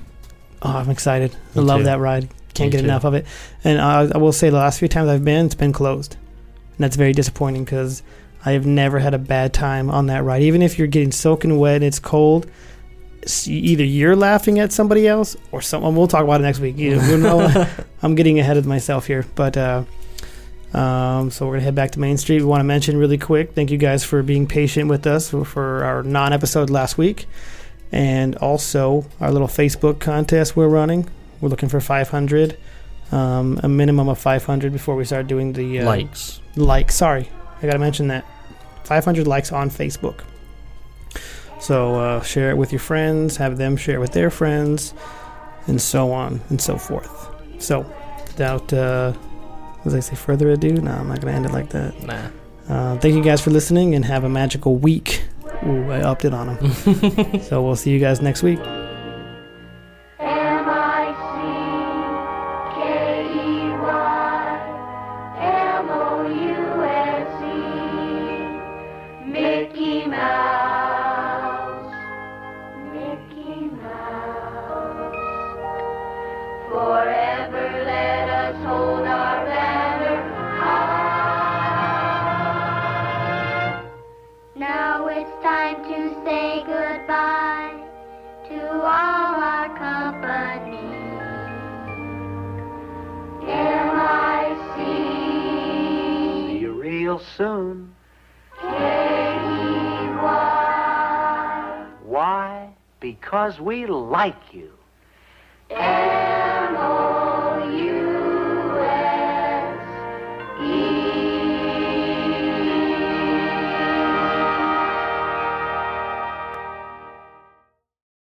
Oh, 0.63 0.71
I'm 0.77 0.91
excited. 0.91 1.37
I 1.55 1.61
love 1.61 1.81
too. 1.81 1.85
that 1.85 1.99
ride. 2.01 2.29
Can't 2.55 2.69
Me 2.69 2.73
get 2.73 2.79
too. 2.79 2.85
enough 2.85 3.05
of 3.05 3.15
it. 3.15 3.27
And 3.63 3.79
uh, 3.79 4.11
I 4.15 4.19
will 4.19 4.33
say, 4.33 4.49
the 4.51 4.57
last 4.57 4.79
few 4.79 4.89
times 4.89 5.09
I've 5.09 5.25
been, 5.25 5.47
it's 5.47 5.55
been 5.55 5.73
closed. 5.73 6.15
And 6.15 6.79
that's 6.79 6.97
very 6.97 7.13
disappointing 7.13 7.65
because 7.65 8.03
I 8.45 8.53
have 8.53 8.65
never 8.67 8.99
had 8.99 9.13
a 9.15 9.19
bad 9.19 9.53
time 9.53 9.91
on 9.91 10.07
that 10.07 10.25
ride. 10.25 10.43
Even 10.43 10.63
if 10.63 10.79
you're 10.79 10.89
getting 10.89 11.13
soaking 11.13 11.59
wet 11.59 11.77
and 11.77 11.85
it's 11.85 11.99
cold, 11.99 12.47
s- 12.47 12.51
either 13.47 13.85
you're 13.85 14.17
laughing 14.17 14.59
at 14.59 14.73
somebody 14.73 15.07
else 15.07 15.37
or 15.53 15.61
someone. 15.61 15.95
We'll 15.95 16.09
talk 16.09 16.25
about 16.25 16.41
it 16.41 16.45
next 16.45 16.61
week. 16.61 16.77
You 16.79 16.97
know, 17.19 17.67
I'm 18.03 18.15
getting 18.15 18.39
ahead 18.39 18.57
of 18.57 18.67
myself 18.67 19.07
here, 19.07 19.27
but 19.35 19.57
uh, 19.57 19.85
um, 20.73 21.31
so 21.31 21.47
we're 21.47 21.55
gonna 21.55 21.65
head 21.65 21.75
back 21.75 21.91
to 21.93 22.01
Main 22.01 22.17
Street. 22.17 22.39
We 22.39 22.45
want 22.47 22.61
to 22.61 22.65
mention 22.65 22.97
really 22.97 23.19
quick. 23.19 23.53
Thank 23.55 23.71
you 23.71 23.79
guys 23.79 24.05
for 24.05 24.23
being 24.23 24.47
patient 24.47 24.89
with 24.89 25.07
us 25.07 25.31
for, 25.31 25.45
for 25.45 25.85
our 25.85 26.03
non-episode 26.03 26.71
last 26.71 26.97
week, 26.97 27.27
and 27.93 28.37
also 28.37 29.05
our 29.21 29.31
little 29.31 29.49
Facebook 29.49 29.99
contest 29.99 30.57
we're 30.57 30.69
running. 30.69 31.09
We're 31.41 31.49
looking 31.49 31.69
for 31.69 31.81
500, 31.81 32.57
um, 33.13 33.59
a 33.63 33.69
minimum 33.69 34.09
of 34.09 34.19
500 34.19 34.73
before 34.73 34.95
we 34.95 35.05
start 35.05 35.27
doing 35.27 35.53
the 35.53 35.81
uh, 35.81 35.87
Likes. 35.87 36.41
like. 36.57 36.93
Sorry, 36.93 37.29
I 37.61 37.67
gotta 37.67 37.79
mention 37.79 38.09
that 38.09 38.25
500 38.85 39.27
likes 39.27 39.53
on 39.53 39.71
Facebook. 39.71 40.21
So 41.61 41.97
uh, 41.97 42.23
share 42.23 42.51
it 42.51 42.57
with 42.57 42.73
your 42.73 42.81
friends, 42.81 43.37
have 43.37 43.59
them 43.59 43.77
share 43.77 43.97
it 43.97 44.01
with 44.01 44.13
their 44.13 44.31
friends, 44.31 44.95
and 45.67 45.81
so 45.81 46.13
on 46.13 46.41
and 46.49 46.61
so 46.61 46.77
forth. 46.77 47.29
So, 47.59 47.81
without 48.27 48.73
uh, 48.73 49.13
As 49.85 49.95
I 49.95 50.01
say, 50.01 50.15
further 50.17 50.51
ado, 50.51 50.73
no, 50.73 50.91
I'm 50.91 51.09
not 51.09 51.21
gonna 51.21 51.37
end 51.37 51.47
it 51.47 51.53
like 51.53 51.71
that. 51.71 52.03
Nah. 52.03 52.31
Uh, 52.69 52.99
thank 52.99 53.15
you 53.15 53.23
guys 53.23 53.41
for 53.41 53.51
listening 53.51 53.95
and 53.95 54.05
have 54.05 54.25
a 54.25 54.29
magical 54.29 54.77
week. 54.77 55.25
Ooh, 55.67 55.91
I 55.91 56.01
upped 56.01 56.25
it 56.25 56.33
on 56.33 56.57
them. 56.57 56.73
so 57.43 57.63
we'll 57.63 57.77
see 57.77 57.91
you 57.91 57.99
guys 57.99 58.21
next 58.23 58.43
week. 58.43 58.61